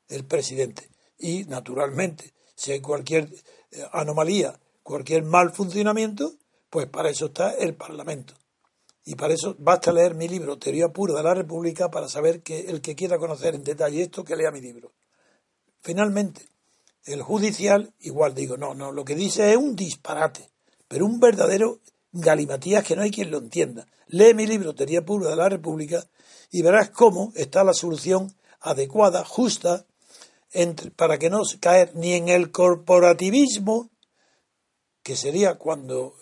el 0.10 0.26
presidente. 0.26 0.90
Y, 1.18 1.46
naturalmente, 1.46 2.34
si 2.62 2.74
hay 2.74 2.80
cualquier 2.80 3.28
eh, 3.72 3.84
anomalía, 3.92 4.60
cualquier 4.84 5.24
mal 5.24 5.52
funcionamiento, 5.52 6.36
pues 6.70 6.86
para 6.86 7.10
eso 7.10 7.26
está 7.28 7.56
el 7.56 7.74
Parlamento. 7.74 8.36
Y 9.04 9.16
para 9.16 9.34
eso 9.34 9.56
basta 9.58 9.92
leer 9.92 10.14
mi 10.14 10.28
libro, 10.28 10.60
Teoría 10.60 10.90
Pura 10.90 11.16
de 11.16 11.24
la 11.24 11.34
República, 11.34 11.90
para 11.90 12.08
saber 12.08 12.44
que 12.44 12.60
el 12.70 12.82
que 12.82 12.94
quiera 12.94 13.18
conocer 13.18 13.56
en 13.56 13.64
detalle 13.64 14.04
esto, 14.04 14.24
que 14.24 14.36
lea 14.36 14.52
mi 14.52 14.62
libro. 14.62 14.92
Finalmente, 15.82 16.50
el 17.06 17.24
judicial, 17.24 17.96
igual 18.00 18.36
digo, 18.36 18.58
no, 18.58 18.76
no, 18.76 18.92
lo 18.92 19.04
que 19.06 19.16
dice 19.16 19.50
es 19.50 19.58
un 19.58 19.76
disparate, 19.76 20.52
pero 20.88 21.08
un 21.08 21.20
verdadero 21.20 21.80
galimatías 22.12 22.84
que 22.84 22.96
no 22.96 23.02
hay 23.02 23.10
quien 23.10 23.32
lo 23.32 23.40
entienda. 23.40 23.88
Lee 24.06 24.36
mi 24.36 24.46
libro, 24.46 24.76
Teoría 24.76 25.04
Pura 25.04 25.32
de 25.32 25.36
la 25.36 25.50
República, 25.50 26.06
y 26.52 26.62
verás 26.62 26.92
cómo 26.92 27.34
está 27.36 27.64
la 27.64 27.74
solución 27.74 28.32
adecuada, 28.60 29.26
justa, 29.26 29.88
para 30.96 31.18
que 31.18 31.30
no 31.30 31.42
caer 31.60 31.96
ni 31.96 32.14
en 32.14 32.30
el 32.30 32.52
corporativismo, 32.52 33.90
que 35.04 35.16
sería 35.16 35.56
cuando 35.56 36.16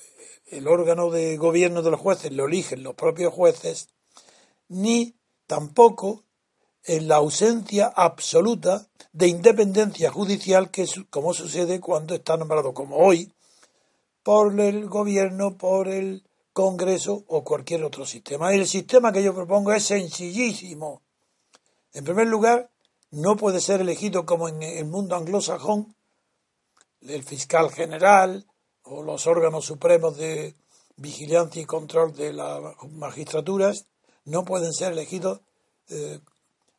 el 0.48 0.68
órgano 0.68 1.10
de 1.10 1.38
gobierno 1.38 1.82
de 1.82 1.92
los 1.92 2.00
jueces 2.00 2.32
lo 2.32 2.46
eligen 2.46 2.84
los 2.84 2.96
propios 2.96 3.34
jueces, 3.34 3.90
ni 4.68 5.16
tampoco 5.48 6.24
en 6.84 7.08
la 7.08 7.18
ausencia 7.18 7.88
absoluta 7.88 8.88
de 9.12 9.28
independencia 9.28 10.12
judicial, 10.12 10.72
que 10.72 10.86
como 11.10 11.34
sucede 11.34 11.80
cuando 11.80 12.16
está 12.16 12.38
nombrado, 12.38 12.74
como 12.74 12.98
hoy, 12.98 13.34
por 14.24 14.60
el 14.60 14.88
gobierno, 14.88 15.58
por 15.58 15.88
el 15.88 16.24
Congreso 16.54 17.24
o 17.28 17.44
cualquier 17.44 17.84
otro 17.84 18.06
sistema. 18.06 18.54
El 18.54 18.68
sistema 18.68 19.14
que 19.14 19.24
yo 19.24 19.34
propongo 19.34 19.72
es 19.72 19.86
sencillísimo. 19.86 21.02
En 21.94 22.04
primer 22.04 22.28
lugar, 22.28 22.70
no 23.12 23.36
puede 23.36 23.62
ser 23.62 23.82
elegido 23.82 24.26
como 24.26 24.50
en 24.50 24.62
el 24.64 24.86
mundo 24.86 25.16
anglosajón 25.16 25.96
el 27.02 27.24
fiscal 27.24 27.72
general 27.72 28.46
o 28.84 29.04
los 29.04 29.28
órganos 29.28 29.66
supremos 29.66 30.18
de 30.18 30.56
vigilancia 30.98 31.62
y 31.62 31.66
control 31.66 32.14
de 32.14 32.34
las 32.34 32.62
magistraturas 32.92 33.86
no 34.26 34.46
pueden 34.46 34.74
ser 34.74 34.94
elegidos 34.94 35.42
eh, 35.90 36.20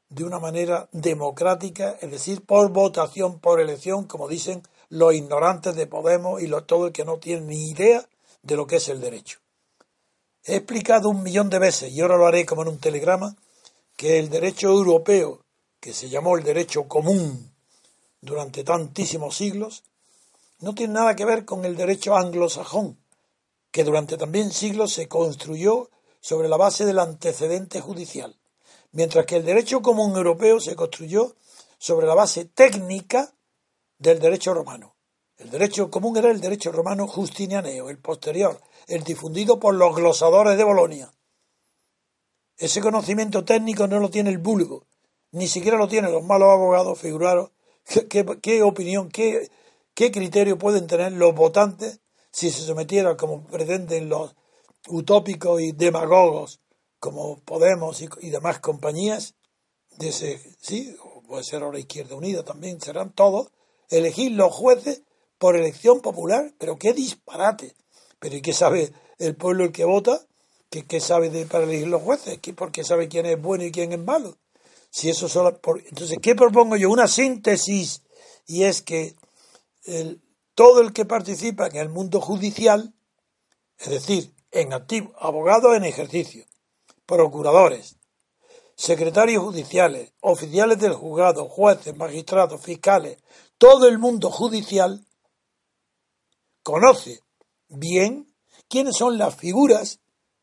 de 0.08 0.24
una 0.24 0.40
manera 0.40 0.88
democrática, 0.92 1.96
es 2.00 2.10
decir, 2.10 2.44
por 2.44 2.70
votación, 2.70 3.38
por 3.38 3.60
elección, 3.60 4.04
como 4.04 4.28
dicen 4.28 4.62
los 4.88 5.14
ignorantes 5.14 5.76
de 5.76 5.86
Podemos 5.86 6.42
y 6.42 6.48
lo, 6.48 6.64
todo 6.64 6.88
el 6.88 6.92
que 6.92 7.04
no 7.04 7.18
tiene 7.18 7.42
ni 7.42 7.70
idea 7.70 8.04
de 8.42 8.56
lo 8.56 8.66
que 8.66 8.76
es 8.76 8.88
el 8.88 9.00
derecho. 9.00 9.38
He 10.44 10.56
explicado 10.56 11.10
un 11.10 11.22
millón 11.22 11.48
de 11.48 11.60
veces, 11.60 11.92
y 11.92 12.00
ahora 12.00 12.16
lo 12.16 12.26
haré 12.26 12.44
como 12.44 12.62
en 12.62 12.68
un 12.68 12.78
telegrama, 12.78 13.36
que 13.96 14.18
el 14.18 14.30
derecho 14.30 14.68
europeo, 14.68 15.44
que 15.80 15.94
se 15.94 16.08
llamó 16.08 16.36
el 16.36 16.44
derecho 16.44 16.86
común 16.86 17.52
durante 18.20 18.64
tantísimos 18.64 19.36
siglos, 19.36 19.82
no 20.60 20.74
tiene 20.74 20.94
nada 20.94 21.16
que 21.16 21.24
ver 21.24 21.46
con 21.46 21.64
el 21.64 21.76
derecho 21.76 22.14
anglosajón, 22.14 22.98
que 23.70 23.82
durante 23.82 24.18
también 24.18 24.52
siglos 24.52 24.92
se 24.92 25.08
construyó 25.08 25.90
sobre 26.20 26.48
la 26.48 26.58
base 26.58 26.84
del 26.84 26.98
antecedente 26.98 27.80
judicial, 27.80 28.38
mientras 28.92 29.24
que 29.24 29.36
el 29.36 29.44
derecho 29.44 29.80
común 29.80 30.14
europeo 30.16 30.60
se 30.60 30.76
construyó 30.76 31.34
sobre 31.78 32.06
la 32.06 32.14
base 32.14 32.44
técnica 32.44 33.32
del 33.98 34.18
derecho 34.18 34.52
romano. 34.52 34.96
El 35.38 35.50
derecho 35.50 35.90
común 35.90 36.18
era 36.18 36.30
el 36.30 36.42
derecho 36.42 36.70
romano 36.70 37.06
justinianeo, 37.06 37.88
el 37.88 37.98
posterior, 37.98 38.60
el 38.86 39.02
difundido 39.02 39.58
por 39.58 39.74
los 39.74 39.96
glosadores 39.96 40.58
de 40.58 40.64
Bolonia. 40.64 41.10
Ese 42.58 42.82
conocimiento 42.82 43.42
técnico 43.42 43.86
no 43.86 43.98
lo 44.00 44.10
tiene 44.10 44.28
el 44.28 44.36
vulgo, 44.36 44.84
ni 45.32 45.48
siquiera 45.48 45.76
lo 45.76 45.88
tienen 45.88 46.12
los 46.12 46.24
malos 46.24 46.48
abogados, 46.48 46.98
figuraros, 46.98 47.50
qué, 48.08 48.62
opinión, 48.62 49.08
qué, 49.08 49.48
qué 49.94 50.10
criterio 50.10 50.58
pueden 50.58 50.86
tener 50.86 51.12
los 51.12 51.34
votantes 51.34 52.00
si 52.30 52.50
se 52.50 52.62
sometieran, 52.62 53.16
como 53.16 53.42
pretenden 53.44 54.08
los 54.08 54.34
utópicos 54.88 55.60
y 55.60 55.72
demagogos, 55.72 56.60
como 56.98 57.38
Podemos 57.40 58.00
y, 58.02 58.30
demás 58.30 58.60
compañías, 58.60 59.34
de 59.98 60.08
ese, 60.08 60.40
sí, 60.60 60.96
puede 61.26 61.44
ser 61.44 61.62
ahora 61.62 61.78
Izquierda 61.78 62.14
Unida 62.14 62.44
también, 62.44 62.80
serán 62.80 63.12
todos, 63.12 63.50
elegir 63.88 64.32
los 64.32 64.52
jueces 64.52 65.02
por 65.38 65.56
elección 65.56 66.00
popular, 66.00 66.52
pero 66.58 66.78
qué 66.78 66.92
disparate. 66.92 67.74
Pero 68.18 68.36
¿y 68.36 68.42
qué 68.42 68.52
sabe 68.52 68.92
el 69.18 69.34
pueblo 69.34 69.64
el 69.64 69.72
que 69.72 69.84
vota? 69.84 70.20
¿Qué, 70.68 70.84
qué 70.84 71.00
sabe 71.00 71.30
de, 71.30 71.46
para 71.46 71.64
elegir 71.64 71.88
los 71.88 72.02
jueces? 72.02 72.38
¿Qué, 72.38 72.52
porque 72.52 72.84
sabe 72.84 73.08
quién 73.08 73.26
es 73.26 73.40
bueno 73.40 73.64
y 73.64 73.72
quién 73.72 73.92
es 73.92 73.98
malo. 73.98 74.36
Si 74.90 75.08
eso 75.08 75.28
solo 75.28 75.60
entonces, 75.86 76.18
¿qué 76.20 76.34
propongo 76.34 76.76
yo? 76.76 76.90
Una 76.90 77.06
síntesis, 77.06 78.02
y 78.46 78.64
es 78.64 78.82
que 78.82 79.14
el, 79.84 80.20
todo 80.54 80.80
el 80.80 80.92
que 80.92 81.04
participa 81.04 81.68
en 81.68 81.76
el 81.76 81.88
mundo 81.88 82.20
judicial, 82.20 82.92
es 83.78 83.88
decir, 83.88 84.34
en 84.50 84.72
activo, 84.72 85.12
abogados 85.18 85.76
en 85.76 85.84
ejercicio, 85.84 86.44
procuradores, 87.06 87.96
secretarios 88.74 89.44
judiciales, 89.44 90.12
oficiales 90.20 90.78
del 90.78 90.94
juzgado, 90.94 91.48
jueces, 91.48 91.96
magistrados, 91.96 92.60
fiscales, 92.60 93.18
todo 93.58 93.86
el 93.86 93.98
mundo 93.98 94.30
judicial 94.30 95.06
conoce 96.62 97.20
bien 97.68 98.34
quiénes 98.68 98.96
son 98.96 99.18
las 99.18 99.34
figuras 99.36 100.00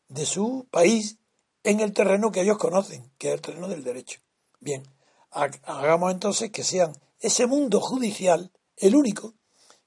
de 0.08 0.24
su 0.24 0.66
país 0.70 1.18
en 1.64 1.80
el 1.80 1.92
terreno 1.92 2.30
que 2.30 2.40
ellos 2.40 2.58
conocen, 2.58 3.12
que 3.18 3.28
es 3.28 3.34
el 3.34 3.40
terreno 3.40 3.68
del 3.68 3.84
derecho. 3.84 4.20
Bien, 4.60 4.82
hagamos 5.30 6.12
entonces 6.12 6.50
que 6.50 6.64
sean 6.64 6.92
ese 7.20 7.46
mundo 7.46 7.80
judicial 7.80 8.50
el 8.76 8.96
único 8.96 9.34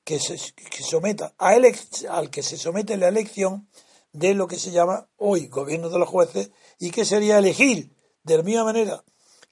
que 0.03 0.19
se 0.19 0.37
someta 0.83 1.33
a 1.37 1.49
al 1.49 2.29
que 2.29 2.43
se 2.43 2.57
somete 2.57 2.97
la 2.97 3.07
elección 3.07 3.67
de 4.13 4.33
lo 4.33 4.47
que 4.47 4.57
se 4.57 4.71
llama 4.71 5.07
hoy 5.17 5.47
gobierno 5.47 5.89
de 5.89 5.99
los 5.99 6.09
jueces 6.09 6.51
y 6.79 6.91
que 6.91 7.05
sería 7.05 7.37
elegir 7.37 7.95
de 8.23 8.37
la 8.37 8.43
misma 8.43 8.65
manera 8.65 9.03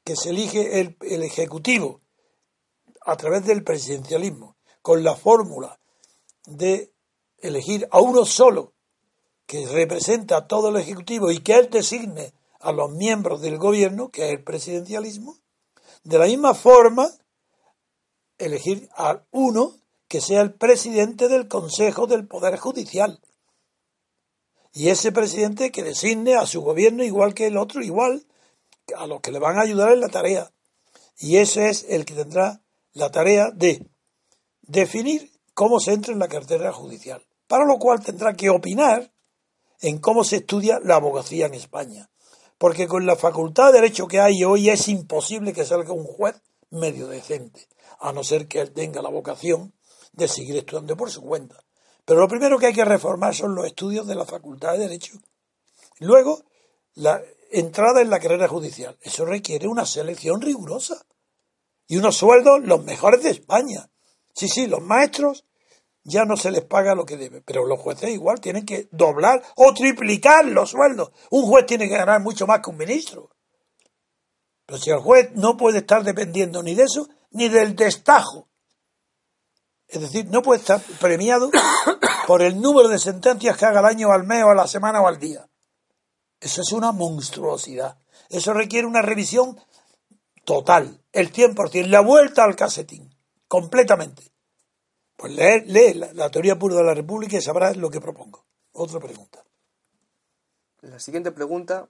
que 0.04 0.16
se 0.16 0.30
elige 0.30 0.80
el, 0.80 0.98
el 1.02 1.24
ejecutivo 1.24 2.02
a 3.02 3.16
través 3.16 3.46
del 3.46 3.64
presidencialismo 3.64 4.58
con 4.82 5.04
la 5.04 5.16
fórmula 5.16 5.80
de 6.46 6.94
elegir 7.38 7.88
a 7.92 8.00
uno 8.00 8.26
solo 8.26 8.74
que 9.46 9.66
representa 9.68 10.38
a 10.38 10.48
todo 10.48 10.70
el 10.70 10.78
ejecutivo 10.78 11.32
y 11.32 11.40
que 11.40 11.56
él 11.56 11.70
designe 11.70 12.34
a 12.60 12.72
los 12.72 12.92
miembros 12.92 13.42
del 13.42 13.58
gobierno, 13.58 14.10
que 14.10 14.26
es 14.26 14.32
el 14.32 14.44
presidencialismo, 14.44 15.38
de 16.04 16.18
la 16.18 16.26
misma 16.26 16.54
forma 16.54 17.10
elegir 18.38 18.90
a 18.96 19.24
uno 19.32 19.76
que 20.08 20.22
sea 20.22 20.42
el 20.42 20.54
presidente 20.54 21.28
del 21.28 21.48
Consejo 21.48 22.08
del 22.08 22.28
Poder 22.28 22.58
Judicial. 22.58 23.22
Y 24.74 24.90
ese 24.90 25.12
presidente 25.12 25.72
que 25.72 25.84
designe 25.84 26.36
a 26.36 26.46
su 26.46 26.62
gobierno 26.62 27.04
igual 27.04 27.34
que 27.34 27.48
el 27.48 27.58
otro, 27.58 27.82
igual 27.82 28.26
a 28.96 29.08
los 29.08 29.22
que 29.22 29.32
le 29.32 29.40
van 29.40 29.58
a 29.58 29.62
ayudar 29.62 29.92
en 29.92 30.00
la 30.00 30.10
tarea. 30.10 30.52
Y 31.18 31.38
ese 31.38 31.70
es 31.70 31.86
el 31.90 32.06
que 32.06 32.14
tendrá 32.14 32.62
la 32.94 33.12
tarea 33.12 33.52
de 33.52 33.86
definir 34.62 35.32
cómo 35.54 35.80
se 35.80 35.94
entra 35.94 36.14
en 36.14 36.20
la 36.20 36.28
cartera 36.28 36.72
judicial, 36.72 37.26
para 37.48 37.66
lo 37.66 37.78
cual 37.78 38.04
tendrá 38.04 38.34
que 38.34 38.50
opinar 38.50 39.12
en 39.82 40.00
cómo 40.00 40.24
se 40.24 40.38
estudia 40.38 40.80
la 40.84 40.96
abogacía 40.96 41.48
en 41.48 41.54
España. 41.54 42.10
Porque 42.60 42.88
con 42.88 43.08
la 43.08 43.16
facultad 43.16 43.68
de 43.68 43.80
derecho 43.80 44.08
que 44.08 44.20
hay 44.20 44.44
hoy 44.44 44.70
es 44.70 44.88
imposible 44.90 45.54
que 45.54 45.66
salga 45.66 45.94
un 45.94 46.04
juez 46.04 46.40
medio 46.70 47.08
decente, 47.08 47.68
a 48.00 48.14
no 48.14 48.24
ser 48.24 48.48
que 48.48 48.60
él 48.60 48.72
tenga 48.72 49.02
la 49.02 49.10
vocación 49.10 49.74
de 50.12 50.28
seguir 50.28 50.58
estudiando 50.58 50.96
por 50.96 51.10
su 51.10 51.22
cuenta. 51.22 51.64
Pero 52.06 52.20
lo 52.20 52.28
primero 52.28 52.60
que 52.60 52.68
hay 52.68 52.74
que 52.74 52.86
reformar 52.86 53.34
son 53.34 53.56
los 53.56 53.66
estudios 53.66 54.06
de 54.06 54.16
la 54.16 54.26
Facultad 54.26 54.74
de 54.74 54.80
Derecho. 54.80 55.14
Luego, 56.00 56.44
la 56.96 57.22
entrada 57.50 58.02
en 58.02 58.10
la 58.10 58.20
carrera 58.20 58.48
judicial. 58.48 58.98
Eso 59.02 59.26
requiere 59.26 59.68
una 59.68 59.86
selección 59.86 60.42
rigurosa 60.42 61.06
y 61.88 61.98
unos 61.98 62.18
sueldos 62.18 62.62
los 62.64 62.84
mejores 62.84 63.24
de 63.24 63.32
España. 63.32 63.90
Sí, 64.34 64.48
sí, 64.48 64.68
los 64.68 64.82
maestros 64.82 65.46
ya 66.10 66.26
no 66.26 66.36
se 66.36 66.52
les 66.52 66.64
paga 66.64 66.96
lo 66.96 67.06
que 67.06 67.18
debe, 67.18 67.42
pero 67.42 67.66
los 67.66 67.80
jueces 67.80 68.10
igual 68.10 68.42
tienen 68.42 68.66
que 68.66 68.90
doblar 68.92 69.42
o 69.56 69.74
triplicar 69.74 70.46
los 70.46 70.72
sueldos. 70.72 71.12
Un 71.30 71.46
juez 71.46 71.66
tiene 71.66 71.88
que 71.88 71.98
ganar 71.98 72.22
mucho 72.22 72.46
más 72.48 72.60
que 72.62 72.70
un 72.70 72.78
ministro. 72.78 73.30
Pero 74.66 74.80
si 74.80 74.90
el 74.90 75.00
juez 75.00 75.32
no 75.34 75.56
puede 75.56 75.80
estar 75.80 76.04
dependiendo 76.04 76.62
ni 76.62 76.76
de 76.76 76.84
eso, 76.84 77.08
ni 77.32 77.48
del 77.48 77.76
destajo 77.76 78.50
es 79.90 80.02
decir, 80.02 80.28
no 80.30 80.44
puede 80.44 80.60
estar 80.60 80.80
premiado 81.02 81.50
por 82.28 82.44
el 82.44 82.62
número 82.62 82.88
de 82.88 83.00
sentencias 83.00 83.58
que 83.58 83.66
haga 83.66 83.80
al 83.80 83.88
año, 83.88 84.12
al 84.12 84.24
mes, 84.24 84.44
o 84.44 84.52
a 84.52 84.56
la 84.56 84.68
semana 84.68 85.02
o 85.02 85.08
al 85.08 85.20
día. 85.20 85.50
Eso 86.40 86.62
es 86.62 86.72
una 86.72 86.92
monstruosidad. 86.92 87.98
Eso 88.30 88.54
requiere 88.54 88.86
una 88.86 89.02
revisión 89.02 89.60
total, 90.46 91.02
el 91.12 91.34
100%, 91.34 91.88
la 91.88 92.02
vuelta 92.02 92.44
al 92.44 92.56
casetín, 92.56 93.16
completamente. 93.48 94.29
Pues 95.20 95.34
lee, 95.34 95.66
lee 95.66 95.94
la, 95.96 96.14
la, 96.14 96.32
teoría 96.32 96.58
pura 96.58 96.78
de 96.78 96.84
la 96.84 96.94
República 96.94 97.38
y 97.38 97.42
sabrás 97.42 97.76
lo 97.76 97.90
que 97.90 98.00
propongo. 98.00 98.46
Otra 98.72 99.00
pregunta. 99.00 99.44
La 100.82 101.00
siguiente 101.00 101.32
pregunta, 101.32 101.90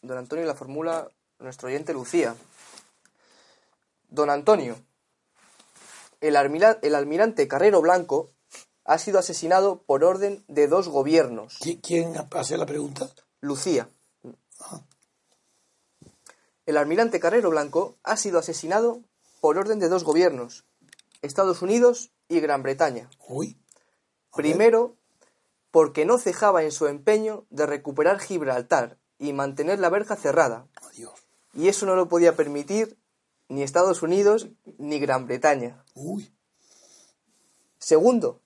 don 0.00 0.16
Antonio, 0.16 0.46
la 0.46 0.54
formula 0.54 1.08
nuestro 1.38 1.68
oyente 1.68 1.92
Lucía. 1.92 2.34
Don 4.08 4.30
Antonio, 4.30 4.76
el, 6.22 6.36
almirante 6.36 7.48
Carrero 7.48 7.82
Blanco 7.82 8.30
ha 8.84 8.98
sido 8.98 9.18
asesinado 9.18 9.82
por 9.82 10.04
orden 10.04 10.44
de 10.48 10.68
dos 10.68 10.88
gobiernos. 10.88 11.58
¿Quién 11.82 12.14
hace 12.30 12.56
la 12.56 12.66
pregunta? 12.66 13.10
Lucía. 13.40 13.88
Ah. 14.60 14.80
El 16.64 16.76
almirante 16.76 17.20
Carrero 17.20 17.50
Blanco 17.50 17.96
ha 18.02 18.16
sido 18.16 18.38
asesinado 18.38 19.02
por 19.40 19.58
orden 19.58 19.80
de 19.80 19.88
dos 19.88 20.04
gobiernos, 20.04 20.64
Estados 21.20 21.60
Unidos 21.60 22.12
y 22.32 22.40
Gran 22.40 22.62
Bretaña. 22.62 23.10
Uy. 23.28 23.58
Primero, 24.34 24.96
porque 25.70 26.06
no 26.06 26.18
cejaba 26.18 26.62
en 26.62 26.72
su 26.72 26.86
empeño 26.86 27.44
de 27.50 27.66
recuperar 27.66 28.20
Gibraltar 28.20 28.98
y 29.18 29.34
mantener 29.34 29.78
la 29.78 29.90
verja 29.90 30.16
cerrada. 30.16 30.66
Adiós. 30.76 31.12
Y 31.52 31.68
eso 31.68 31.84
no 31.84 31.94
lo 31.94 32.08
podía 32.08 32.34
permitir 32.34 32.96
ni 33.48 33.62
Estados 33.62 34.02
Unidos 34.02 34.48
ni 34.78 34.98
Gran 34.98 35.26
Bretaña. 35.26 35.84
Uy. 35.94 36.34
Segundo, 37.78 38.40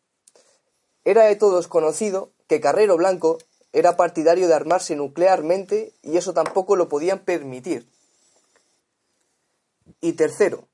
era 1.05 1.25
de 1.25 1.37
todos 1.37 1.69
conocido 1.69 2.33
que 2.49 2.61
Carrero 2.61 2.97
Blanco 2.97 3.39
era 3.73 3.97
partidario 3.97 4.49
de 4.49 4.55
armarse 4.55 4.97
nuclearmente 4.97 5.95
y 6.03 6.17
eso 6.17 6.35
tampoco 6.35 6.75
lo 6.75 6.89
podían 6.89 7.21
permitir. 7.21 7.89
Y 10.01 10.15
tercero, 10.15 10.67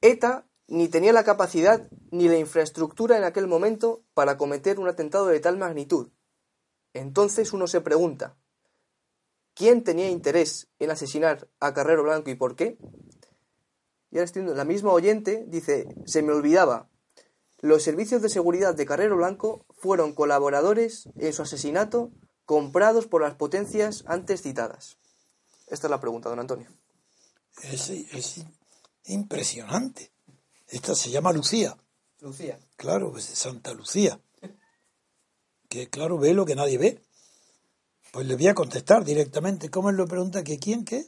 ETA 0.00 0.46
ni 0.68 0.88
tenía 0.88 1.12
la 1.12 1.24
capacidad 1.24 1.88
ni 2.10 2.28
la 2.28 2.38
infraestructura 2.38 3.16
en 3.16 3.24
aquel 3.24 3.46
momento 3.46 4.02
para 4.14 4.36
cometer 4.36 4.78
un 4.78 4.88
atentado 4.88 5.26
de 5.26 5.40
tal 5.40 5.58
magnitud. 5.58 6.10
Entonces 6.94 7.52
uno 7.52 7.66
se 7.66 7.80
pregunta, 7.80 8.36
¿quién 9.54 9.82
tenía 9.82 10.10
interés 10.10 10.68
en 10.78 10.90
asesinar 10.90 11.48
a 11.60 11.72
Carrero 11.74 12.02
Blanco 12.02 12.30
y 12.30 12.34
por 12.34 12.56
qué? 12.56 12.78
Y 14.10 14.16
ahora 14.16 14.24
estoy 14.24 14.42
la 14.42 14.64
misma 14.64 14.92
oyente 14.92 15.44
dice, 15.48 15.88
se 16.04 16.22
me 16.22 16.32
olvidaba, 16.32 16.88
los 17.58 17.82
servicios 17.82 18.22
de 18.22 18.28
seguridad 18.28 18.74
de 18.74 18.86
Carrero 18.86 19.16
Blanco 19.16 19.64
fueron 19.70 20.14
colaboradores 20.14 21.08
en 21.16 21.32
su 21.32 21.42
asesinato 21.42 22.10
comprados 22.44 23.06
por 23.06 23.22
las 23.22 23.34
potencias 23.34 24.04
antes 24.06 24.42
citadas. 24.42 24.98
Esta 25.68 25.86
es 25.86 25.90
la 25.90 26.00
pregunta, 26.00 26.28
don 26.28 26.40
Antonio. 26.40 26.68
Es, 27.62 27.88
es 27.88 28.44
impresionante. 29.04 30.11
Esta 30.72 30.94
se 30.94 31.10
llama 31.10 31.32
Lucía. 31.32 31.76
Lucía. 32.20 32.58
Claro, 32.76 33.12
pues 33.12 33.24
Santa 33.24 33.72
Lucía. 33.74 34.18
Que 35.68 35.88
claro, 35.88 36.18
ve 36.18 36.34
lo 36.34 36.44
que 36.44 36.54
nadie 36.54 36.76
ve. 36.76 37.02
Pues 38.12 38.26
le 38.26 38.36
voy 38.36 38.48
a 38.48 38.54
contestar 38.54 39.04
directamente. 39.04 39.70
¿Cómo 39.70 39.88
él 39.88 39.96
lo 39.96 40.06
pregunta? 40.06 40.44
¿Que 40.44 40.58
quién 40.58 40.84
qué? 40.84 41.06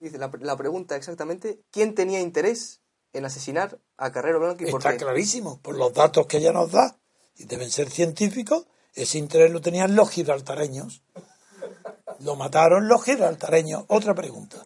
Dice 0.00 0.18
la, 0.18 0.30
la 0.40 0.56
pregunta 0.56 0.96
exactamente, 0.96 1.62
¿quién 1.70 1.94
tenía 1.94 2.20
interés 2.20 2.82
en 3.14 3.24
asesinar 3.24 3.80
a 3.96 4.12
Carrero 4.12 4.38
Blanco 4.38 4.64
y 4.64 4.70
por 4.70 4.80
Está 4.80 4.92
qué? 4.92 4.98
clarísimo, 4.98 5.60
por 5.62 5.78
los 5.78 5.94
datos 5.94 6.26
que 6.26 6.36
ella 6.38 6.52
nos 6.52 6.72
da, 6.72 6.98
y 7.36 7.44
deben 7.46 7.70
ser 7.70 7.88
científicos, 7.90 8.66
ese 8.92 9.16
interés 9.16 9.50
lo 9.50 9.62
tenían 9.62 9.96
los 9.96 10.10
gibraltareños. 10.10 11.02
Lo 12.20 12.36
mataron 12.36 12.86
los 12.86 13.02
gibraltareños. 13.02 13.84
Otra 13.88 14.14
pregunta. 14.14 14.64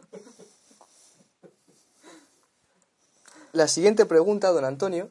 La 3.58 3.66
siguiente 3.66 4.06
pregunta, 4.06 4.50
don 4.52 4.64
Antonio, 4.64 5.10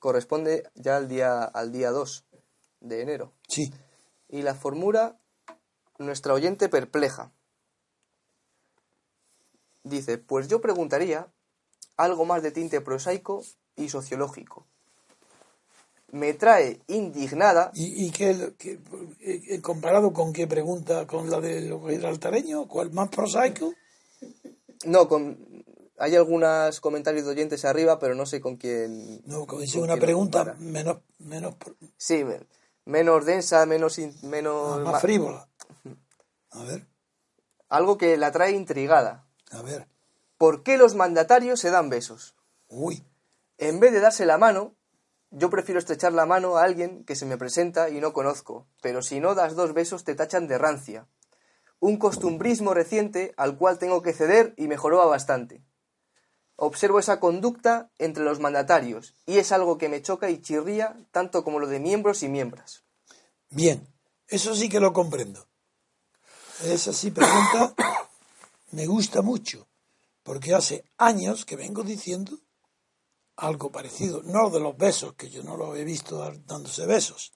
corresponde 0.00 0.68
ya 0.74 0.96
al 0.96 1.06
día, 1.06 1.44
al 1.44 1.70
día 1.70 1.92
2 1.92 2.24
de 2.80 3.02
enero. 3.02 3.34
Sí. 3.46 3.72
Y 4.28 4.42
la 4.42 4.56
formula 4.56 5.16
nuestra 5.98 6.34
oyente 6.34 6.68
perpleja. 6.68 7.30
Dice, 9.84 10.18
pues 10.18 10.48
yo 10.48 10.60
preguntaría 10.60 11.28
algo 11.96 12.24
más 12.24 12.42
de 12.42 12.50
tinte 12.50 12.80
prosaico 12.80 13.44
y 13.76 13.90
sociológico. 13.90 14.66
Me 16.10 16.34
trae 16.34 16.80
indignada, 16.88 17.70
¿Y, 17.74 18.06
y 18.06 18.10
qué, 18.10 18.54
qué- 18.58 18.80
eh, 19.20 19.60
comparado 19.62 20.12
con 20.12 20.32
qué 20.32 20.48
pregunta? 20.48 21.06
¿Con 21.06 21.30
la 21.30 21.40
de 21.40 21.60
los? 21.60 21.80
¿Cuál 22.66 22.90
más 22.90 23.08
prosaico? 23.08 23.72
no, 24.84 25.06
con, 25.06 25.38
hay 25.98 26.16
algunos 26.16 26.80
comentarios 26.80 27.24
de 27.24 27.30
oyentes 27.32 27.64
arriba, 27.64 27.98
pero 27.98 28.14
no 28.14 28.26
sé 28.26 28.40
con 28.40 28.56
quién. 28.56 29.22
No, 29.26 29.46
con 29.46 29.58
una 29.58 29.66
quién 29.66 29.86
lo 29.88 29.96
pregunta 29.98 30.38
compara. 30.38 30.58
menos, 30.58 30.98
menos, 31.18 31.54
Sí, 31.96 32.24
me- 32.24 32.46
menos 32.84 33.24
densa, 33.24 33.64
menos, 33.66 33.98
menos 34.22 34.80
más 34.82 34.92
ma- 34.92 35.00
frívola. 35.00 35.48
A 36.50 36.62
ver, 36.64 36.86
algo 37.68 37.96
que 37.98 38.16
la 38.16 38.32
trae 38.32 38.52
intrigada. 38.52 39.26
a 39.50 39.62
ver. 39.62 39.86
¿Por 40.38 40.62
qué 40.62 40.76
los 40.76 40.94
mandatarios 40.94 41.60
se 41.60 41.70
dan 41.70 41.88
besos? 41.88 42.34
Uy, 42.68 43.04
En 43.58 43.78
vez 43.80 43.92
de 43.92 44.00
darse 44.00 44.26
la 44.26 44.38
mano, 44.38 44.74
yo 45.30 45.48
prefiero 45.50 45.78
estrechar 45.78 46.12
la 46.12 46.26
mano 46.26 46.56
a 46.56 46.64
alguien 46.64 47.04
que 47.04 47.14
se 47.14 47.26
me 47.26 47.36
presenta 47.38 47.90
y 47.90 48.00
no 48.00 48.12
conozco, 48.12 48.66
pero 48.82 49.02
si 49.02 49.20
no 49.20 49.34
das 49.36 49.54
dos 49.54 49.72
besos 49.72 50.02
te 50.04 50.14
tachan 50.16 50.48
de 50.48 50.58
rancia. 50.58 51.06
Un 51.78 51.96
costumbrismo 51.98 52.74
reciente 52.74 53.32
al 53.36 53.56
cual 53.56 53.78
tengo 53.78 54.02
que 54.02 54.12
ceder 54.14 54.52
y 54.56 54.66
mejoró 54.68 55.06
bastante. 55.08 55.62
Observo 56.56 56.98
esa 56.98 57.18
conducta 57.18 57.90
entre 57.98 58.24
los 58.24 58.38
mandatarios 58.40 59.14
y 59.26 59.38
es 59.38 59.52
algo 59.52 59.78
que 59.78 59.88
me 59.88 60.02
choca 60.02 60.30
y 60.30 60.40
chirría 60.40 60.96
tanto 61.10 61.44
como 61.44 61.58
lo 61.58 61.66
de 61.66 61.80
miembros 61.80 62.22
y 62.22 62.28
miembros. 62.28 62.84
bien. 63.50 63.88
Eso 64.28 64.54
sí 64.54 64.70
que 64.70 64.80
lo 64.80 64.94
comprendo. 64.94 65.46
Esa 66.64 66.94
sí 66.94 67.10
pregunta 67.10 67.74
me 68.70 68.86
gusta 68.86 69.20
mucho, 69.20 69.68
porque 70.22 70.54
hace 70.54 70.84
años 70.96 71.44
que 71.44 71.56
vengo 71.56 71.82
diciendo 71.82 72.38
algo 73.36 73.70
parecido, 73.70 74.22
no 74.22 74.48
de 74.48 74.60
los 74.60 74.76
besos, 74.76 75.14
que 75.14 75.28
yo 75.28 75.42
no 75.42 75.58
los 75.58 75.76
he 75.76 75.84
visto 75.84 76.18
dándose 76.46 76.86
besos, 76.86 77.32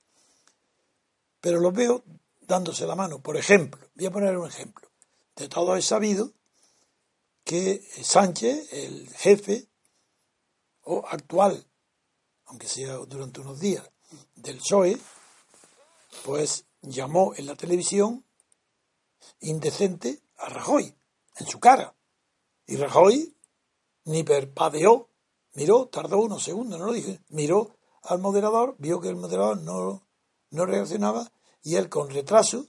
pero 1.41 1.61
los 1.61 1.75
veo 1.75 2.03
dándose 2.41 2.87
la 2.87 2.95
mano. 2.95 3.21
Por 3.21 3.37
ejemplo, 3.37 3.87
voy 3.95 4.07
a 4.07 4.11
poner 4.11 4.37
un 4.39 4.49
ejemplo. 4.49 4.89
De 5.35 5.49
todo 5.49 5.77
es 5.77 5.85
sabido 5.85 6.33
que 7.47 7.81
Sánchez, 8.03 8.73
el 8.73 9.09
jefe 9.09 9.69
o 10.83 11.05
actual, 11.07 11.65
aunque 12.47 12.67
sea 12.67 12.97
durante 12.97 13.41
unos 13.41 13.61
días, 13.61 13.89
del 14.35 14.59
PSOE, 14.59 14.99
pues 16.25 16.67
llamó 16.83 17.35
en 17.37 17.47
la 17.47 17.55
televisión 17.55 18.25
indecente 19.39 20.21
a 20.39 20.49
Rajoy, 20.49 20.93
en 21.37 21.47
su 21.47 21.61
cara. 21.61 21.95
Y 22.67 22.75
Rajoy 22.79 23.37
ni 24.07 24.25
perpadeó, 24.25 25.09
miró, 25.55 25.87
tardó 25.87 26.19
unos 26.19 26.43
segundos, 26.43 26.81
no 26.81 26.87
lo 26.87 26.93
dije, 26.93 27.21
miró 27.29 27.77
al 28.03 28.19
moderador, 28.19 28.75
vio 28.79 29.01
que 29.01 29.09
el 29.09 29.17
moderador 29.17 29.59
no, 29.59 30.05
no 30.51 30.67
reaccionaba 30.67 31.31
y 31.63 31.77
él 31.77 31.89
con 31.89 32.11
retraso, 32.11 32.67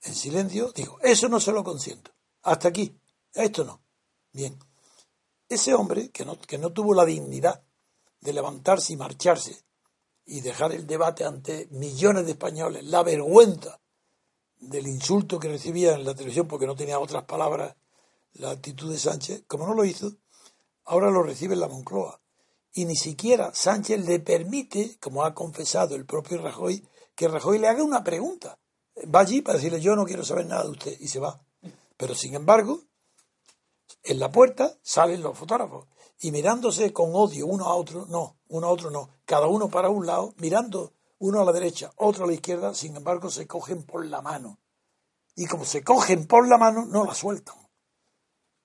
en 0.00 0.14
silencio, 0.14 0.72
dijo, 0.72 0.98
eso 1.02 1.28
no 1.28 1.40
se 1.40 1.52
lo 1.52 1.62
consiento, 1.62 2.10
hasta 2.42 2.68
aquí, 2.68 2.98
esto 3.34 3.64
no. 3.64 3.82
Bien, 4.32 4.58
ese 5.48 5.74
hombre 5.74 6.10
que 6.10 6.24
no, 6.24 6.38
que 6.40 6.58
no 6.58 6.72
tuvo 6.72 6.94
la 6.94 7.04
dignidad 7.04 7.62
de 8.20 8.32
levantarse 8.32 8.92
y 8.92 8.96
marcharse 8.96 9.64
y 10.26 10.40
dejar 10.40 10.72
el 10.72 10.86
debate 10.86 11.24
ante 11.24 11.68
millones 11.70 12.26
de 12.26 12.32
españoles, 12.32 12.84
la 12.84 13.02
vergüenza 13.02 13.80
del 14.60 14.86
insulto 14.86 15.38
que 15.38 15.48
recibía 15.48 15.94
en 15.94 16.04
la 16.04 16.14
televisión 16.14 16.46
porque 16.46 16.66
no 16.66 16.76
tenía 16.76 16.98
otras 16.98 17.24
palabras 17.24 17.74
la 18.34 18.50
actitud 18.50 18.90
de 18.90 18.98
Sánchez, 18.98 19.44
como 19.46 19.66
no 19.66 19.74
lo 19.74 19.84
hizo, 19.84 20.12
ahora 20.84 21.10
lo 21.10 21.22
recibe 21.22 21.54
en 21.54 21.60
la 21.60 21.68
Moncloa. 21.68 22.20
Y 22.72 22.84
ni 22.84 22.94
siquiera 22.94 23.52
Sánchez 23.54 24.04
le 24.06 24.20
permite, 24.20 24.98
como 25.00 25.24
ha 25.24 25.34
confesado 25.34 25.94
el 25.96 26.04
propio 26.04 26.38
Rajoy, 26.38 26.86
que 27.14 27.28
Rajoy 27.28 27.58
le 27.58 27.68
haga 27.68 27.82
una 27.82 28.04
pregunta. 28.04 28.58
Va 29.12 29.20
allí 29.20 29.40
para 29.40 29.58
decirle 29.58 29.80
yo 29.80 29.96
no 29.96 30.04
quiero 30.04 30.24
saber 30.24 30.46
nada 30.46 30.64
de 30.64 30.70
usted 30.70 30.96
y 31.00 31.08
se 31.08 31.18
va. 31.18 31.40
Pero 31.96 32.14
sin 32.14 32.34
embargo, 32.34 32.82
en 34.02 34.18
la 34.18 34.30
puerta 34.30 34.76
salen 34.82 35.22
los 35.22 35.36
fotógrafos 35.36 35.86
y 36.20 36.30
mirándose 36.32 36.92
con 36.92 37.10
odio 37.14 37.46
uno 37.46 37.66
a 37.66 37.74
otro, 37.74 38.06
no, 38.06 38.36
uno 38.48 38.66
a 38.66 38.70
otro 38.70 38.90
no, 38.90 39.10
cada 39.24 39.46
uno 39.46 39.68
para 39.68 39.88
un 39.88 40.06
lado, 40.06 40.34
mirando 40.38 40.92
uno 41.18 41.40
a 41.40 41.44
la 41.44 41.52
derecha, 41.52 41.92
otro 41.96 42.24
a 42.24 42.26
la 42.26 42.34
izquierda, 42.34 42.74
sin 42.74 42.96
embargo 42.96 43.30
se 43.30 43.46
cogen 43.46 43.82
por 43.84 44.06
la 44.06 44.20
mano. 44.22 44.58
Y 45.36 45.46
como 45.46 45.64
se 45.64 45.84
cogen 45.84 46.26
por 46.26 46.48
la 46.48 46.58
mano, 46.58 46.84
no 46.86 47.04
la 47.04 47.14
sueltan. 47.14 47.56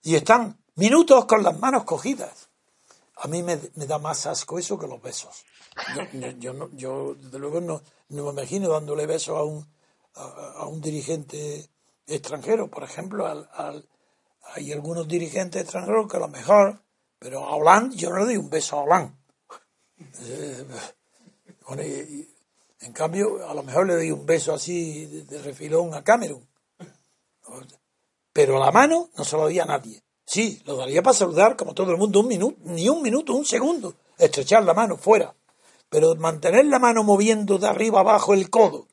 Y 0.02 0.16
están 0.16 0.60
minutos 0.76 1.26
con 1.26 1.44
las 1.44 1.58
manos 1.60 1.84
cogidas. 1.84 2.50
A 3.18 3.28
mí 3.28 3.44
me, 3.44 3.58
da 3.58 4.00
más 4.00 4.26
asco 4.26 4.58
eso 4.58 4.78
que 4.80 4.88
los 4.88 5.02
besos. 5.02 5.44
Yo, 5.96 6.30
yo, 6.40 6.54
no- 6.54 6.70
yo, 6.74 7.16
desde 7.16 7.40
luego 7.40 7.62
no, 7.62 7.82
no 8.10 8.24
me 8.26 8.30
imagino 8.32 8.70
dándole 8.70 9.06
besos 9.06 9.38
a 9.38 9.44
un, 9.44 9.68
a, 10.16 10.54
a 10.58 10.66
un 10.66 10.82
dirigente 10.82 11.70
extranjero. 12.08 12.70
Por 12.70 12.84
ejemplo, 12.84 13.28
al, 13.28 13.50
al- 13.54 13.88
hay 14.44 14.72
algunos 14.72 15.08
dirigentes 15.08 15.62
extranjeros 15.62 16.10
que 16.10 16.18
a 16.18 16.22
lo 16.22 16.28
mejor, 16.28 16.82
pero 17.20 17.46
a 17.46 17.56
Hollande, 17.56 17.96
yo 17.96 18.10
no 18.10 18.20
le 18.20 18.26
doy 18.26 18.38
un 18.38 18.50
beso 18.50 18.78
a 18.78 18.84
Hollande. 18.84 19.14
Eh, 21.78 22.28
en 22.82 22.94
cambio, 22.94 23.48
a 23.48 23.54
lo 23.54 23.64
mejor 23.64 23.88
le 23.88 23.96
doy 23.96 24.12
un 24.12 24.26
beso 24.26 24.54
así 24.54 25.06
de, 25.06 25.24
de 25.24 25.42
refilón 25.42 25.94
a 25.94 26.04
Cameron. 26.04 26.46
Pero 28.32 28.60
la 28.60 28.72
mano 28.72 29.10
no 29.16 29.24
se 29.24 29.36
lo 29.38 29.44
doy 29.44 29.60
a 29.60 29.66
nadie. 29.66 30.04
Sí, 30.26 30.62
lo 30.66 30.76
daría 30.76 31.02
para 31.02 31.16
saludar 31.16 31.56
como 31.56 31.74
todo 31.74 31.92
el 31.92 31.98
mundo 31.98 32.20
un 32.20 32.28
minuto, 32.28 32.58
ni 32.64 32.90
un 32.90 33.02
minuto, 33.02 33.34
un 33.34 33.46
segundo. 33.46 33.96
Estrechar 34.18 34.64
la 34.64 34.74
mano 34.74 34.98
fuera. 34.98 35.34
Pero 35.90 36.16
mantener 36.16 36.66
la 36.66 36.80
mano 36.80 37.04
moviendo 37.04 37.58
de 37.58 37.68
arriba 37.68 38.00
abajo 38.02 38.34
el 38.34 38.50
codo 38.50 38.88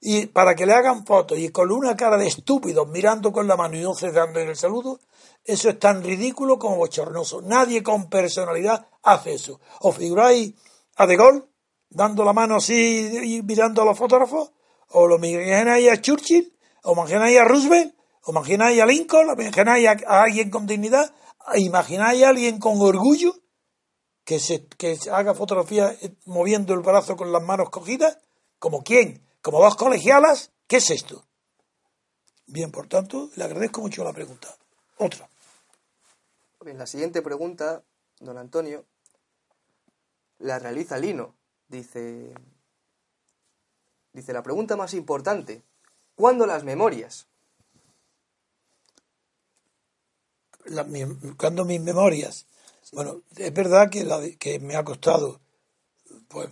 y 0.00 0.26
para 0.26 0.54
que 0.54 0.64
le 0.64 0.72
hagan 0.72 1.04
fotos 1.04 1.38
y 1.38 1.50
con 1.50 1.70
una 1.70 1.94
cara 1.94 2.16
de 2.16 2.26
estúpidos 2.26 2.88
mirando 2.88 3.32
con 3.32 3.46
la 3.46 3.56
mano 3.56 3.76
y 3.76 3.82
no 3.82 3.94
cesando 3.94 4.40
en 4.40 4.48
el 4.48 4.56
saludo, 4.56 4.98
eso 5.44 5.68
es 5.68 5.78
tan 5.78 6.02
ridículo 6.02 6.58
como 6.58 6.76
bochornoso. 6.76 7.42
Nadie 7.42 7.82
con 7.82 8.08
personalidad 8.08 8.86
hace 9.02 9.34
eso. 9.34 9.60
¿Os 9.80 9.96
figuráis 9.96 10.54
a 10.96 11.06
De 11.06 11.16
Gaulle 11.16 11.44
dando 11.90 12.24
la 12.24 12.32
mano 12.32 12.56
así 12.56 13.10
y 13.22 13.42
mirando 13.42 13.82
a 13.82 13.84
los 13.84 13.98
fotógrafos? 13.98 14.52
¿O 14.88 15.06
lo 15.06 15.16
imagináis 15.16 15.90
a 15.90 16.00
Churchill? 16.00 16.56
¿O 16.84 16.92
imagináis 16.92 17.38
a 17.38 17.44
Roosevelt? 17.44 17.94
¿O 18.24 18.32
imagináis 18.32 18.80
a 18.80 18.86
Lincoln? 18.86 19.28
¿O 19.28 19.32
imagináis 19.32 19.86
a, 19.86 20.22
alguien 20.22 20.50
con 20.50 20.66
dignidad? 20.66 21.14
¿Imagináis 21.54 22.22
a 22.22 22.28
alguien 22.30 22.58
con 22.58 22.80
orgullo 22.80 23.34
que 24.24 24.40
se, 24.40 24.66
que 24.66 24.98
haga 25.12 25.34
fotografía 25.34 25.94
moviendo 26.24 26.72
el 26.72 26.80
brazo 26.80 27.16
con 27.16 27.32
las 27.32 27.42
manos 27.42 27.68
cogidas? 27.68 28.18
¿Como 28.58 28.82
quién? 28.82 29.29
¿Como 29.42 29.60
dos 29.62 29.76
colegialas? 29.76 30.50
¿Qué 30.66 30.76
es 30.76 30.90
esto? 30.90 31.24
Bien, 32.46 32.70
por 32.70 32.88
tanto, 32.88 33.30
le 33.36 33.44
agradezco 33.44 33.80
mucho 33.80 34.04
la 34.04 34.12
pregunta. 34.12 34.48
Otra. 34.98 35.28
Bien, 36.64 36.76
la 36.78 36.86
siguiente 36.86 37.22
pregunta, 37.22 37.82
don 38.18 38.36
Antonio, 38.38 38.84
la 40.38 40.58
realiza 40.58 40.98
Lino. 40.98 41.34
Dice, 41.68 42.34
dice 44.12 44.32
la 44.32 44.42
pregunta 44.42 44.76
más 44.76 44.92
importante, 44.94 45.62
¿cuándo 46.16 46.44
las 46.46 46.64
memorias? 46.64 47.26
La- 50.64 50.84
mi- 50.84 51.04
buscando 51.04 51.64
mis 51.64 51.80
memorias. 51.80 52.46
Bueno, 52.92 53.22
es 53.36 53.54
verdad 53.54 53.88
que, 53.88 54.04
la 54.04 54.20
que 54.38 54.58
me 54.58 54.74
ha 54.76 54.84
costado 54.84 55.40
pues, 56.28 56.50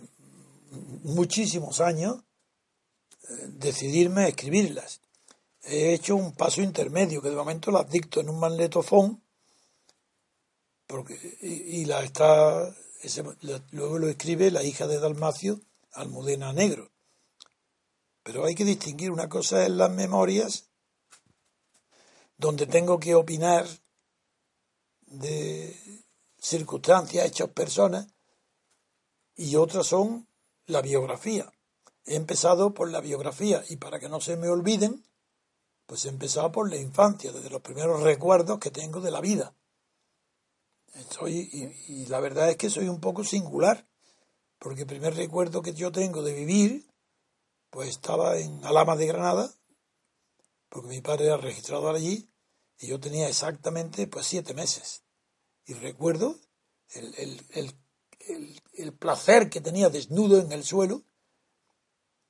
muchísimos 1.03 1.81
años 1.81 2.23
decidirme 3.47 4.23
a 4.23 4.27
escribirlas. 4.27 5.01
he 5.63 5.93
hecho 5.93 6.15
un 6.15 6.33
paso 6.33 6.61
intermedio 6.61 7.21
que 7.21 7.29
de 7.29 7.35
momento 7.35 7.71
las 7.71 7.89
dicto 7.89 8.21
en 8.21 8.29
un 8.29 8.39
magnetofón 8.39 9.23
porque, 10.87 11.37
y, 11.41 11.85
la 11.85 12.03
está 12.03 12.75
luego 13.71 13.99
lo 13.99 14.09
escribe 14.09 14.49
la 14.49 14.63
hija 14.63 14.87
de 14.87 14.99
Dalmacio 14.99 15.61
Almudena 15.93 16.53
Negro 16.53 16.91
pero 18.23 18.45
hay 18.45 18.55
que 18.55 18.65
distinguir 18.65 19.11
una 19.11 19.29
cosa 19.29 19.65
en 19.65 19.77
las 19.77 19.91
memorias 19.91 20.69
donde 22.37 22.67
tengo 22.67 22.99
que 22.99 23.15
opinar 23.15 23.67
de 25.07 25.75
circunstancias, 26.39 27.25
hechos, 27.25 27.49
personas, 27.49 28.07
y 29.35 29.55
otras 29.55 29.87
son 29.87 30.27
la 30.67 30.81
biografía. 30.81 31.51
He 32.09 32.15
empezado 32.15 32.73
por 32.73 32.89
la 32.89 33.01
biografía 33.01 33.63
y 33.69 33.75
para 33.75 33.99
que 33.99 34.09
no 34.09 34.19
se 34.19 34.35
me 34.35 34.49
olviden, 34.49 35.05
pues 35.85 36.05
he 36.05 36.09
empezado 36.09 36.51
por 36.51 36.67
la 36.67 36.77
infancia, 36.77 37.31
desde 37.31 37.51
los 37.51 37.61
primeros 37.61 38.01
recuerdos 38.01 38.57
que 38.57 38.71
tengo 38.71 38.99
de 38.99 39.11
la 39.11 39.21
vida. 39.21 39.55
y, 41.27 41.65
y, 41.93 42.05
la 42.07 42.19
verdad 42.19 42.49
es 42.49 42.57
que 42.57 42.71
soy 42.71 42.89
un 42.89 42.99
poco 42.99 43.23
singular, 43.23 43.87
porque 44.57 44.81
el 44.81 44.87
primer 44.87 45.13
recuerdo 45.13 45.61
que 45.61 45.75
yo 45.75 45.91
tengo 45.91 46.23
de 46.23 46.33
vivir, 46.33 46.89
pues 47.69 47.89
estaba 47.89 48.39
en 48.39 48.65
Alama 48.65 48.95
de 48.95 49.05
Granada, 49.05 49.53
porque 50.69 50.89
mi 50.89 51.01
padre 51.01 51.27
era 51.27 51.37
registrador 51.37 51.95
allí, 51.95 52.27
y 52.79 52.87
yo 52.87 52.99
tenía 52.99 53.29
exactamente 53.29 54.07
pues 54.07 54.25
siete 54.25 54.55
meses. 54.55 55.03
Y 55.63 55.73
recuerdo 55.75 56.39
el, 56.89 57.75
el 58.73 58.93
placer 58.93 59.51
que 59.51 59.61
tenía 59.61 59.89
desnudo 59.89 60.39
en 60.39 60.51
el 60.51 60.63
suelo, 60.63 61.03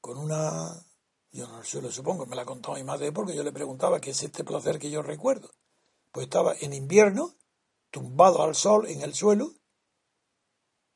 con 0.10 0.18
una 0.18 0.84
yo 1.32 1.48
no 1.48 1.62
lo 1.82 1.92
supongo, 1.92 2.26
me 2.26 2.36
la 2.36 2.44
contó 2.44 2.74
mi 2.74 2.84
madre 2.84 3.12
porque 3.12 3.36
yo 3.36 3.44
le 3.44 3.52
preguntaba 3.52 4.02
qué 4.02 4.10
es 4.10 4.24
este 4.24 4.44
placer 4.44 4.80
que 4.80 4.90
yo 4.90 5.04
recuerdo. 5.04 5.52
Pues 6.12 6.24
estaba 6.24 6.56
en 6.60 6.74
invierno, 6.74 7.36
tumbado 7.92 8.42
al 8.42 8.56
sol 8.56 8.88
en 8.88 9.04
el 9.04 9.14
suelo, 9.14 9.54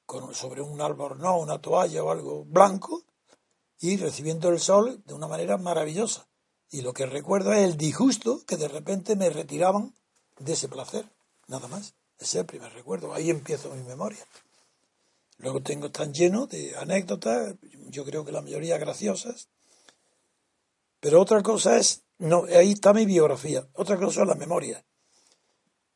con, 0.08 0.34
sobre 0.34 0.64
un 0.64 0.82
albornoz, 0.82 1.44
una 1.44 1.62
toalla 1.62 2.04
o 2.04 2.10
algo 2.10 2.44
blanco, 2.46 3.04
y 3.80 3.98
recibiendo 3.98 4.50
el 4.50 4.60
sol 4.60 5.04
de 5.06 5.14
una 5.14 5.28
manera 5.28 5.58
maravillosa. 5.58 6.28
Y 6.72 6.82
lo 6.82 6.94
que 6.94 7.06
recuerdo 7.06 7.54
es 7.54 7.60
el 7.60 7.78
disgusto 7.78 8.44
que 8.48 8.58
de 8.58 8.68
repente 8.68 9.16
me 9.16 9.30
retiraban 9.30 9.94
de 10.40 10.54
ese 10.54 10.70
placer, 10.70 11.08
nada 11.46 11.68
más. 11.68 11.94
Ese 12.18 12.26
es 12.26 12.36
el 12.42 12.46
primer 12.48 12.74
recuerdo, 12.74 13.14
ahí 13.14 13.30
empiezo 13.30 13.70
mi 13.76 13.84
memoria. 13.84 14.26
Luego 15.44 15.62
tengo 15.62 15.92
tan 15.92 16.14
lleno 16.14 16.48
de 16.48 16.74
anécdotas, 16.78 17.56
yo 17.90 18.06
creo 18.06 18.24
que 18.24 18.32
la 18.32 18.42
mayoría 18.42 18.78
graciosas, 18.78 19.50
pero 21.02 21.20
otra 21.20 21.44
cosa 21.44 21.78
es, 21.78 22.04
no, 22.18 22.46
ahí 22.46 22.72
está 22.72 22.94
mi 22.94 23.06
biografía, 23.06 23.68
otra 23.74 23.98
cosa 23.98 24.22
son 24.22 24.30
las 24.30 24.38
memorias. 24.38 24.86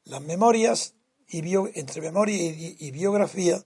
Las 0.03 0.21
memorias, 0.21 0.95
y 1.29 1.39
entre 1.79 2.01
memoria 2.01 2.35
y, 2.35 2.91
biografía, 2.91 3.63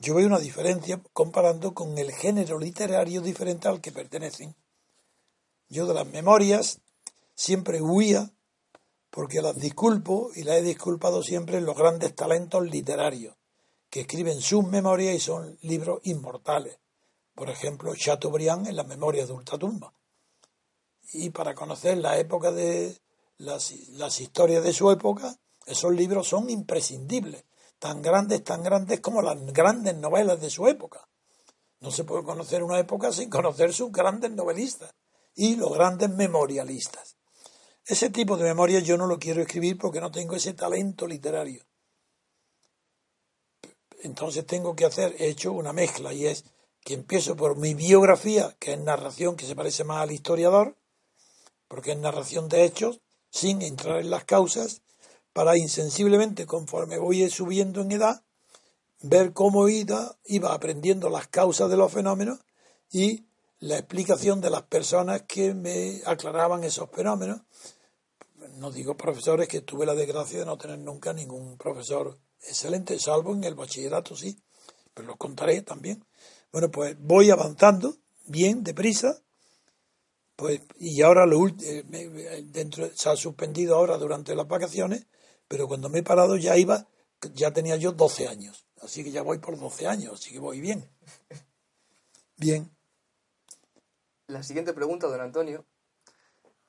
yo 0.00 0.16
veo 0.16 0.26
una 0.26 0.38
diferencia 0.38 1.02
comparando 1.14 1.72
con 1.72 1.96
el 1.96 2.12
género 2.12 2.58
literario 2.58 3.22
diferente 3.22 3.68
al 3.68 3.80
que 3.80 3.90
pertenecen. 3.90 4.54
Yo 5.70 5.86
de 5.86 5.94
las 5.94 6.06
memorias 6.06 6.80
siempre 7.34 7.80
huía 7.80 8.30
porque 9.08 9.40
las 9.40 9.56
disculpo 9.56 10.30
y 10.34 10.42
las 10.42 10.56
he 10.56 10.62
disculpado 10.62 11.22
siempre 11.22 11.56
en 11.56 11.64
los 11.64 11.78
grandes 11.78 12.14
talentos 12.14 12.68
literarios 12.68 13.34
que 13.90 14.00
escriben 14.00 14.40
sus 14.40 14.66
memorias 14.66 15.14
y 15.14 15.20
son 15.20 15.58
libros 15.62 16.00
inmortales. 16.04 16.78
Por 17.34 17.50
ejemplo, 17.50 17.94
Chateaubriand 17.94 18.68
en 18.68 18.76
las 18.76 18.86
memorias 18.86 19.28
de 19.28 19.34
Ultratumba 19.34 19.92
y 21.12 21.30
para 21.30 21.54
conocer 21.54 21.98
la 21.98 22.18
época 22.18 22.50
de 22.50 22.98
las, 23.38 23.72
las 23.90 24.20
historias 24.20 24.64
de 24.64 24.72
su 24.72 24.90
época, 24.90 25.36
esos 25.66 25.92
libros 25.92 26.28
son 26.28 26.50
imprescindibles, 26.50 27.44
tan 27.78 28.02
grandes, 28.02 28.42
tan 28.42 28.62
grandes 28.62 29.00
como 29.00 29.22
las 29.22 29.40
grandes 29.52 29.94
novelas 29.96 30.40
de 30.40 30.50
su 30.50 30.66
época. 30.66 31.08
No 31.80 31.90
se 31.90 32.04
puede 32.04 32.24
conocer 32.24 32.62
una 32.62 32.78
época 32.78 33.12
sin 33.12 33.28
conocer 33.28 33.72
sus 33.72 33.92
grandes 33.92 34.30
novelistas 34.30 34.94
y 35.34 35.56
los 35.56 35.72
grandes 35.72 36.10
memorialistas. 36.10 37.16
Ese 37.86 38.08
tipo 38.10 38.36
de 38.36 38.44
memoria 38.44 38.80
yo 38.80 38.96
no 38.96 39.06
lo 39.06 39.18
quiero 39.18 39.42
escribir 39.42 39.76
porque 39.76 40.00
no 40.00 40.10
tengo 40.10 40.34
ese 40.34 40.54
talento 40.54 41.06
literario. 41.06 41.64
Entonces 44.04 44.46
tengo 44.46 44.76
que 44.76 44.84
hacer, 44.84 45.16
he 45.18 45.28
hecho 45.28 45.52
una 45.52 45.72
mezcla 45.72 46.12
y 46.12 46.26
es 46.26 46.44
que 46.84 46.92
empiezo 46.92 47.36
por 47.36 47.56
mi 47.56 47.72
biografía, 47.72 48.54
que 48.58 48.74
es 48.74 48.78
narración 48.78 49.34
que 49.34 49.46
se 49.46 49.56
parece 49.56 49.82
más 49.82 50.02
al 50.02 50.12
historiador, 50.12 50.76
porque 51.68 51.92
es 51.92 51.98
narración 51.98 52.50
de 52.50 52.64
hechos 52.64 53.00
sin 53.30 53.62
entrar 53.62 54.00
en 54.00 54.10
las 54.10 54.24
causas, 54.24 54.82
para 55.32 55.56
insensiblemente, 55.56 56.44
conforme 56.44 56.98
voy 56.98 57.28
subiendo 57.30 57.80
en 57.80 57.92
edad, 57.92 58.22
ver 59.00 59.32
cómo 59.32 59.70
iba, 59.70 60.18
iba 60.26 60.52
aprendiendo 60.52 61.08
las 61.08 61.26
causas 61.28 61.70
de 61.70 61.78
los 61.78 61.90
fenómenos 61.90 62.40
y 62.92 63.24
la 63.58 63.78
explicación 63.78 64.42
de 64.42 64.50
las 64.50 64.64
personas 64.64 65.22
que 65.22 65.54
me 65.54 66.02
aclaraban 66.04 66.62
esos 66.62 66.90
fenómenos. 66.90 67.40
No 68.58 68.70
digo 68.70 68.98
profesores 68.98 69.48
que 69.48 69.62
tuve 69.62 69.86
la 69.86 69.94
desgracia 69.94 70.40
de 70.40 70.44
no 70.44 70.58
tener 70.58 70.78
nunca 70.78 71.14
ningún 71.14 71.56
profesor 71.56 72.18
excelente, 72.48 72.98
salvo 72.98 73.34
en 73.34 73.44
el 73.44 73.54
bachillerato, 73.54 74.16
sí, 74.16 74.38
pero 74.92 75.08
los 75.08 75.16
contaré 75.16 75.62
también. 75.62 76.04
Bueno, 76.52 76.70
pues 76.70 76.96
voy 76.98 77.30
avanzando 77.30 77.96
bien, 78.26 78.62
deprisa, 78.62 79.20
pues, 80.36 80.60
y 80.78 81.02
ahora 81.02 81.26
lo 81.26 81.46
eh, 81.46 81.84
dentro 82.46 82.88
se 82.94 83.08
ha 83.08 83.16
suspendido 83.16 83.76
ahora 83.76 83.96
durante 83.98 84.34
las 84.34 84.48
vacaciones, 84.48 85.06
pero 85.46 85.68
cuando 85.68 85.88
me 85.88 86.00
he 86.00 86.02
parado 86.02 86.36
ya 86.36 86.56
iba, 86.56 86.86
ya 87.34 87.52
tenía 87.52 87.76
yo 87.76 87.92
12 87.92 88.28
años. 88.28 88.66
Así 88.80 89.04
que 89.04 89.10
ya 89.10 89.22
voy 89.22 89.38
por 89.38 89.58
12 89.58 89.86
años, 89.86 90.14
así 90.14 90.32
que 90.32 90.38
voy 90.38 90.60
bien. 90.60 90.88
Bien. 92.36 92.68
La 94.26 94.42
siguiente 94.42 94.72
pregunta, 94.72 95.06
don 95.06 95.20
Antonio, 95.20 95.64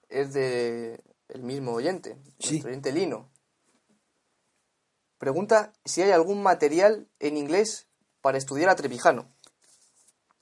es 0.09 0.33
de 0.33 1.01
el 1.29 1.41
mismo 1.41 1.73
oyente, 1.73 2.17
sí. 2.39 2.59
el 2.59 2.67
oyente 2.67 2.91
Lino. 2.91 3.31
Pregunta 5.17 5.73
si 5.85 6.01
hay 6.01 6.11
algún 6.11 6.43
material 6.43 7.07
en 7.19 7.37
inglés 7.37 7.87
para 8.21 8.37
estudiar 8.37 8.69
a 8.69 8.75
Trevijano. 8.75 9.27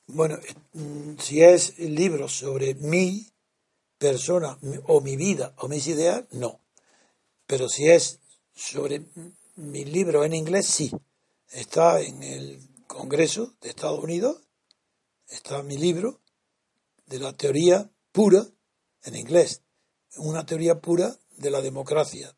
Bueno, 0.07 0.37
mm, 0.73 1.17
si 1.19 1.41
es 1.43 1.77
libros 1.79 2.33
sobre 2.33 2.75
mi 2.75 3.31
persona 3.97 4.57
o 4.87 5.01
mi 5.01 5.15
vida 5.15 5.53
o 5.57 5.67
mis 5.67 5.87
ideas, 5.87 6.25
no. 6.31 6.59
Pero 7.47 7.69
si 7.69 7.89
es 7.89 8.19
sobre 8.53 9.03
mi 9.55 9.85
libro 9.85 10.23
en 10.23 10.33
inglés, 10.33 10.67
sí. 10.67 10.91
Está 11.49 12.01
en 12.01 12.23
el 12.23 12.59
Congreso 12.87 13.53
de 13.61 13.69
Estados 13.69 14.03
Unidos, 14.03 14.41
está 15.27 15.63
mi 15.63 15.77
libro 15.77 16.19
de 17.05 17.19
la 17.19 17.33
teoría 17.33 17.89
pura 18.11 18.45
en 19.03 19.15
inglés, 19.15 19.61
una 20.17 20.45
teoría 20.45 20.79
pura 20.79 21.15
de 21.37 21.51
la 21.51 21.61
democracia. 21.61 22.35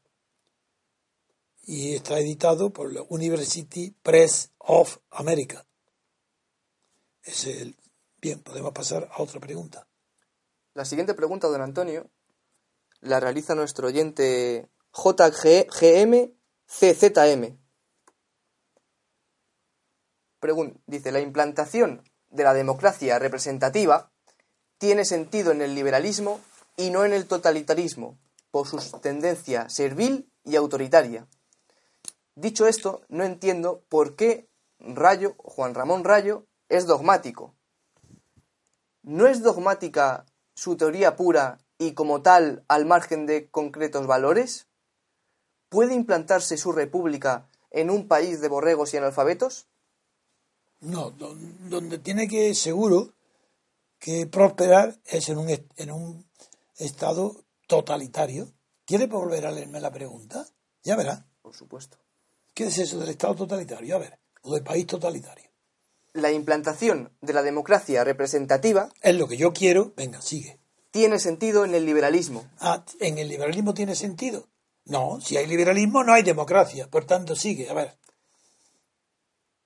Y 1.68 1.95
está 1.95 2.20
editado 2.20 2.72
por 2.72 2.93
la 2.93 3.01
University 3.09 3.95
Press 4.03 4.51
of 4.59 4.97
America. 5.09 5.66
Es 7.24 7.45
el... 7.45 7.76
Bien, 8.22 8.41
podemos 8.41 8.72
pasar 8.72 9.09
a 9.11 9.22
otra 9.22 9.39
pregunta. 9.39 9.88
La 10.76 10.86
siguiente 10.86 11.16
pregunta, 11.16 11.47
don 11.47 11.61
Antonio, 11.61 12.09
la 13.01 13.20
realiza 13.20 13.55
nuestro 13.55 13.88
oyente 13.88 14.70
JGM 14.93 16.34
CZM. 16.68 17.57
dice, 20.86 21.11
la 21.11 21.20
implantación 21.20 22.03
de 22.30 22.43
la 22.43 22.53
democracia 22.53 23.18
representativa 23.20 24.11
tiene 24.78 25.05
sentido 25.05 25.51
en 25.51 25.61
el 25.61 25.74
liberalismo 25.74 26.39
y 26.78 26.89
no 26.91 27.05
en 27.05 27.13
el 27.13 27.26
totalitarismo, 27.26 28.20
por 28.51 28.68
su 28.68 28.78
tendencia 28.99 29.70
servil 29.70 30.30
y 30.43 30.55
autoritaria. 30.55 31.28
Dicho 32.36 32.68
esto, 32.68 33.02
no 33.08 33.24
entiendo 33.24 33.82
por 33.88 34.16
qué 34.16 34.50
Rayo, 34.80 35.36
Juan 35.38 35.74
Ramón 35.74 36.04
Rayo, 36.04 36.46
es 36.70 36.86
dogmático. 36.86 37.56
¿No 39.04 39.28
es 39.28 39.42
dogmática 39.42 40.26
su 40.54 40.76
teoría 40.76 41.16
pura 41.16 41.60
y 41.78 41.94
como 41.94 42.22
tal 42.22 42.64
al 42.68 42.86
margen 42.86 43.26
de 43.26 43.50
concretos 43.50 44.06
valores? 44.08 44.68
¿Puede 45.70 45.94
implantarse 45.94 46.58
su 46.58 46.72
república 46.72 47.48
en 47.72 47.90
un 47.90 48.08
país 48.08 48.42
de 48.42 48.48
borregos 48.48 48.94
y 48.94 48.98
analfabetos? 48.98 49.68
No, 50.82 51.12
donde 51.12 52.00
tiene 52.00 52.28
que 52.28 52.54
seguro 52.54 53.14
que 54.00 54.28
prosperar 54.28 55.00
es 55.06 55.30
en 55.30 55.38
un, 55.38 55.50
en 55.50 55.92
un 55.92 56.30
estado 56.78 57.46
totalitario. 57.68 58.52
¿Quiere 58.86 59.08
volver 59.08 59.46
a 59.46 59.52
leerme 59.52 59.80
la 59.80 59.92
pregunta? 59.92 60.46
Ya 60.84 60.96
verá. 60.96 61.26
Por 61.42 61.56
supuesto. 61.56 61.98
¿Qué 62.56 62.64
es 62.64 62.80
eso 62.80 62.97
del 62.97 63.10
estado 63.10 63.36
totalitario? 63.36 63.95
A 63.95 63.99
ver, 63.99 64.18
o 64.41 64.56
del 64.56 64.64
país 64.64 64.88
totalitario 64.88 65.45
la 66.16 66.32
implantación 66.32 67.12
de 67.22 67.34
la 67.34 67.43
democracia 67.43 68.03
representativa. 68.03 68.89
Es 69.01 69.16
lo 69.16 69.28
que 69.28 69.38
yo 69.38 69.53
quiero. 69.53 69.93
Venga, 69.97 70.22
sigue. 70.22 70.60
tiene 70.91 71.20
sentido 71.20 71.66
en 71.66 71.76
el 71.76 71.86
liberalismo. 71.86 72.49
Ah, 72.60 72.86
¿en 73.01 73.18
el 73.18 73.28
liberalismo 73.28 73.74
tiene 73.74 73.95
sentido? 73.95 74.47
No, 74.86 75.20
si 75.20 75.36
hay 75.36 75.45
liberalismo 75.45 76.03
no 76.03 76.14
hay 76.14 76.24
democracia, 76.24 76.89
por 76.89 77.06
tanto 77.06 77.36
sigue, 77.36 77.70
a 77.70 77.74
ver. 77.74 77.97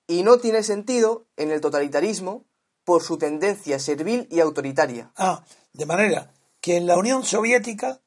Y 0.08 0.24
no 0.24 0.38
tiene 0.38 0.64
sentido 0.64 1.26
en 1.36 1.52
el 1.52 1.60
totalitarismo 1.60 2.44
por 2.84 3.04
su 3.04 3.16
tendencia 3.16 3.78
servil 3.78 4.26
y 4.28 4.40
autoritaria. 4.40 5.12
Ah, 5.16 5.44
de 5.72 5.86
manera 5.86 6.32
que 6.60 6.76
en 6.76 6.88
la 6.88 6.98
Unión 6.98 7.22
Soviética 7.22 8.00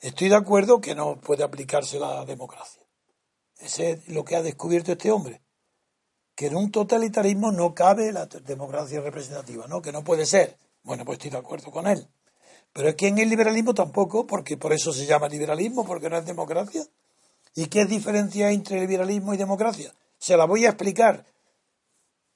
estoy 0.00 0.28
de 0.28 0.36
acuerdo 0.36 0.82
que 0.82 0.94
no 0.94 1.18
puede 1.18 1.44
aplicarse 1.44 1.98
la 1.98 2.26
democracia. 2.26 2.79
Ese 3.60 3.92
es 3.92 4.08
lo 4.08 4.24
que 4.24 4.36
ha 4.36 4.42
descubierto 4.42 4.92
este 4.92 5.10
hombre. 5.10 5.42
Que 6.34 6.46
en 6.46 6.56
un 6.56 6.70
totalitarismo 6.70 7.52
no 7.52 7.74
cabe 7.74 8.12
la 8.12 8.26
democracia 8.26 9.00
representativa, 9.00 9.66
¿no? 9.66 9.82
Que 9.82 9.92
no 9.92 10.02
puede 10.02 10.26
ser. 10.26 10.56
Bueno, 10.82 11.04
pues 11.04 11.18
estoy 11.18 11.30
de 11.30 11.38
acuerdo 11.38 11.70
con 11.70 11.86
él. 11.86 12.08
Pero 12.72 12.88
es 12.88 12.94
que 12.94 13.08
en 13.08 13.18
el 13.18 13.28
liberalismo 13.28 13.74
tampoco, 13.74 14.26
porque 14.26 14.56
por 14.56 14.72
eso 14.72 14.92
se 14.92 15.06
llama 15.06 15.28
liberalismo, 15.28 15.84
porque 15.84 16.08
no 16.08 16.16
es 16.16 16.24
democracia. 16.24 16.84
¿Y 17.54 17.66
qué 17.66 17.84
diferencia 17.84 18.46
hay 18.46 18.54
entre 18.54 18.80
liberalismo 18.80 19.34
y 19.34 19.36
democracia? 19.36 19.92
Se 20.18 20.36
la 20.36 20.44
voy 20.44 20.66
a 20.66 20.70
explicar, 20.70 21.24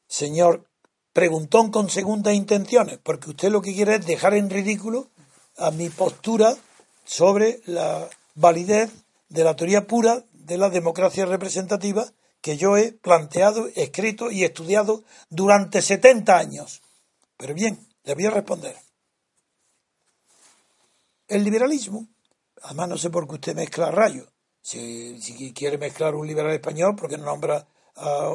señor 0.08 0.66
preguntón 1.12 1.70
con 1.70 1.88
segundas 1.88 2.34
intenciones, 2.34 2.98
porque 3.02 3.30
usted 3.30 3.50
lo 3.50 3.62
que 3.62 3.72
quiere 3.72 3.94
es 3.94 4.06
dejar 4.06 4.34
en 4.34 4.50
ridículo 4.50 5.08
a 5.56 5.70
mi 5.70 5.88
postura 5.88 6.56
sobre 7.04 7.60
la 7.66 8.08
validez 8.34 8.90
de 9.28 9.44
la 9.44 9.54
teoría 9.54 9.86
pura 9.86 10.24
de 10.44 10.58
la 10.58 10.68
democracia 10.68 11.24
representativa 11.26 12.06
que 12.40 12.56
yo 12.58 12.76
he 12.76 12.92
planteado, 12.92 13.68
escrito 13.74 14.30
y 14.30 14.44
estudiado 14.44 15.02
durante 15.30 15.80
70 15.80 16.36
años. 16.36 16.82
Pero 17.38 17.54
bien, 17.54 17.88
le 18.04 18.14
voy 18.14 18.26
a 18.26 18.30
responder. 18.30 18.76
El 21.26 21.42
liberalismo, 21.42 22.06
además 22.62 22.88
no 22.90 22.98
sé 22.98 23.08
por 23.08 23.26
qué 23.26 23.34
usted 23.34 23.56
mezcla 23.56 23.90
rayos. 23.90 24.28
Si, 24.60 25.52
quiere 25.54 25.78
mezclar 25.78 26.14
un 26.14 26.26
liberal 26.26 26.52
español, 26.52 26.94
¿por 26.96 27.08
qué 27.08 27.16
no 27.16 27.24
nombra 27.24 27.66
a 27.96 28.30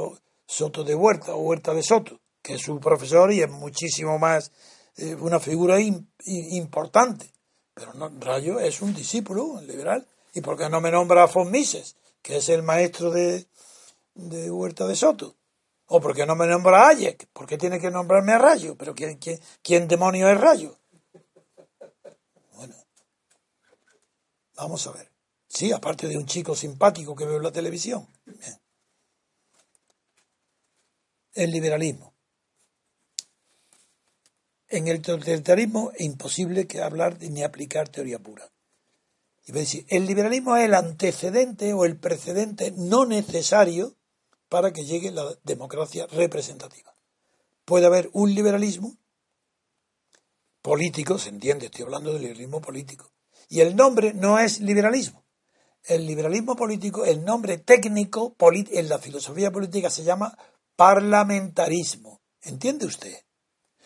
Soto 0.46 0.84
de 0.84 0.96
Huerta 0.96 1.36
o 1.36 1.42
Huerta 1.42 1.74
de 1.74 1.84
Soto, 1.84 2.20
que 2.42 2.56
es 2.56 2.62
su 2.62 2.80
profesor 2.80 3.32
y 3.32 3.42
es 3.42 3.50
muchísimo 3.50 4.18
más 4.18 4.52
eh, 4.98 5.14
una 5.16 5.40
figura 5.40 5.80
importante? 5.80 7.32
Pero 7.76 7.94
no, 7.94 8.10
Rayo 8.20 8.60
es 8.60 8.82
un 8.82 8.94
discípulo 8.94 9.62
liberal. 9.62 10.08
¿Y 10.34 10.42
por 10.42 10.58
qué 10.58 10.70
no 10.70 10.82
me 10.82 10.92
nombra 10.92 11.24
a 11.24 11.28
Von 11.28 11.50
Mises, 11.50 11.96
que 12.22 12.38
es 12.38 12.50
el 12.50 12.64
maestro 12.64 13.12
de, 13.12 13.48
de 14.16 14.52
Huerta 14.52 14.88
de 14.88 14.96
Soto? 14.96 15.36
¿O 15.92 16.00
por 16.00 16.16
qué 16.16 16.26
no 16.26 16.36
me 16.36 16.46
nombra 16.46 16.84
a 16.84 16.90
Hayek? 16.90 17.28
¿Por 17.34 17.48
qué 17.48 17.58
tiene 17.58 17.80
que 17.80 17.90
nombrarme 17.90 18.34
a 18.34 18.38
Rayo? 18.38 18.76
¿Pero 18.78 18.94
quién, 18.94 19.20
quién, 19.64 19.88
demonio 19.88 20.30
es 20.30 20.40
Rayo? 20.40 20.78
Vamos 24.56 24.86
a 24.86 24.92
ver. 24.92 25.12
Sí, 25.48 25.72
aparte 25.72 26.08
de 26.08 26.18
un 26.18 26.28
chico 26.28 26.56
simpático 26.56 27.16
que 27.16 27.26
veo 27.26 27.38
en 27.38 27.44
la 27.44 27.52
televisión. 27.52 28.08
El 31.34 31.52
liberalismo. 31.52 32.14
En 34.68 34.88
el 34.88 35.02
totalitarismo 35.02 35.92
es 35.96 36.02
imposible 36.02 36.68
que 36.68 36.84
hablar 36.84 37.18
ni 37.20 37.42
aplicar 37.42 37.90
teoría 37.90 38.20
pura. 38.20 38.52
Y 39.50 39.52
decir, 39.52 39.86
el 39.90 40.06
liberalismo 40.06 40.56
es 40.56 40.66
el 40.66 40.76
antecedente 40.76 41.74
o 41.74 41.84
el 41.84 41.98
precedente 41.98 42.72
no 42.78 43.08
necesario 43.08 43.96
para 44.48 44.72
que 44.72 44.86
llegue 44.86 45.10
la 45.10 45.26
democracia 45.44 46.06
representativa. 46.06 46.94
Puede 47.66 47.88
haber 47.88 48.12
un 48.14 48.36
liberalismo 48.36 48.96
político, 50.62 51.18
se 51.18 51.30
entiende, 51.30 51.66
estoy 51.66 51.86
hablando 51.86 52.14
del 52.14 52.22
liberalismo 52.22 52.62
político, 52.62 53.12
y 53.48 53.62
el 53.62 53.76
nombre 53.76 54.14
no 54.14 54.38
es 54.38 54.60
liberalismo. 54.60 55.26
El 55.84 56.06
liberalismo 56.06 56.56
político, 56.56 57.04
el 57.04 57.26
nombre 57.26 57.58
técnico 57.58 58.36
en 58.40 58.88
la 58.88 59.00
filosofía 59.00 59.50
política 59.50 59.90
se 59.90 60.04
llama 60.04 60.38
parlamentarismo. 60.76 62.22
¿Entiende 62.44 62.86
usted? 62.86 63.16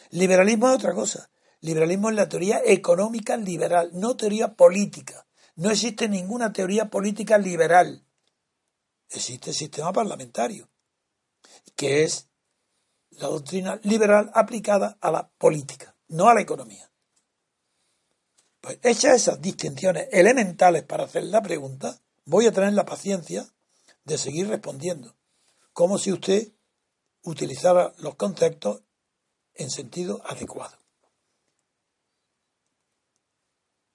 Liberalismo 0.09 0.67
es 0.67 0.75
otra 0.75 0.93
cosa. 0.93 1.29
Liberalismo 1.61 2.09
es 2.09 2.17
la 2.17 2.27
teoría 2.27 2.59
económica 2.65 3.37
liberal, 3.37 3.91
no 3.93 4.17
teoría 4.17 4.55
política. 4.55 5.25
No 5.55 5.69
existe 5.69 6.09
ninguna 6.09 6.51
teoría 6.51 6.89
política 6.89 7.37
liberal. 7.37 8.05
Existe 9.09 9.51
el 9.51 9.55
sistema 9.55 9.93
parlamentario, 9.93 10.69
que 11.75 12.03
es 12.03 12.29
la 13.11 13.27
doctrina 13.27 13.79
liberal 13.83 14.31
aplicada 14.33 14.97
a 14.99 15.11
la 15.11 15.29
política, 15.29 15.95
no 16.07 16.27
a 16.27 16.33
la 16.33 16.41
economía. 16.41 16.91
Pues 18.61 18.79
hechas 18.81 19.15
esas 19.15 19.41
distinciones 19.41 20.07
elementales 20.11 20.83
para 20.83 21.03
hacer 21.03 21.25
la 21.25 21.41
pregunta, 21.41 22.01
voy 22.25 22.47
a 22.47 22.51
tener 22.51 22.73
la 22.73 22.85
paciencia 22.85 23.45
de 24.05 24.17
seguir 24.17 24.47
respondiendo, 24.47 25.15
como 25.73 25.97
si 25.97 26.11
usted 26.11 26.53
utilizara 27.23 27.93
los 27.99 28.15
conceptos 28.15 28.81
en 29.53 29.69
sentido 29.69 30.21
adecuado. 30.25 30.82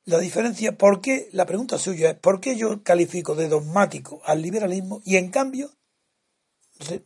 La 0.08 0.18
diferencia, 0.18 0.72
¿por 0.72 1.02
qué? 1.02 1.28
La 1.32 1.44
pregunta 1.44 1.76
suya 1.76 2.12
es, 2.12 2.18
¿por 2.18 2.40
qué 2.40 2.56
yo 2.56 2.82
califico 2.82 3.34
de 3.34 3.46
dogmático 3.46 4.22
al 4.24 4.40
liberalismo 4.40 5.02
y 5.04 5.16
en 5.18 5.30
cambio 5.30 5.70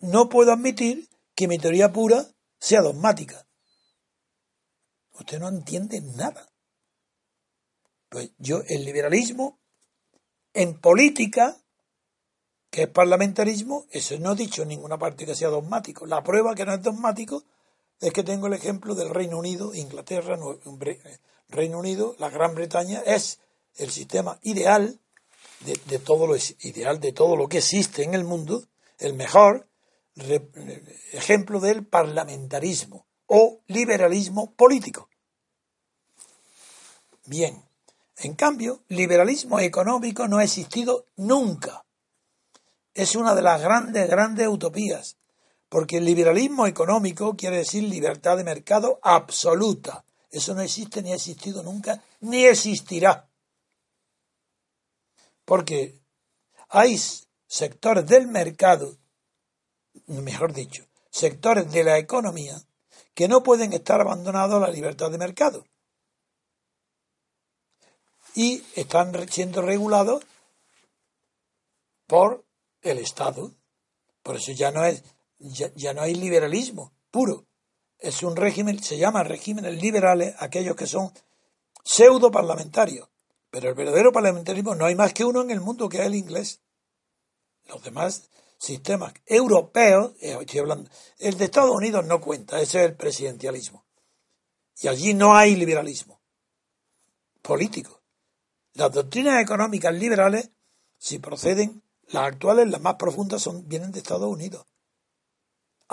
no 0.02 0.28
puedo 0.28 0.52
admitir 0.52 1.08
que 1.34 1.48
mi 1.48 1.58
teoría 1.58 1.92
pura 1.92 2.28
sea 2.60 2.80
dogmática? 2.80 3.44
Usted 5.14 5.40
no 5.40 5.48
entiende 5.48 6.00
nada. 6.00 6.48
Pues 8.08 8.30
yo, 8.38 8.62
el 8.68 8.84
liberalismo 8.84 9.58
en 10.54 10.78
política, 10.80 11.56
que 12.70 12.82
es 12.82 12.88
parlamentarismo, 12.88 13.84
eso 13.90 14.16
no 14.20 14.34
he 14.34 14.36
dicho 14.36 14.62
en 14.62 14.68
ninguna 14.68 14.96
parte 14.96 15.26
que 15.26 15.34
sea 15.34 15.48
dogmático. 15.48 16.06
La 16.06 16.22
prueba 16.22 16.54
que 16.54 16.64
no 16.64 16.72
es 16.72 16.82
dogmático 16.82 17.42
es 18.02 18.12
que 18.12 18.24
tengo 18.24 18.48
el 18.48 18.52
ejemplo 18.52 18.96
del 18.96 19.10
Reino 19.10 19.38
Unido, 19.38 19.72
Inglaterra, 19.74 20.36
Reino 21.48 21.78
Unido, 21.78 22.16
la 22.18 22.30
Gran 22.30 22.54
Bretaña, 22.54 23.00
es 23.06 23.38
el 23.76 23.92
sistema 23.92 24.40
ideal 24.42 25.00
de, 25.60 25.98
todo 26.00 26.26
lo 26.26 26.34
ideal 26.36 26.98
de 26.98 27.12
todo 27.12 27.36
lo 27.36 27.48
que 27.48 27.58
existe 27.58 28.02
en 28.02 28.14
el 28.14 28.24
mundo, 28.24 28.66
el 28.98 29.14
mejor 29.14 29.68
ejemplo 31.12 31.60
del 31.60 31.86
parlamentarismo 31.86 33.06
o 33.26 33.60
liberalismo 33.68 34.52
político. 34.52 35.08
Bien, 37.26 37.64
en 38.16 38.34
cambio, 38.34 38.82
liberalismo 38.88 39.60
económico 39.60 40.26
no 40.26 40.38
ha 40.38 40.44
existido 40.44 41.06
nunca. 41.16 41.84
Es 42.94 43.14
una 43.14 43.36
de 43.36 43.42
las 43.42 43.62
grandes, 43.62 44.10
grandes 44.10 44.48
utopías, 44.48 45.16
porque 45.72 45.96
el 45.96 46.04
liberalismo 46.04 46.66
económico 46.66 47.34
quiere 47.34 47.56
decir 47.56 47.84
libertad 47.84 48.36
de 48.36 48.44
mercado 48.44 49.00
absoluta. 49.02 50.04
Eso 50.30 50.52
no 50.52 50.60
existe 50.60 51.00
ni 51.00 51.12
ha 51.12 51.14
existido 51.14 51.62
nunca, 51.62 52.04
ni 52.20 52.44
existirá. 52.44 53.26
Porque 55.46 55.98
hay 56.68 57.00
sectores 57.46 58.06
del 58.06 58.26
mercado, 58.26 58.98
mejor 60.08 60.52
dicho, 60.52 60.84
sectores 61.08 61.72
de 61.72 61.84
la 61.84 61.96
economía, 61.96 62.62
que 63.14 63.26
no 63.26 63.42
pueden 63.42 63.72
estar 63.72 63.98
abandonados 63.98 64.62
a 64.62 64.66
la 64.66 64.74
libertad 64.74 65.10
de 65.10 65.16
mercado 65.16 65.64
y 68.34 68.62
están 68.76 69.26
siendo 69.30 69.62
regulados 69.62 70.22
por 72.06 72.44
el 72.82 72.98
Estado. 72.98 73.52
Por 74.22 74.36
eso 74.36 74.52
ya 74.52 74.70
no 74.70 74.84
es 74.84 75.02
ya, 75.42 75.94
no 75.94 76.02
hay 76.02 76.14
liberalismo 76.14 76.92
puro. 77.10 77.46
Es 77.98 78.22
un 78.22 78.36
régimen, 78.36 78.82
se 78.82 78.98
llama 78.98 79.22
regímenes 79.22 79.80
liberales 79.80 80.34
aquellos 80.38 80.76
que 80.76 80.86
son 80.86 81.12
pseudo 81.84 82.30
parlamentarios. 82.30 83.08
Pero 83.50 83.68
el 83.68 83.74
verdadero 83.74 84.12
parlamentarismo 84.12 84.74
no 84.74 84.86
hay 84.86 84.94
más 84.94 85.12
que 85.12 85.24
uno 85.24 85.42
en 85.42 85.50
el 85.50 85.60
mundo 85.60 85.88
que 85.88 85.98
es 86.00 86.06
el 86.06 86.14
inglés. 86.14 86.62
Los 87.66 87.82
demás 87.84 88.30
sistemas 88.58 89.12
europeos, 89.26 90.14
eh, 90.20 90.36
estoy 90.40 90.60
hablando, 90.60 90.90
el 91.18 91.36
de 91.36 91.44
Estados 91.44 91.74
Unidos 91.74 92.04
no 92.06 92.20
cuenta, 92.20 92.60
ese 92.60 92.80
es 92.80 92.90
el 92.90 92.96
presidencialismo. 92.96 93.84
Y 94.80 94.88
allí 94.88 95.14
no 95.14 95.34
hay 95.34 95.54
liberalismo 95.56 96.20
político. 97.42 98.02
Las 98.74 98.92
doctrinas 98.92 99.42
económicas 99.42 99.92
liberales, 99.94 100.50
si 100.96 101.18
proceden, 101.18 101.82
las 102.08 102.28
actuales, 102.28 102.70
las 102.70 102.80
más 102.80 102.94
profundas, 102.94 103.42
son, 103.42 103.68
vienen 103.68 103.92
de 103.92 103.98
Estados 103.98 104.30
Unidos. 104.30 104.66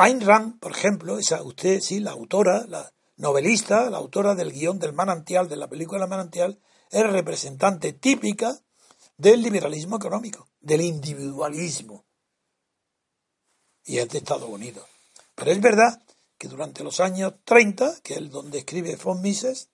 Ayn 0.01 0.21
Rand, 0.21 0.59
por 0.61 0.71
ejemplo, 0.71 1.19
esa 1.19 1.43
usted, 1.43 1.81
sí, 1.81 1.99
la 1.99 2.11
autora, 2.11 2.65
la 2.69 2.89
novelista, 3.17 3.89
la 3.89 3.97
autora 3.97 4.33
del 4.33 4.53
guion 4.53 4.79
del 4.79 4.93
manantial, 4.93 5.49
de 5.49 5.57
la 5.57 5.67
película 5.67 6.07
Manantial, 6.07 6.57
es 6.89 7.03
representante 7.03 7.91
típica 7.91 8.61
del 9.17 9.41
liberalismo 9.41 9.97
económico, 9.97 10.47
del 10.61 10.83
individualismo. 10.83 12.05
Y 13.83 13.97
es 13.97 14.07
de 14.07 14.19
Estados 14.19 14.47
Unidos. 14.47 14.85
Pero 15.35 15.51
es 15.51 15.59
verdad 15.59 16.01
que 16.37 16.47
durante 16.47 16.81
los 16.81 17.01
años 17.01 17.33
30, 17.43 17.99
que 18.01 18.13
es 18.13 18.29
donde 18.29 18.59
escribe 18.59 18.95
von 18.95 19.21
Mises, 19.21 19.67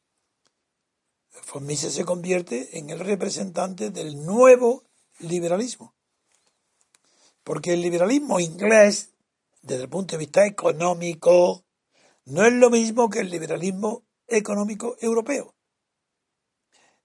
von 1.54 1.68
Mises 1.68 1.94
se 1.94 2.04
convierte 2.04 2.80
en 2.80 2.90
el 2.90 3.00
representante 3.00 3.92
del 3.92 4.26
nuevo 4.26 4.86
liberalismo. 5.20 5.94
Porque 7.44 7.74
el 7.74 7.82
liberalismo 7.82 8.40
inglés, 8.40 9.12
desde 9.66 9.84
el 9.84 9.90
punto 9.90 10.14
de 10.14 10.20
vista 10.20 10.46
económico, 10.46 11.66
no 12.26 12.46
es 12.46 12.54
lo 12.54 12.70
mismo 12.70 13.10
que 13.10 13.22
el 13.22 13.32
liberalismo 13.32 14.06
económico 14.28 14.96
europeo. 15.02 15.56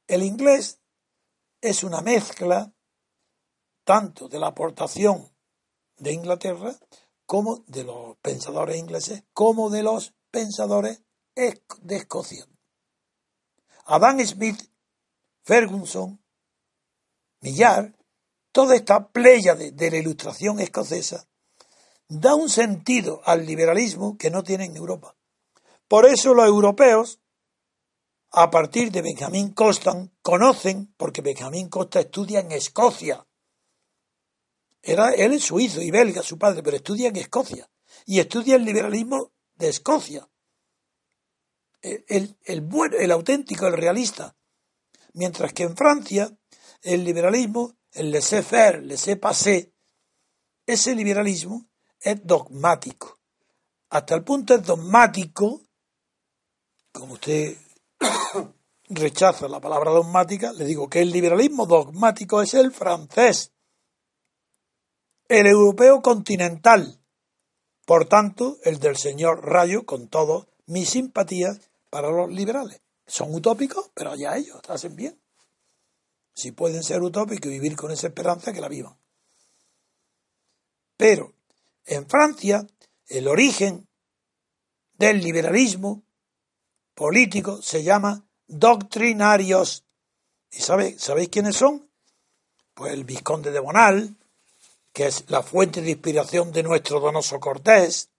El 0.07 0.23
inglés 0.23 0.79
es 1.63 1.83
una 1.83 2.03
mezcla 2.03 2.73
tanto 3.85 4.29
de 4.29 4.39
la 4.39 4.49
aportación 4.49 5.35
de 5.97 6.13
Inglaterra 6.13 6.77
como 7.25 7.65
de 7.67 7.85
los 7.85 8.19
pensadores 8.19 8.77
ingleses, 8.77 9.25
como 9.33 9.71
de 9.71 9.83
los 9.83 10.15
pensadores 10.31 11.03
de 11.35 11.97
Escocia. 11.97 12.47
Adam 13.87 14.21
Smith, 14.21 14.71
Ferguson, 15.45 16.23
Millar, 17.41 17.97
toda 18.53 18.77
esta 18.77 19.09
playa 19.09 19.55
de, 19.55 19.91
la 19.91 19.97
ilustración 19.97 20.61
escocesa 20.61 21.30
da 22.11 22.35
un 22.35 22.51
sentido 22.51 23.23
al 23.25 23.47
liberalismo 23.47 24.19
que 24.19 24.31
no 24.31 24.43
tiene 24.43 24.67
en 24.67 24.77
Europa. 24.77 25.17
Por 25.89 26.05
eso 26.05 26.35
los 26.35 26.47
europeos, 26.47 27.21
a 28.31 28.51
partir 28.51 28.93
de 28.93 29.01
Benjamin 29.01 29.53
Constant, 29.55 30.13
conocen, 30.21 30.93
porque 30.99 31.23
Benjamin 31.23 31.71
Constant 31.71 32.07
estudia 32.07 32.41
en 32.41 32.53
Escocia. 32.53 33.27
Era, 34.83 35.11
él 35.11 35.33
es 35.33 35.45
suizo 35.45 35.81
y 35.81 35.91
belga, 35.91 36.23
su 36.23 36.39
padre, 36.39 36.63
pero 36.63 36.77
estudia 36.77 37.09
en 37.09 37.17
Escocia. 37.17 37.71
Y 38.05 38.21
estudia 38.21 38.57
el 38.57 38.65
liberalismo 38.65 39.33
de 39.55 39.71
Escocia 39.71 40.31
el, 41.83 42.37
el, 42.45 42.61
bueno, 42.61 42.97
el 42.99 43.11
auténtico, 43.11 43.67
el 43.67 43.75
realista. 43.75 44.37
Mientras 45.13 45.53
que 45.53 45.65
en 45.65 45.77
Francia, 45.77 46.37
el 46.83 47.05
liberalismo, 47.05 47.77
el 47.93 48.13
laissez-faire, 48.13 48.83
laissez-passer, 48.83 49.73
ese 50.67 50.95
liberalismo 50.95 51.69
es 52.01 52.27
dogmático. 52.27 53.19
Hasta 53.91 54.15
el 54.15 54.25
punto 54.25 54.55
es 54.55 54.65
dogmático, 54.65 55.63
como 56.93 57.15
usted 57.15 57.57
rechaza 58.89 59.49
la 59.49 59.61
palabra 59.61 59.91
dogmática, 59.91 60.53
le 60.53 60.65
digo 60.65 60.89
que 60.89 61.01
el 61.01 61.11
liberalismo 61.11 61.67
dogmático 61.67 62.41
es 62.43 62.55
el 62.55 62.73
francés, 62.73 63.53
el 65.29 65.47
europeo 65.47 66.03
continental, 66.03 67.01
por 67.85 68.09
tanto, 68.09 68.59
el 68.63 68.79
del 68.79 68.97
señor 68.97 69.45
Rayo, 69.45 69.85
con 69.85 70.09
todo 70.09 70.49
mi 70.67 70.85
simpatía, 70.85 71.49
para 71.89 72.11
los 72.11 72.31
liberales. 72.31 72.81
Son 73.07 73.35
utópicos, 73.35 73.91
pero 73.95 74.13
allá 74.13 74.37
ellos 74.37 74.61
hacen 74.69 74.95
bien. 74.95 75.21
Si 76.33 76.53
pueden 76.53 76.85
ser 76.85 77.03
utópicos 77.03 77.47
y 77.47 77.55
vivir 77.55 77.75
con 77.75 77.91
esa 77.91 78.07
esperanza, 78.07 78.53
que 78.53 78.61
la 78.61 78.69
vivan. 78.69 78.97
Pero 80.97 81.35
en 81.85 82.09
Francia, 82.09 82.67
el 83.07 83.29
origen 83.29 83.89
del 84.93 85.21
liberalismo 85.21 86.03
político 86.95 87.63
se 87.63 87.83
llama 87.83 88.25
doctrinarios. 88.47 89.85
¿Y 90.51 90.61
sabéis 90.61 91.29
quiénes 91.31 91.57
son? 91.57 91.91
Pues 92.75 92.93
el 92.93 93.05
vizconde 93.05 93.51
de 93.51 93.61
Bonal, 93.61 94.17
que 94.93 95.07
es 95.07 95.25
la 95.29 95.43
fuente 95.43 95.81
de 95.81 95.91
inspiración 95.91 96.53
de 96.53 96.63
nuestro 96.63 97.01
donoso 97.01 97.39
Cortés, 97.41 98.11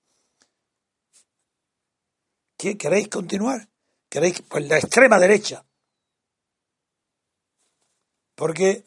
¿Qué 2.61 2.77
queréis 2.77 3.07
continuar? 3.07 3.67
¿Queréis? 4.07 4.43
Pues 4.43 4.69
la 4.69 4.77
extrema 4.77 5.17
derecha. 5.17 5.65
Porque 8.35 8.83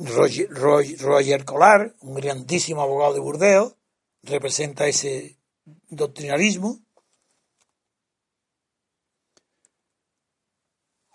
Roger, 0.00 0.48
Roger, 0.48 1.44
Collar, 1.44 1.94
un 2.00 2.14
grandísimo 2.14 2.80
abogado 2.80 3.12
de 3.12 3.20
Burdeos, 3.20 3.76
representa 4.22 4.86
ese 4.86 5.38
doctrinarismo. 5.90 6.80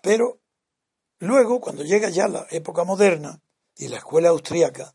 Pero 0.02 0.40
luego, 1.18 1.60
cuando 1.60 1.82
llega 1.82 2.10
ya 2.10 2.28
la 2.28 2.46
época 2.50 2.84
moderna 2.84 3.42
y 3.76 3.88
la 3.88 3.96
escuela 3.96 4.28
austríaca, 4.28 4.94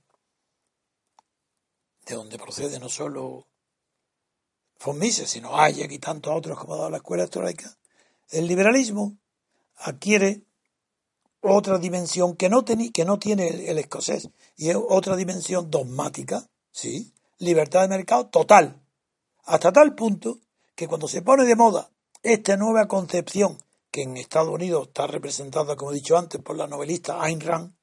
de 2.05 2.15
donde 2.15 2.37
procede 2.37 2.79
no 2.79 2.87
solo 2.87 3.47
von 4.83 4.97
Mises, 4.97 5.29
sino 5.29 5.59
Hayek 5.59 5.91
y 5.91 5.99
tantos 5.99 6.33
otros 6.33 6.57
como 6.57 6.75
ha 6.75 6.77
dado 6.77 6.89
la 6.91 6.97
escuela 6.97 7.25
histórica, 7.25 7.77
el 8.29 8.47
liberalismo 8.47 9.17
adquiere 9.75 10.45
otra 11.41 11.79
dimensión 11.79 12.35
que 12.35 12.49
no, 12.49 12.63
que 12.63 13.05
no 13.05 13.19
tiene 13.19 13.69
el, 13.69 13.77
escocés, 13.77 14.29
y 14.55 14.69
es 14.69 14.75
otra 14.75 15.15
dimensión 15.15 15.69
dogmática, 15.69 16.47
¿sí? 16.71 17.13
Libertad 17.39 17.81
de 17.81 17.87
mercado 17.87 18.27
total, 18.27 18.81
hasta 19.45 19.71
tal 19.71 19.95
punto 19.95 20.39
que 20.75 20.87
cuando 20.87 21.07
se 21.07 21.21
pone 21.21 21.43
de 21.45 21.55
moda 21.55 21.89
esta 22.23 22.55
nueva 22.57 22.87
concepción, 22.87 23.57
que 23.89 24.03
en 24.03 24.15
Estados 24.17 24.53
Unidos 24.53 24.87
está 24.87 25.07
representada, 25.07 25.75
como 25.75 25.91
he 25.91 25.95
dicho 25.95 26.17
antes, 26.17 26.39
por 26.41 26.55
la 26.55 26.67
novelista 26.67 27.21
Ayn 27.21 27.41
Rand, 27.41 27.73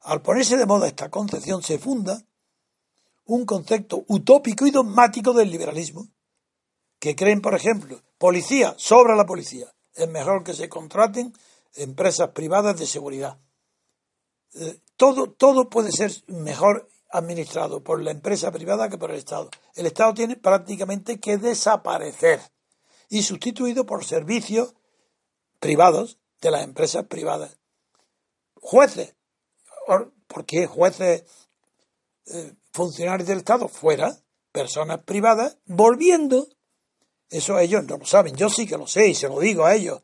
al 0.00 0.22
ponerse 0.22 0.56
de 0.56 0.66
moda 0.66 0.86
esta 0.86 1.10
concepción 1.10 1.62
se 1.62 1.78
funda 1.78 2.22
un 3.26 3.44
concepto 3.44 4.04
utópico 4.08 4.66
y 4.66 4.70
dogmático 4.70 5.34
del 5.34 5.50
liberalismo, 5.50 6.08
que 6.98 7.14
creen, 7.14 7.42
por 7.42 7.54
ejemplo, 7.54 8.00
policía, 8.16 8.74
sobra 8.78 9.14
la 9.14 9.26
policía, 9.26 9.72
es 9.94 10.08
mejor 10.08 10.44
que 10.44 10.54
se 10.54 10.68
contraten 10.68 11.34
empresas 11.74 12.30
privadas 12.30 12.78
de 12.78 12.86
seguridad. 12.86 13.38
Eh, 14.54 14.80
todo, 14.96 15.30
todo 15.30 15.68
puede 15.68 15.92
ser 15.92 16.12
mejor 16.26 16.88
administrado 17.10 17.82
por 17.82 18.02
la 18.02 18.10
empresa 18.10 18.50
privada 18.50 18.88
que 18.88 18.98
por 18.98 19.10
el 19.10 19.18
Estado. 19.18 19.50
El 19.74 19.86
Estado 19.86 20.14
tiene 20.14 20.36
prácticamente 20.36 21.18
que 21.20 21.38
desaparecer 21.38 22.40
y 23.08 23.22
sustituido 23.22 23.86
por 23.86 24.04
servicios 24.04 24.74
privados 25.60 26.18
de 26.40 26.50
las 26.50 26.64
empresas 26.64 27.04
privadas. 27.06 27.56
Jueces, 28.60 29.14
¿por 29.86 30.44
qué 30.44 30.66
jueces 30.66 31.24
eh, 32.26 32.54
funcionarios 32.72 33.26
del 33.28 33.38
Estado 33.38 33.68
fuera, 33.68 34.20
personas 34.52 35.00
privadas, 35.04 35.58
volviendo, 35.64 36.46
eso 37.30 37.58
ellos 37.58 37.84
no 37.84 37.96
lo 37.96 38.04
saben, 38.04 38.36
yo 38.36 38.50
sí 38.50 38.66
que 38.66 38.76
lo 38.76 38.86
sé 38.86 39.08
y 39.08 39.14
se 39.14 39.28
lo 39.28 39.40
digo 39.40 39.64
a 39.64 39.74
ellos, 39.74 40.02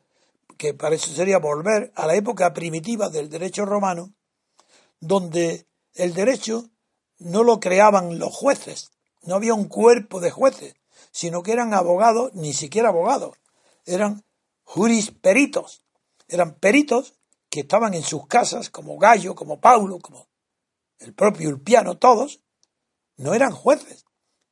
que 0.57 0.73
para 0.73 0.97
sería 0.97 1.39
volver 1.39 1.91
a 1.95 2.07
la 2.07 2.15
época 2.15 2.53
primitiva 2.53 3.09
del 3.09 3.29
derecho 3.29 3.65
romano, 3.65 4.13
donde 4.99 5.67
el 5.93 6.13
derecho 6.13 6.69
no 7.19 7.43
lo 7.43 7.59
creaban 7.59 8.19
los 8.19 8.33
jueces, 8.33 8.91
no 9.23 9.35
había 9.35 9.53
un 9.53 9.67
cuerpo 9.67 10.19
de 10.19 10.31
jueces, 10.31 10.75
sino 11.11 11.43
que 11.43 11.51
eran 11.51 11.73
abogados, 11.73 12.33
ni 12.33 12.53
siquiera 12.53 12.89
abogados, 12.89 13.37
eran 13.85 14.23
jurisperitos, 14.63 15.83
eran 16.27 16.55
peritos 16.55 17.15
que 17.49 17.61
estaban 17.61 17.93
en 17.93 18.03
sus 18.03 18.27
casas, 18.27 18.69
como 18.69 18.97
Gallo, 18.97 19.35
como 19.35 19.59
Paulo, 19.59 19.99
como 19.99 20.27
el 20.99 21.13
propio 21.13 21.49
Ulpiano, 21.49 21.97
todos, 21.97 22.41
no 23.17 23.33
eran 23.33 23.51
jueces. 23.51 24.05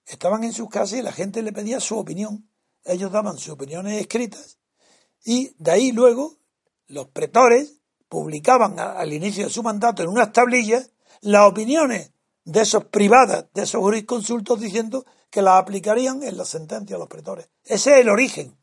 Estaban 0.06 0.44
en 0.44 0.54
sus 0.54 0.70
casas 0.70 1.00
y 1.00 1.02
la 1.02 1.12
gente 1.12 1.42
le 1.42 1.54
pedía 1.54 1.80
su 1.80 1.98
opinión. 1.98 2.50
Ellos 2.84 3.12
daban 3.12 3.38
sus 3.38 3.50
opiniones 3.50 4.00
escritas 4.00 4.58
y 5.24 5.54
de 5.58 5.72
ahí 5.72 5.92
luego 5.92 6.38
los 6.88 7.08
pretores 7.08 7.80
publicaban 8.10 8.80
al 8.80 9.12
inicio 9.14 9.46
de 9.46 9.50
su 9.50 9.64
mandato 9.64 10.04
en 10.04 10.10
unas 10.10 10.32
tablillas 10.32 10.92
las 11.22 11.48
opiniones 11.48 12.12
de 12.46 12.62
esos 12.62 12.86
privadas, 12.86 13.46
de 13.54 13.64
esos 13.64 13.82
jurisconsultos 13.82 14.60
diciendo 14.60 15.06
que 15.30 15.42
las 15.42 15.60
aplicarían 15.60 16.22
en 16.24 16.38
la 16.38 16.46
sentencia 16.46 16.96
a 16.96 17.00
los 17.00 17.08
pretores. 17.08 17.50
Ese 17.64 17.94
es 17.94 18.02
el 18.02 18.10
origen, 18.10 18.56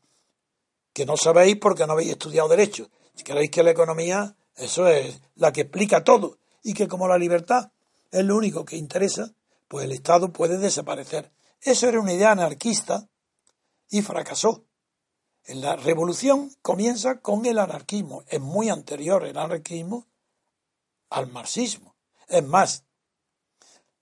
que 0.93 1.05
no 1.05 1.17
sabéis 1.17 1.57
porque 1.57 1.85
no 1.85 1.93
habéis 1.93 2.11
estudiado 2.11 2.47
derecho. 2.47 2.89
Si 3.15 3.23
queréis 3.23 3.51
que 3.51 3.63
la 3.63 3.71
economía, 3.71 4.35
eso 4.55 4.87
es 4.87 5.19
la 5.35 5.51
que 5.51 5.61
explica 5.61 6.03
todo, 6.03 6.37
y 6.63 6.73
que 6.73 6.87
como 6.87 7.07
la 7.07 7.17
libertad 7.17 7.71
es 8.11 8.23
lo 8.23 8.37
único 8.37 8.63
que 8.63 8.77
interesa, 8.77 9.33
pues 9.67 9.85
el 9.85 9.91
Estado 9.91 10.31
puede 10.31 10.57
desaparecer. 10.57 11.31
Eso 11.61 11.87
era 11.87 11.99
una 11.99 12.13
idea 12.13 12.31
anarquista 12.31 13.07
y 13.89 14.01
fracasó. 14.01 14.65
La 15.47 15.75
revolución 15.75 16.51
comienza 16.61 17.19
con 17.19 17.45
el 17.45 17.59
anarquismo. 17.59 18.23
Es 18.27 18.39
muy 18.39 18.69
anterior 18.69 19.25
el 19.25 19.37
anarquismo 19.37 20.07
al 21.09 21.31
marxismo. 21.31 21.95
Es 22.27 22.43
más, 22.43 22.85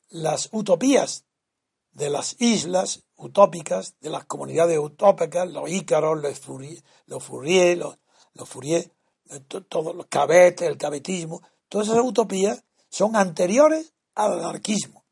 las 0.10 0.50
utopías 0.52 1.26
de 1.92 2.10
las 2.10 2.36
islas 2.40 3.04
utópicas, 3.16 3.96
de 4.00 4.10
las 4.10 4.26
comunidades 4.26 4.78
utópicas, 4.78 5.50
los 5.50 5.70
ícaros, 5.70 6.22
los 6.22 6.40
Fourier, 6.40 6.84
los 7.08 7.24
Fourier, 7.24 8.00
los 8.34 8.50
Fourier 8.50 8.92
todos 9.48 9.96
los 9.96 10.08
cabetes, 10.08 10.68
el 10.68 10.78
cabetismo, 10.78 11.42
todas 11.68 11.90
esas 11.90 12.04
utopías 12.04 12.64
son 12.90 13.16
anteriores 13.16 13.94
al 14.16 14.40
anarquismo. 14.40 15.06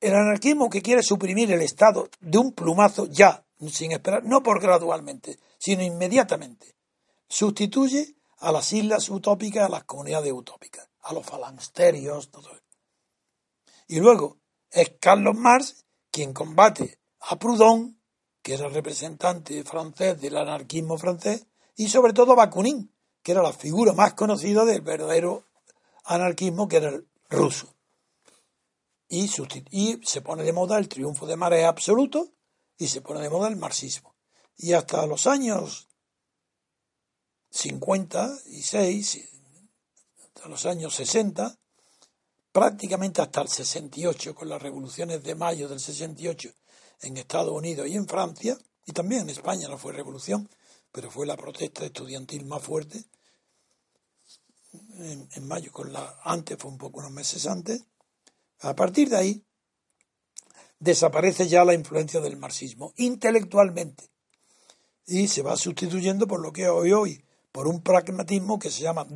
El 0.00 0.14
anarquismo 0.14 0.68
que 0.68 0.82
quiere 0.82 1.02
suprimir 1.02 1.50
el 1.52 1.62
Estado 1.62 2.08
de 2.20 2.38
un 2.38 2.52
plumazo 2.52 3.06
ya, 3.06 3.43
sin 3.70 3.92
esperar, 3.92 4.24
no 4.24 4.42
por 4.42 4.60
gradualmente, 4.60 5.38
sino 5.58 5.82
inmediatamente. 5.82 6.76
Sustituye 7.28 8.16
a 8.38 8.52
las 8.52 8.72
islas 8.72 9.08
utópicas, 9.08 9.66
a 9.66 9.70
las 9.70 9.84
comunidades 9.84 10.32
utópicas, 10.32 10.88
a 11.02 11.12
los 11.12 11.24
falansterios, 11.24 12.30
todo 12.30 12.50
eso. 12.50 12.62
Y 13.86 14.00
luego 14.00 14.38
es 14.70 14.94
Carlos 15.00 15.34
Marx 15.36 15.84
quien 16.10 16.32
combate 16.32 16.98
a 17.20 17.36
Proudhon, 17.38 17.98
que 18.42 18.54
era 18.54 18.66
el 18.66 18.74
representante 18.74 19.64
francés 19.64 20.20
del 20.20 20.36
anarquismo 20.36 20.98
francés, 20.98 21.46
y 21.76 21.88
sobre 21.88 22.12
todo 22.12 22.32
a 22.32 22.36
Bakunin, 22.36 22.92
que 23.22 23.32
era 23.32 23.42
la 23.42 23.52
figura 23.52 23.92
más 23.94 24.14
conocida 24.14 24.64
del 24.64 24.82
verdadero 24.82 25.44
anarquismo, 26.04 26.68
que 26.68 26.76
era 26.76 26.90
el 26.90 27.08
ruso. 27.30 27.74
Y, 29.08 29.28
se 29.28 30.20
pone 30.20 30.42
de 30.42 30.52
moda 30.52 30.78
el 30.78 30.88
triunfo 30.88 31.26
de 31.26 31.36
marea 31.36 31.68
absoluto 31.68 32.33
y 32.78 32.88
se 32.88 33.00
pone 33.00 33.20
de 33.20 33.30
moda 33.30 33.48
el 33.48 33.56
marxismo. 33.56 34.14
Y 34.56 34.72
hasta 34.72 35.06
los 35.06 35.26
años 35.26 35.88
56, 37.50 39.28
hasta 40.24 40.48
los 40.48 40.66
años 40.66 40.94
60, 40.94 41.56
prácticamente 42.52 43.22
hasta 43.22 43.42
el 43.42 43.48
68, 43.48 44.34
con 44.34 44.48
las 44.48 44.62
revoluciones 44.62 45.22
de 45.22 45.34
mayo 45.34 45.68
del 45.68 45.80
68 45.80 46.50
en 47.02 47.16
Estados 47.16 47.52
Unidos 47.52 47.88
y 47.88 47.96
en 47.96 48.06
Francia, 48.06 48.58
y 48.86 48.92
también 48.92 49.22
en 49.22 49.30
España 49.30 49.68
no 49.68 49.78
fue 49.78 49.92
revolución, 49.92 50.48
pero 50.92 51.10
fue 51.10 51.26
la 51.26 51.36
protesta 51.36 51.84
estudiantil 51.84 52.44
más 52.44 52.62
fuerte, 52.62 53.04
en, 54.96 55.46
mayo, 55.46 55.72
con 55.72 55.92
la, 55.92 56.20
antes 56.24 56.58
fue 56.58 56.70
un 56.70 56.78
poco 56.78 56.98
unos 56.98 57.12
meses 57.12 57.46
antes, 57.46 57.84
a 58.60 58.74
partir 58.74 59.08
de 59.10 59.16
ahí 59.16 59.44
desaparece 60.84 61.48
ya 61.48 61.64
la 61.64 61.72
influencia 61.72 62.20
del 62.20 62.36
marxismo 62.36 62.92
intelectualmente 62.96 64.10
y 65.06 65.28
se 65.28 65.42
va 65.42 65.56
sustituyendo 65.56 66.26
por 66.26 66.40
lo 66.40 66.52
que 66.52 66.68
hoy 66.68 66.92
hoy, 66.92 67.24
por 67.52 67.66
un 67.66 67.82
pragmatismo 67.82 68.58
que 68.58 68.70
se 68.70 68.82
llama 68.82 69.06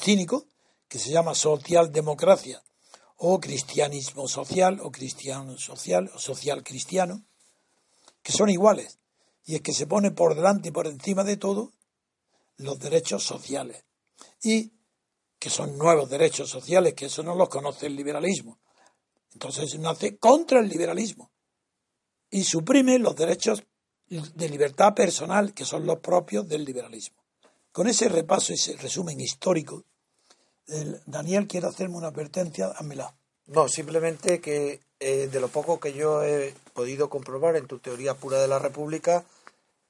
cínico, 0.00 0.46
que 0.88 0.98
se 0.98 1.10
llama 1.10 1.34
socialdemocracia 1.34 2.62
o 3.16 3.40
cristianismo 3.40 4.28
social 4.28 4.80
o 4.82 4.92
cristiano 4.92 5.58
social 5.58 6.10
o 6.14 6.18
social 6.18 6.62
cristiano, 6.62 7.24
que 8.22 8.32
son 8.32 8.50
iguales. 8.50 8.98
Y 9.44 9.56
es 9.56 9.62
que 9.62 9.72
se 9.72 9.86
pone 9.86 10.12
por 10.12 10.36
delante 10.36 10.68
y 10.68 10.72
por 10.72 10.86
encima 10.86 11.24
de 11.24 11.36
todo 11.36 11.72
los 12.56 12.78
derechos 12.78 13.24
sociales. 13.24 13.84
Y 14.42 14.72
que 15.40 15.50
son 15.50 15.76
nuevos 15.76 16.08
derechos 16.08 16.50
sociales, 16.50 16.94
que 16.94 17.06
eso 17.06 17.22
no 17.24 17.34
los 17.34 17.48
conoce 17.48 17.86
el 17.86 17.96
liberalismo. 17.96 18.59
Entonces 19.32 19.78
nace 19.78 20.16
contra 20.16 20.60
el 20.60 20.68
liberalismo 20.68 21.30
y 22.30 22.44
suprime 22.44 22.98
los 22.98 23.16
derechos 23.16 23.64
de 24.08 24.48
libertad 24.48 24.94
personal 24.94 25.54
que 25.54 25.64
son 25.64 25.86
los 25.86 25.98
propios 26.00 26.48
del 26.48 26.64
liberalismo. 26.64 27.16
Con 27.72 27.86
ese 27.86 28.08
repaso, 28.08 28.52
ese 28.52 28.76
resumen 28.76 29.20
histórico, 29.20 29.84
Daniel 31.06 31.46
quiere 31.46 31.66
hacerme 31.66 31.96
una 31.96 32.08
advertencia, 32.08 32.66
házmela. 32.66 33.14
No, 33.46 33.68
simplemente 33.68 34.40
que 34.40 34.80
eh, 35.00 35.28
de 35.30 35.40
lo 35.40 35.48
poco 35.48 35.80
que 35.80 35.92
yo 35.92 36.22
he 36.22 36.54
podido 36.72 37.08
comprobar 37.08 37.56
en 37.56 37.66
tu 37.66 37.78
teoría 37.78 38.14
pura 38.14 38.40
de 38.40 38.48
la 38.48 38.58
República, 38.58 39.24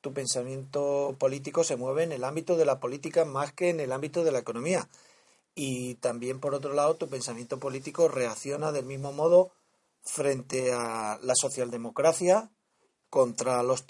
tu 0.01 0.13
pensamiento 0.13 1.15
político 1.19 1.65
se 1.65 1.77
mueve 1.77 2.05
en 2.05 2.13
el 2.13 2.25
ámbito 2.25 2.57
de 2.57 2.65
la 2.65 2.81
política 2.81 3.25
más 3.25 3.53
que 3.53 3.69
en 3.69 3.81
el 3.81 3.93
ámbito 3.93 4.25
de 4.25 4.33
la 4.33 4.39
economía. 4.39 4.89
Y 5.55 5.97
también, 5.97 6.41
por 6.41 6.55
otro 6.55 6.75
lado, 6.75 6.97
tu 6.97 7.09
pensamiento 7.09 7.59
político 7.59 8.09
reacciona 8.09 8.73
del 8.73 8.87
mismo 8.87 9.13
modo 9.13 9.53
frente 10.03 10.73
a 10.73 11.19
la 11.23 11.35
socialdemocracia, 11.35 12.51
contra 13.11 13.63
los 13.63 13.85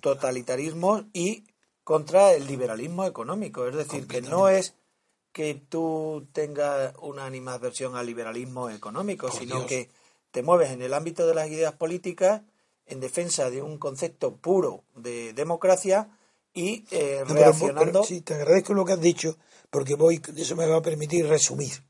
totalitarismos 0.00 1.04
y 1.12 1.44
contra 1.84 2.32
el 2.32 2.46
liberalismo 2.46 3.04
económico. 3.04 3.66
Es 3.66 3.76
decir, 3.76 4.08
que 4.08 4.22
no 4.22 4.48
es 4.48 4.74
que 5.32 5.54
tú 5.54 6.26
tengas 6.32 6.94
una 7.00 7.26
animadversión 7.26 7.94
al 7.94 8.06
liberalismo 8.06 8.70
económico, 8.70 9.30
sino 9.30 9.66
que 9.66 9.90
te 10.30 10.42
mueves 10.42 10.70
en 10.70 10.80
el 10.80 10.94
ámbito 10.94 11.26
de 11.26 11.34
las 11.34 11.48
ideas 11.48 11.74
políticas 11.74 12.40
en 12.86 13.00
defensa 13.00 13.50
de 13.50 13.62
un 13.62 13.78
concepto 13.78 14.36
puro 14.36 14.84
de 14.94 15.34
democracia 15.34 16.08
y 16.56 16.84
eh, 16.90 17.22
reaccionando. 17.28 18.02
sí, 18.02 18.22
te 18.22 18.34
agradezco 18.34 18.74
lo 18.74 18.84
que 18.84 18.94
has 18.94 19.00
dicho, 19.00 19.36
porque 19.70 19.94
voy, 19.94 20.20
eso 20.36 20.56
me 20.56 20.66
va 20.66 20.78
a 20.78 20.82
permitir 20.82 21.26
resumir. 21.26 21.84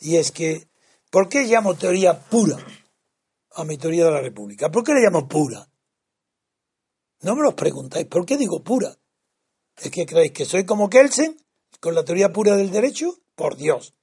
Y 0.00 0.16
es 0.16 0.32
que, 0.32 0.66
¿por 1.10 1.28
qué 1.28 1.44
llamo 1.44 1.74
teoría 1.74 2.18
pura 2.18 2.56
a 3.52 3.64
mi 3.64 3.76
teoría 3.76 4.06
de 4.06 4.10
la 4.12 4.20
República? 4.22 4.70
¿Por 4.70 4.82
qué 4.82 4.94
le 4.94 5.02
llamo 5.02 5.28
pura? 5.28 5.68
No 7.20 7.36
me 7.36 7.42
lo 7.42 7.54
preguntáis, 7.54 8.06
¿por 8.06 8.24
qué 8.24 8.38
digo 8.38 8.64
pura? 8.64 8.96
¿Es 9.76 9.90
que 9.90 10.06
creéis 10.06 10.32
que 10.32 10.46
soy 10.46 10.64
como 10.64 10.88
Kelsen? 10.88 11.36
con 11.78 11.94
la 11.94 12.04
teoría 12.04 12.32
pura 12.32 12.56
del 12.56 12.70
derecho, 12.70 13.18
por 13.34 13.56
Dios. 13.56 13.94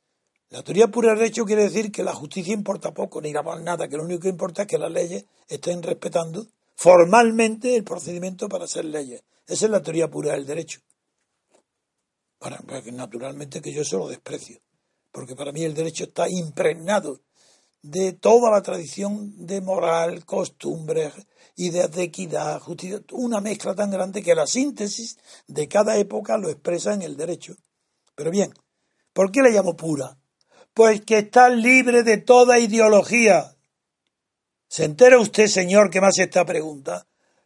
La 0.50 0.62
teoría 0.62 0.90
pura 0.90 1.10
del 1.10 1.20
derecho 1.20 1.46
quiere 1.46 1.64
decir 1.64 1.92
que 1.92 2.04
la 2.04 2.14
justicia 2.14 2.54
importa 2.54 2.94
poco, 2.94 3.20
ni 3.20 3.32
nada, 3.32 3.88
que 3.88 3.98
lo 3.98 4.04
único 4.04 4.22
que 4.22 4.30
importa 4.30 4.62
es 4.62 4.68
que 4.68 4.78
las 4.78 4.92
leyes 4.92 5.26
estén 5.48 5.82
respetando 5.82 6.46
formalmente 6.76 7.76
el 7.76 7.84
procedimiento 7.84 8.48
para 8.48 8.66
hacer 8.66 8.86
leyes. 8.86 9.24
Esa 9.48 9.66
es 9.66 9.72
la 9.72 9.82
teoría 9.82 10.10
pura 10.10 10.34
del 10.34 10.46
derecho. 10.46 10.80
Para, 12.38 12.60
naturalmente 12.92 13.62
que 13.62 13.72
yo 13.72 13.82
eso 13.82 13.98
lo 13.98 14.08
desprecio, 14.10 14.62
porque 15.12 15.36
para 15.36 15.52
mí 15.52 15.64
el 15.64 15.74
derecho 15.74 16.06
está 16.06 16.30
impregnado 16.30 17.22
de 17.82 18.14
toda 18.14 18.50
la 18.50 18.62
tradición 18.62 19.46
de 19.46 19.62
moral, 19.62 20.26
costumbres, 20.26 21.14
ideas 21.58 21.92
de 21.92 22.04
equidad, 22.04 22.60
justicia, 22.62 23.02
una 23.12 23.42
mezcla 23.42 23.76
tan 23.76 23.92
grande 23.92 24.24
que 24.24 24.34
la 24.34 24.48
síntesis 24.48 25.18
de 25.48 25.68
cada 25.68 25.98
época 25.98 26.38
lo 26.38 26.50
expresa 26.50 26.94
en 26.94 27.02
el 27.02 27.18
derecho. 27.18 27.56
Pero 28.16 28.32
bien, 28.32 28.54
¿por 29.12 29.32
qué 29.32 29.42
le 29.42 29.52
llamo 29.52 29.76
pura? 29.76 30.18
Pues 30.74 31.02
que 31.02 31.20
está 31.20 31.50
libre 31.50 32.04
de 32.04 32.18
toda 32.18 32.60
ideología. 32.60 33.56
¿Se 34.68 34.86
entera 34.86 35.20
usted, 35.20 35.48
señor, 35.48 35.90
que 35.90 36.00
hace 36.00 36.24
esta 36.24 36.46
pregunta? 36.46 37.06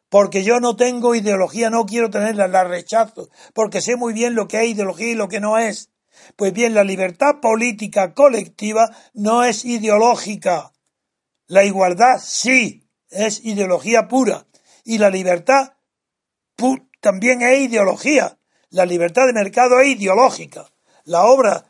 Porque 0.09 0.43
yo 0.43 0.59
no 0.59 0.75
tengo 0.75 1.15
ideología, 1.15 1.69
no 1.69 1.85
quiero 1.85 2.09
tenerla, 2.09 2.47
la 2.47 2.63
rechazo, 2.63 3.29
porque 3.53 3.81
sé 3.81 3.95
muy 3.95 4.13
bien 4.13 4.35
lo 4.35 4.47
que 4.47 4.63
es 4.63 4.69
ideología 4.69 5.11
y 5.11 5.15
lo 5.15 5.27
que 5.27 5.39
no 5.39 5.57
es. 5.57 5.89
Pues 6.35 6.53
bien, 6.53 6.73
la 6.73 6.83
libertad 6.83 7.39
política 7.41 8.13
colectiva 8.13 8.89
no 9.13 9.43
es 9.43 9.65
ideológica. 9.65 10.71
La 11.47 11.63
igualdad 11.63 12.19
sí, 12.21 12.83
es 13.09 13.43
ideología 13.45 14.07
pura. 14.07 14.45
Y 14.83 14.97
la 14.97 15.09
libertad 15.09 15.73
también 17.01 17.41
es 17.41 17.59
ideología. 17.59 18.37
La 18.69 18.85
libertad 18.85 19.27
de 19.27 19.33
mercado 19.33 19.79
es 19.79 19.87
ideológica. 19.87 20.65
La 21.05 21.25
obra, 21.25 21.65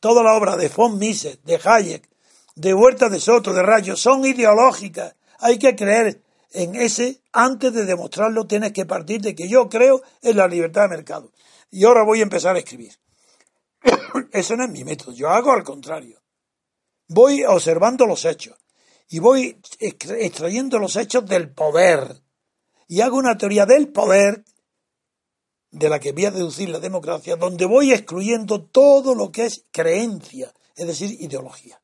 toda 0.00 0.22
la 0.22 0.34
obra 0.34 0.56
de 0.56 0.68
von 0.68 0.98
Mises, 0.98 1.42
de 1.44 1.60
Hayek, 1.62 2.08
de 2.56 2.74
Huerta 2.74 3.08
de 3.08 3.20
Soto, 3.20 3.52
de 3.52 3.62
Rayo, 3.62 3.96
son 3.96 4.24
ideológicas. 4.24 5.14
Hay 5.38 5.58
que 5.58 5.76
creer 5.76 6.22
en 6.52 6.74
ese, 6.74 7.22
antes 7.32 7.72
de 7.72 7.84
demostrarlo, 7.84 8.46
tienes 8.46 8.72
que 8.72 8.86
partir 8.86 9.20
de 9.20 9.34
que 9.34 9.48
yo 9.48 9.68
creo 9.68 10.02
en 10.22 10.36
la 10.36 10.48
libertad 10.48 10.82
de 10.82 10.96
mercado. 10.96 11.32
Y 11.70 11.84
ahora 11.84 12.04
voy 12.04 12.20
a 12.20 12.24
empezar 12.24 12.56
a 12.56 12.58
escribir. 12.58 12.92
Eso 14.32 14.56
no 14.56 14.64
es 14.64 14.70
mi 14.70 14.84
método, 14.84 15.12
yo 15.12 15.30
hago 15.30 15.52
al 15.52 15.62
contrario. 15.62 16.20
Voy 17.08 17.44
observando 17.44 18.06
los 18.06 18.24
hechos 18.24 18.56
y 19.08 19.18
voy 19.18 19.60
extrayendo 19.80 20.78
los 20.78 20.96
hechos 20.96 21.26
del 21.26 21.52
poder. 21.52 22.22
Y 22.86 23.00
hago 23.00 23.16
una 23.16 23.36
teoría 23.36 23.66
del 23.66 23.88
poder 23.88 24.44
de 25.70 25.88
la 25.88 26.00
que 26.00 26.12
voy 26.12 26.24
a 26.24 26.30
deducir 26.30 26.68
la 26.68 26.80
democracia, 26.80 27.36
donde 27.36 27.64
voy 27.64 27.92
excluyendo 27.92 28.64
todo 28.64 29.14
lo 29.14 29.30
que 29.30 29.46
es 29.46 29.64
creencia, 29.70 30.52
es 30.74 30.86
decir, 30.86 31.20
ideología. 31.20 31.80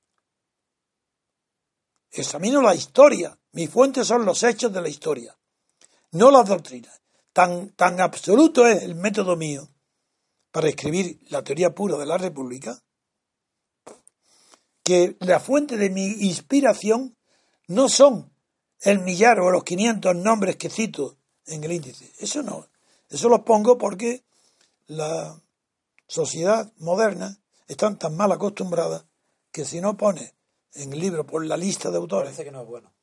Examino 2.10 2.62
la 2.62 2.74
historia, 2.74 3.38
mis 3.56 3.70
fuentes 3.70 4.06
son 4.06 4.26
los 4.26 4.42
hechos 4.42 4.70
de 4.70 4.82
la 4.82 4.90
historia, 4.90 5.34
no 6.10 6.30
las 6.30 6.46
doctrinas. 6.46 7.00
Tan, 7.32 7.70
tan 7.70 8.02
absoluto 8.02 8.66
es 8.66 8.82
el 8.82 8.94
método 8.94 9.34
mío 9.34 9.66
para 10.50 10.68
escribir 10.68 11.20
la 11.30 11.42
teoría 11.42 11.74
pura 11.74 11.96
de 11.96 12.04
la 12.04 12.18
República, 12.18 12.78
que 14.82 15.16
la 15.20 15.40
fuente 15.40 15.78
de 15.78 15.88
mi 15.88 16.04
inspiración 16.04 17.16
no 17.66 17.88
son 17.88 18.30
el 18.82 18.98
millar 18.98 19.40
o 19.40 19.50
los 19.50 19.64
500 19.64 20.14
nombres 20.16 20.56
que 20.56 20.68
cito 20.68 21.16
en 21.46 21.64
el 21.64 21.72
índice. 21.72 22.12
Eso 22.18 22.42
no. 22.42 22.68
Eso 23.08 23.30
lo 23.30 23.42
pongo 23.42 23.78
porque 23.78 24.22
la 24.86 25.40
sociedad 26.06 26.74
moderna 26.76 27.40
está 27.68 27.96
tan 27.96 28.14
mal 28.18 28.32
acostumbrada 28.32 29.08
que 29.50 29.64
si 29.64 29.80
no 29.80 29.96
pone 29.96 30.34
en 30.74 30.92
el 30.92 31.00
libro 31.00 31.24
por 31.24 31.42
la 31.42 31.56
lista 31.56 31.90
de 31.90 31.96
autores. 31.96 32.26
Parece 32.26 32.44
que 32.44 32.50
no 32.50 32.60
es 32.60 32.68
bueno. 32.68 32.95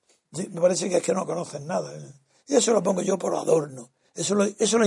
Me 0.52 0.62
parece 0.62 0.90
que 0.90 0.98
es 0.98 1.04
que 1.04 1.14
no 1.14 1.26
conocen 1.26 1.68
nada. 1.68 1.94
¿eh? 1.96 2.14
Y 2.48 2.56
eso 2.56 2.74
lo 2.74 2.82
pongo 2.82 3.02
yo 3.02 3.18
por 3.18 3.36
adorno. 3.36 3.92
Eso 4.16 4.36
lo, 4.36 4.44
eso 4.44 4.78
lo, 4.78 4.86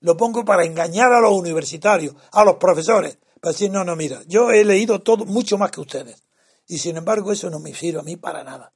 lo 0.00 0.16
pongo 0.16 0.44
para 0.44 0.64
engañar 0.64 1.12
a 1.12 1.20
los 1.20 1.32
universitarios, 1.32 2.14
a 2.32 2.44
los 2.44 2.56
profesores, 2.56 3.18
para 3.40 3.52
decir, 3.52 3.70
no, 3.70 3.84
no, 3.84 3.94
mira, 3.94 4.22
yo 4.26 4.50
he 4.50 4.64
leído 4.64 5.00
todo 5.00 5.24
mucho 5.24 5.58
más 5.58 5.70
que 5.70 5.80
ustedes. 5.80 6.22
Y 6.66 6.78
sin 6.78 6.96
embargo 6.96 7.32
eso 7.32 7.50
no 7.50 7.60
me 7.60 7.74
sirve 7.74 8.00
a 8.00 8.02
mí 8.02 8.16
para 8.16 8.42
nada, 8.42 8.72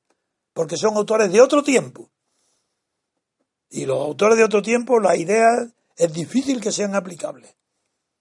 porque 0.53 0.77
son 0.77 0.97
autores 0.97 1.33
de 1.33 1.41
otro 1.41 1.63
tiempo. 1.63 2.11
Y 3.71 3.87
los 3.87 3.99
autores 3.99 4.39
de 4.39 4.45
otro 4.45 4.63
tiempo, 4.63 5.01
las 5.01 5.19
ideas 5.19 5.69
es 5.97 6.13
difícil 6.13 6.61
que 6.61 6.73
sean 6.73 6.95
aplicables. 6.95 7.57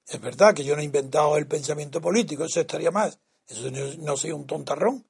Es 0.07 0.19
verdad 0.19 0.53
que 0.53 0.63
yo 0.63 0.75
no 0.75 0.81
he 0.81 0.85
inventado 0.85 1.37
el 1.37 1.47
pensamiento 1.47 2.01
político, 2.01 2.45
eso 2.45 2.59
estaría 2.59 2.91
más. 2.91 3.19
Eso 3.47 3.69
no, 3.99 4.17
soy 4.17 4.31
un 4.31 4.45
tontarrón. 4.45 5.05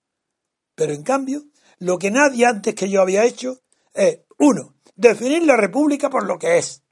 Pero 0.76 0.94
en 0.94 1.04
cambio, 1.04 1.44
lo 1.82 1.98
que 1.98 2.12
nadie 2.12 2.46
antes 2.46 2.76
que 2.76 2.90
yo 2.90 3.02
había 3.02 3.26
hecho 3.26 3.60
es, 3.94 4.20
uno, 4.38 4.76
definir 4.96 5.44
la 5.44 5.58
república 5.58 6.12
por 6.12 6.28
lo 6.28 6.38
que 6.38 6.60
es. 6.60 6.84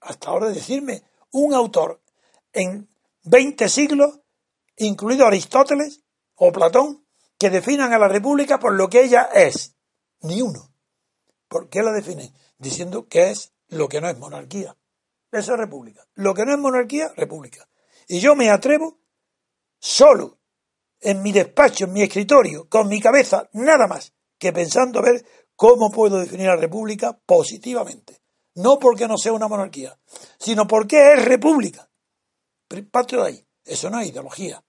Hasta 0.00 0.28
ahora 0.28 0.50
decirme, 0.50 1.02
un 1.30 1.54
autor 1.54 2.02
en 2.52 2.90
20 3.24 3.68
siglos, 3.70 4.20
incluido 4.76 5.26
Aristóteles 5.26 6.02
o 6.34 6.52
Platón, 6.52 7.06
que 7.38 7.48
definan 7.48 7.94
a 7.94 7.98
la 7.98 8.08
república 8.08 8.58
por 8.58 8.74
lo 8.74 8.90
que 8.90 9.02
ella 9.02 9.30
es. 9.32 9.76
Ni 10.20 10.42
uno. 10.42 10.74
¿Por 11.48 11.70
qué 11.70 11.82
la 11.82 11.92
definen? 11.92 12.34
Diciendo 12.58 13.08
que 13.08 13.30
es 13.30 13.54
lo 13.68 13.88
que 13.88 14.02
no 14.02 14.10
es 14.10 14.18
monarquía. 14.18 14.76
Eso 15.30 15.54
es 15.54 15.58
república. 15.58 16.06
Lo 16.16 16.34
que 16.34 16.44
no 16.44 16.52
es 16.52 16.58
monarquía, 16.58 17.14
república. 17.16 17.66
Y 18.08 18.20
yo 18.20 18.36
me 18.36 18.50
atrevo 18.50 19.00
solo 19.78 20.38
en 21.02 21.20
mi 21.20 21.32
despacho, 21.32 21.84
en 21.84 21.92
mi 21.92 22.02
escritorio, 22.02 22.68
con 22.68 22.88
mi 22.88 23.00
cabeza, 23.00 23.48
nada 23.52 23.86
más 23.86 24.12
que 24.38 24.52
pensando 24.52 25.02
ver 25.02 25.24
cómo 25.56 25.90
puedo 25.90 26.18
definir 26.18 26.48
a 26.48 26.54
la 26.54 26.60
república 26.60 27.18
positivamente. 27.26 28.20
No 28.54 28.78
porque 28.78 29.08
no 29.08 29.16
sea 29.16 29.32
una 29.32 29.48
monarquía, 29.48 29.98
sino 30.38 30.66
porque 30.66 31.12
es 31.12 31.24
república. 31.24 31.88
Patrio 32.90 33.22
de 33.22 33.28
ahí. 33.28 33.46
Eso 33.64 33.90
no 33.90 34.00
es 34.00 34.08
ideología. 34.08 34.62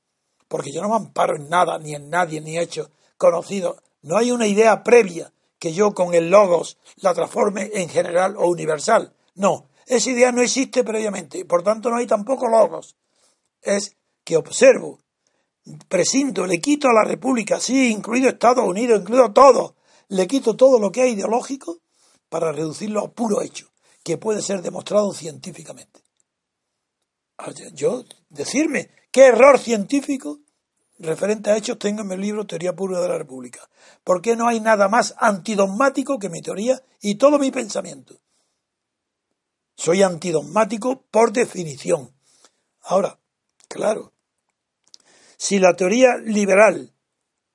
Porque 0.47 0.71
yo 0.71 0.81
no 0.81 0.89
me 0.89 0.95
amparo 0.95 1.35
en 1.35 1.49
nada, 1.49 1.79
ni 1.79 1.95
en 1.95 2.09
nadie, 2.09 2.41
ni 2.41 2.57
hecho 2.57 2.91
conocido. 3.17 3.81
No 4.01 4.17
hay 4.17 4.31
una 4.31 4.47
idea 4.47 4.83
previa 4.83 5.33
que 5.57 5.73
yo 5.73 5.93
con 5.93 6.13
el 6.13 6.29
logos 6.29 6.77
la 6.97 7.13
transforme 7.13 7.71
en 7.73 7.89
general 7.89 8.35
o 8.37 8.49
universal. 8.49 9.13
No, 9.35 9.69
esa 9.85 10.09
idea 10.09 10.31
no 10.31 10.41
existe 10.41 10.83
previamente 10.83 11.45
por 11.45 11.63
tanto 11.63 11.89
no 11.89 11.97
hay 11.97 12.07
tampoco 12.07 12.47
logos. 12.47 12.95
Es 13.61 13.95
que 14.23 14.37
observo, 14.37 14.99
prescinto, 15.87 16.45
le 16.45 16.59
quito 16.59 16.87
a 16.87 16.93
la 16.93 17.03
República, 17.03 17.59
sí, 17.59 17.91
incluido 17.91 18.29
Estados 18.29 18.65
Unidos, 18.65 19.01
incluido 19.01 19.31
todo, 19.31 19.75
le 20.09 20.27
quito 20.27 20.55
todo 20.55 20.79
lo 20.79 20.91
que 20.91 21.05
es 21.05 21.13
ideológico 21.13 21.79
para 22.29 22.51
reducirlo 22.51 23.01
a 23.01 23.11
puro 23.11 23.41
hecho, 23.41 23.71
que 24.03 24.17
puede 24.17 24.41
ser 24.41 24.61
demostrado 24.61 25.13
científicamente. 25.13 26.01
Yo, 27.73 28.03
decirme 28.29 28.89
qué 29.11 29.27
error 29.27 29.59
científico 29.59 30.39
referente 30.99 31.51
a 31.51 31.57
hechos 31.57 31.77
tengo 31.77 32.01
en 32.01 32.07
mi 32.07 32.17
libro 32.17 32.45
Teoría 32.45 32.75
Pura 32.75 32.99
de 32.99 33.07
la 33.07 33.17
República. 33.17 33.69
Porque 34.03 34.35
no 34.35 34.47
hay 34.47 34.59
nada 34.59 34.87
más 34.87 35.15
antidogmático 35.17 36.19
que 36.19 36.29
mi 36.29 36.41
teoría 36.41 36.81
y 37.01 37.15
todo 37.15 37.39
mi 37.39 37.51
pensamiento. 37.51 38.19
Soy 39.75 40.03
antidogmático 40.03 41.03
por 41.09 41.31
definición. 41.31 42.13
Ahora, 42.81 43.19
claro, 43.67 44.13
si 45.43 45.59
la 45.59 45.75
teoría 45.75 46.15
liberal 46.23 46.93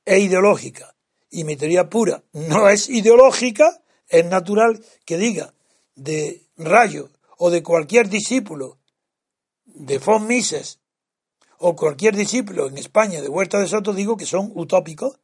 es 0.05 0.18
ideológica 0.18 0.95
y 1.30 1.45
mi 1.45 1.57
teoría 1.57 1.89
pura 1.89 2.22
no 2.34 2.68
es 2.68 2.91
ideológica, 2.91 3.80
es 4.07 4.26
natural 4.26 4.84
que 5.07 5.16
diga 5.16 5.55
de 5.95 6.43
Rayo 6.59 7.09
o 7.39 7.49
de 7.49 7.62
cualquier 7.62 8.11
discípulo 8.11 8.76
de 9.64 9.97
von 9.97 10.26
Mises 10.26 10.80
o 11.57 11.74
cualquier 11.74 12.14
discípulo 12.14 12.66
en 12.66 12.76
España 12.76 13.22
de 13.22 13.28
Huerta 13.30 13.59
de 13.59 13.68
Soto, 13.68 13.95
digo 13.95 14.18
que 14.18 14.26
son 14.26 14.53
utópicos. 14.55 15.18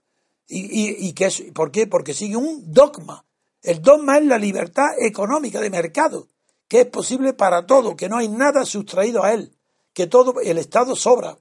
¿Y, 0.48 1.06
y, 1.06 1.12
que 1.12 1.26
es, 1.26 1.42
por 1.54 1.70
qué? 1.70 1.86
Porque 1.86 2.14
sigue 2.14 2.36
un 2.36 2.72
dogma. 2.72 3.26
El 3.60 3.82
dogma 3.82 4.16
es 4.16 4.24
la 4.24 4.38
libertad 4.38 4.88
económica 4.98 5.60
de 5.60 5.68
mercado 5.68 6.28
que 6.68 6.80
es 6.80 6.86
posible 6.86 7.34
para 7.34 7.66
todo, 7.66 7.94
que 7.94 8.08
no 8.08 8.16
hay 8.16 8.28
nada 8.28 8.64
sustraído 8.64 9.22
a 9.22 9.34
él, 9.34 9.54
que 9.92 10.06
todo 10.06 10.40
el 10.40 10.56
Estado 10.56 10.96
sobra. 10.96 11.36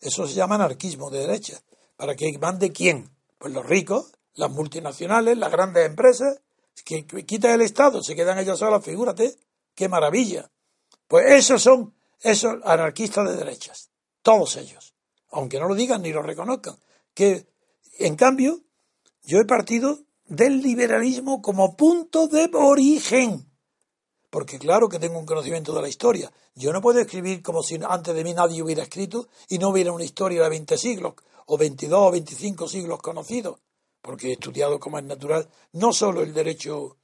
Eso 0.00 0.26
se 0.26 0.34
llama 0.34 0.54
anarquismo 0.54 1.10
de 1.10 1.20
derecha. 1.20 1.60
¿Para 1.96 2.14
que 2.14 2.36
mande 2.38 2.72
quién? 2.72 3.10
Pues 3.38 3.52
los 3.52 3.66
ricos, 3.66 4.12
las 4.34 4.50
multinacionales, 4.50 5.36
las 5.36 5.52
grandes 5.52 5.86
empresas, 5.86 6.40
que 6.84 7.04
quita 7.04 7.52
el 7.52 7.60
Estado, 7.60 8.02
se 8.02 8.16
quedan 8.16 8.38
ellos 8.38 8.58
solas, 8.58 8.84
figúrate, 8.84 9.36
qué 9.74 9.88
maravilla. 9.88 10.50
Pues 11.06 11.26
esos 11.30 11.62
son 11.62 11.94
esos 12.22 12.56
anarquistas 12.64 13.28
de 13.28 13.36
derechas, 13.36 13.90
todos 14.22 14.56
ellos, 14.56 14.94
aunque 15.30 15.58
no 15.58 15.68
lo 15.68 15.74
digan 15.74 16.02
ni 16.02 16.12
lo 16.12 16.22
reconozcan. 16.22 16.78
Que, 17.14 17.46
en 17.98 18.16
cambio, 18.16 18.60
yo 19.24 19.38
he 19.38 19.44
partido 19.44 20.00
del 20.26 20.62
liberalismo 20.62 21.42
como 21.42 21.76
punto 21.76 22.28
de 22.28 22.48
origen 22.54 23.49
porque 24.30 24.58
claro 24.58 24.88
que 24.88 25.00
tengo 25.00 25.18
un 25.18 25.26
conocimiento 25.26 25.74
de 25.74 25.82
la 25.82 25.88
historia. 25.88 26.32
Yo 26.54 26.72
no 26.72 26.80
puedo 26.80 27.00
escribir 27.00 27.42
como 27.42 27.62
si 27.62 27.78
antes 27.86 28.14
de 28.14 28.24
mí 28.24 28.32
nadie 28.32 28.62
hubiera 28.62 28.84
escrito 28.84 29.28
y 29.48 29.58
no 29.58 29.68
hubiera 29.68 29.92
una 29.92 30.04
historia 30.04 30.42
de 30.42 30.48
20 30.48 30.78
siglos, 30.78 31.14
o 31.46 31.58
22 31.58 32.00
o 32.00 32.10
25 32.12 32.68
siglos 32.68 33.00
conocidos, 33.02 33.58
porque 34.00 34.28
he 34.28 34.32
estudiado 34.32 34.78
como 34.78 34.98
es 34.98 35.04
natural 35.04 35.48
no 35.72 35.92
solo 35.92 36.22
el 36.22 36.32
derecho 36.32 36.96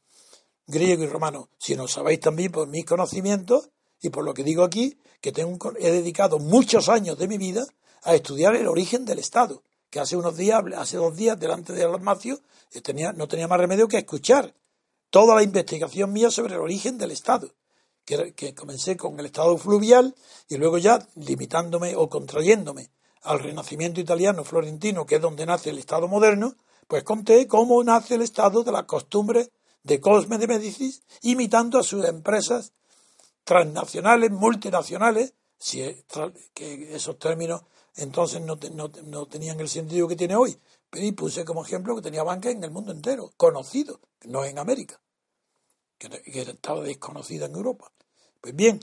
griego 0.68 1.02
y 1.02 1.08
romano, 1.08 1.48
sino 1.58 1.88
sabéis 1.88 2.20
también 2.20 2.52
por 2.52 2.68
mis 2.68 2.84
conocimientos 2.84 3.70
y 4.00 4.10
por 4.10 4.24
lo 4.24 4.32
que 4.32 4.44
digo 4.44 4.62
aquí, 4.62 4.98
que 5.20 5.32
tengo, 5.32 5.72
he 5.78 5.90
dedicado 5.90 6.38
muchos 6.38 6.88
años 6.88 7.18
de 7.18 7.26
mi 7.26 7.38
vida 7.38 7.66
a 8.04 8.14
estudiar 8.14 8.54
el 8.54 8.68
origen 8.68 9.04
del 9.04 9.18
Estado, 9.18 9.62
que 9.90 9.98
hace 9.98 10.16
unos 10.16 10.36
días, 10.36 10.62
hace 10.76 10.96
dos 10.96 11.16
días, 11.16 11.38
delante 11.38 11.72
de 11.72 11.84
Almacio, 11.84 12.40
tenía, 12.82 13.12
no 13.12 13.26
tenía 13.26 13.48
más 13.48 13.58
remedio 13.58 13.88
que 13.88 13.98
escuchar 13.98 14.54
toda 15.10 15.34
la 15.34 15.42
investigación 15.42 16.12
mía 16.12 16.30
sobre 16.30 16.54
el 16.54 16.60
origen 16.60 16.98
del 16.98 17.10
Estado, 17.10 17.54
que, 18.04 18.34
que 18.34 18.54
comencé 18.54 18.96
con 18.96 19.18
el 19.18 19.26
Estado 19.26 19.56
fluvial 19.58 20.14
y 20.48 20.56
luego 20.56 20.78
ya 20.78 21.06
limitándome 21.16 21.96
o 21.96 22.08
contrayéndome 22.08 22.90
al 23.22 23.40
Renacimiento 23.40 24.00
italiano 24.00 24.44
florentino, 24.44 25.04
que 25.04 25.16
es 25.16 25.20
donde 25.20 25.46
nace 25.46 25.70
el 25.70 25.78
Estado 25.78 26.06
moderno, 26.06 26.56
pues 26.86 27.02
conté 27.02 27.46
cómo 27.48 27.82
nace 27.82 28.14
el 28.14 28.22
Estado 28.22 28.62
de 28.62 28.72
las 28.72 28.84
costumbres 28.84 29.50
de 29.82 30.00
Cosme 30.00 30.38
de 30.38 30.46
Médicis, 30.46 31.02
imitando 31.22 31.78
a 31.78 31.82
sus 31.82 32.04
empresas 32.04 32.72
transnacionales, 33.44 34.30
multinacionales, 34.30 35.34
si 35.58 35.78
que 36.54 36.94
esos 36.94 37.18
términos 37.18 37.62
entonces 37.96 38.42
no, 38.42 38.58
no, 39.04 39.26
tenían 39.26 39.58
el 39.60 39.68
sentido 39.68 40.06
que 40.06 40.16
tiene 40.16 40.36
hoy. 40.36 40.58
Y 40.92 41.12
puse 41.12 41.44
como 41.44 41.64
ejemplo 41.64 41.94
que 41.96 42.02
tenía 42.02 42.22
banca 42.22 42.50
en 42.50 42.62
el 42.64 42.70
mundo 42.70 42.92
entero, 42.92 43.32
conocido, 43.36 44.00
no 44.24 44.44
en 44.44 44.58
América, 44.58 45.00
que, 45.98 46.08
que 46.08 46.42
estaba 46.42 46.82
desconocida 46.82 47.46
en 47.46 47.54
Europa. 47.54 47.92
Pues 48.40 48.54
bien, 48.54 48.80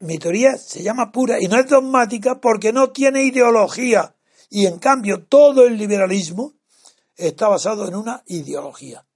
mi 0.00 0.18
teoría 0.18 0.56
se 0.56 0.82
llama 0.82 1.12
pura 1.12 1.40
y 1.40 1.46
no 1.46 1.58
es 1.58 1.68
dogmática 1.68 2.40
porque 2.40 2.72
no 2.72 2.90
tiene 2.90 3.22
ideología. 3.24 4.16
Y 4.48 4.66
en 4.66 4.78
cambio 4.78 5.26
todo 5.26 5.66
el 5.66 5.76
liberalismo 5.76 6.54
está 7.16 7.48
basado 7.48 7.86
en 7.86 7.94
una 7.94 8.22
ideología. 8.26 9.06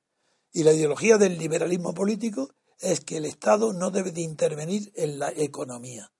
Y 0.52 0.62
la 0.62 0.72
ideología 0.72 1.18
del 1.18 1.38
liberalismo 1.38 1.94
político 1.94 2.54
es 2.78 3.00
que 3.00 3.16
el 3.16 3.24
Estado 3.24 3.72
no 3.72 3.90
debe 3.90 4.12
de 4.12 4.20
intervenir 4.20 4.92
en 4.94 5.18
la 5.18 5.30
economía. 5.30 6.12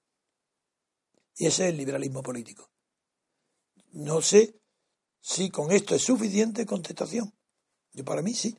Y 1.37 1.47
ese 1.47 1.65
es 1.65 1.71
el 1.71 1.77
liberalismo 1.77 2.23
político. 2.23 2.71
No 3.93 4.23
sé 4.23 4.61
si 5.25 5.49
con 5.49 5.73
esto 5.73 5.95
es 5.95 6.03
suficiente 6.03 6.67
contestación. 6.67 7.33
Yo 7.95 8.05
para 8.05 8.21
mí 8.21 8.35
sí. 8.35 8.59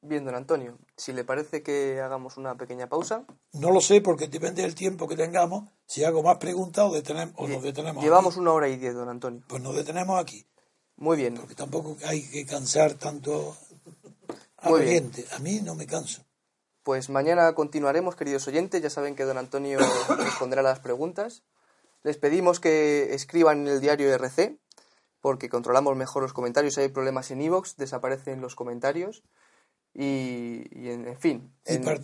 Bien, 0.00 0.24
don 0.24 0.36
Antonio, 0.36 0.78
si 0.96 1.12
le 1.12 1.24
parece 1.24 1.64
que 1.64 2.00
hagamos 2.00 2.36
una 2.36 2.56
pequeña 2.56 2.88
pausa. 2.88 3.26
No 3.54 3.72
lo 3.72 3.80
sé 3.80 4.00
porque 4.00 4.28
depende 4.28 4.62
del 4.62 4.76
tiempo 4.76 5.08
que 5.08 5.16
tengamos, 5.16 5.68
si 5.84 6.04
hago 6.04 6.22
más 6.22 6.36
preguntas 6.36 6.84
o, 6.84 6.94
detenemos, 6.94 7.34
o 7.38 7.48
nos 7.48 7.60
detenemos. 7.60 8.04
Llevamos 8.04 8.36
una 8.36 8.52
hora 8.52 8.68
y 8.68 8.76
diez, 8.76 8.94
don 8.94 9.08
Antonio. 9.08 9.42
Pues 9.48 9.60
nos 9.60 9.74
detenemos 9.74 10.20
aquí. 10.20 10.46
Muy 10.94 11.16
bien. 11.16 11.34
Porque 11.34 11.56
tampoco 11.56 11.96
hay 12.06 12.22
que 12.30 12.46
cansar 12.46 12.94
tanto 12.94 13.56
a 14.58 14.70
la 14.70 14.78
gente. 14.78 15.26
A 15.32 15.40
mí 15.40 15.60
no 15.60 15.74
me 15.74 15.88
canso. 15.88 16.24
Pues 16.84 17.10
mañana 17.10 17.52
continuaremos, 17.56 18.14
queridos 18.14 18.46
oyentes. 18.46 18.80
Ya 18.80 18.90
saben 18.90 19.16
que 19.16 19.24
don 19.24 19.38
Antonio 19.38 19.80
responderá 20.18 20.62
las 20.62 20.78
preguntas. 20.78 21.42
Les 22.06 22.18
pedimos 22.18 22.60
que 22.60 23.14
escriban 23.14 23.62
en 23.62 23.66
el 23.66 23.80
diario 23.80 24.14
RC, 24.14 24.60
porque 25.20 25.48
controlamos 25.48 25.96
mejor 25.96 26.22
los 26.22 26.32
comentarios. 26.32 26.74
Si 26.74 26.80
hay 26.82 26.88
problemas 26.88 27.32
en 27.32 27.40
iVoox, 27.40 27.74
desaparecen 27.74 28.40
los 28.40 28.54
comentarios. 28.54 29.24
Y, 29.92 30.62
en, 30.88 31.18
fin. 31.18 31.52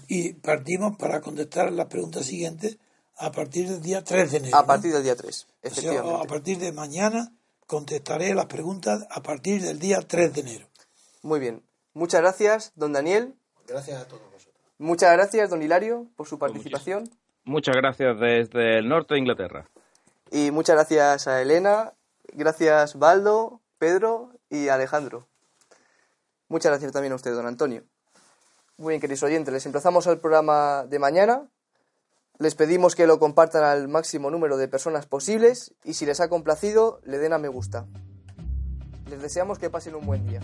Y, 0.09 0.33
partimos 0.33 0.97
para 0.97 1.21
contestar 1.21 1.71
las 1.71 1.87
preguntas 1.87 2.27
siguientes 2.27 2.79
a 3.17 3.31
partir 3.31 3.69
del 3.69 3.81
día 3.81 4.03
3 4.03 4.33
de 4.33 4.39
enero. 4.39 4.57
A 4.57 4.67
partir 4.67 4.93
del 4.93 5.05
día 5.05 5.15
3, 5.15 5.47
efectivamente. 5.63 6.25
a 6.25 6.27
partir 6.27 6.59
de 6.59 6.73
mañana 6.73 7.33
contestaré 7.69 8.35
las 8.35 8.47
preguntas 8.47 9.07
a 9.09 9.23
partir 9.23 9.63
del 9.63 9.79
día 9.79 10.01
3 10.01 10.35
de 10.35 10.41
enero. 10.41 10.69
Muy 11.23 11.39
bien. 11.39 11.63
Muchas 11.95 12.23
gracias, 12.23 12.73
don 12.75 12.93
Daniel. 12.93 13.37
Gracias 13.69 14.03
a 14.03 14.09
todos 14.09 14.25
vosotros. 14.33 14.57
Muchas 14.79 15.13
gracias, 15.13 15.49
don 15.49 15.63
Hilario, 15.63 16.09
por 16.17 16.27
su 16.27 16.41
participación. 16.41 17.09
Muchas 17.45 17.77
gracias 17.77 18.19
desde 18.19 18.79
el 18.79 18.89
norte 18.89 19.15
de 19.15 19.21
Inglaterra. 19.21 19.69
Y 20.35 20.51
muchas 20.51 20.77
gracias 20.77 21.29
a 21.29 21.43
Elena, 21.43 21.93
gracias 22.33 22.99
Baldo, 22.99 23.61
Pedro 23.77 24.31
y 24.49 24.69
Alejandro. 24.69 25.29
Muchas 26.49 26.71
gracias 26.71 26.91
también 26.91 27.13
a 27.13 27.17
usted, 27.17 27.35
don 27.35 27.45
Antonio. 27.45 27.85
Muy 28.79 28.93
bien, 28.93 29.01
queridos 29.03 29.25
oyentes, 29.25 29.53
les 29.53 29.67
emplazamos 29.67 30.07
al 30.07 30.21
programa 30.21 30.87
de 30.89 30.99
mañana. 30.99 31.51
Les 32.39 32.55
pedimos 32.55 32.95
que 32.95 33.07
lo 33.07 33.19
compartan 33.19 33.63
al 33.63 33.89
máximo 33.89 34.31
número 34.31 34.57
de 34.57 34.69
personas 34.69 35.05
posibles 35.05 35.75
y 35.85 35.93
si 35.93 36.07
les 36.07 36.19
ha 36.21 36.31
complacido, 36.31 37.03
le 37.05 37.19
den 37.19 37.35
a 37.35 37.39
me 37.39 37.49
gusta. 37.49 37.87
Les 39.11 39.21
deseamos 39.21 39.59
que 39.59 39.69
pasen 39.69 39.95
un 39.97 40.07
buen 40.07 40.27
día. 40.27 40.41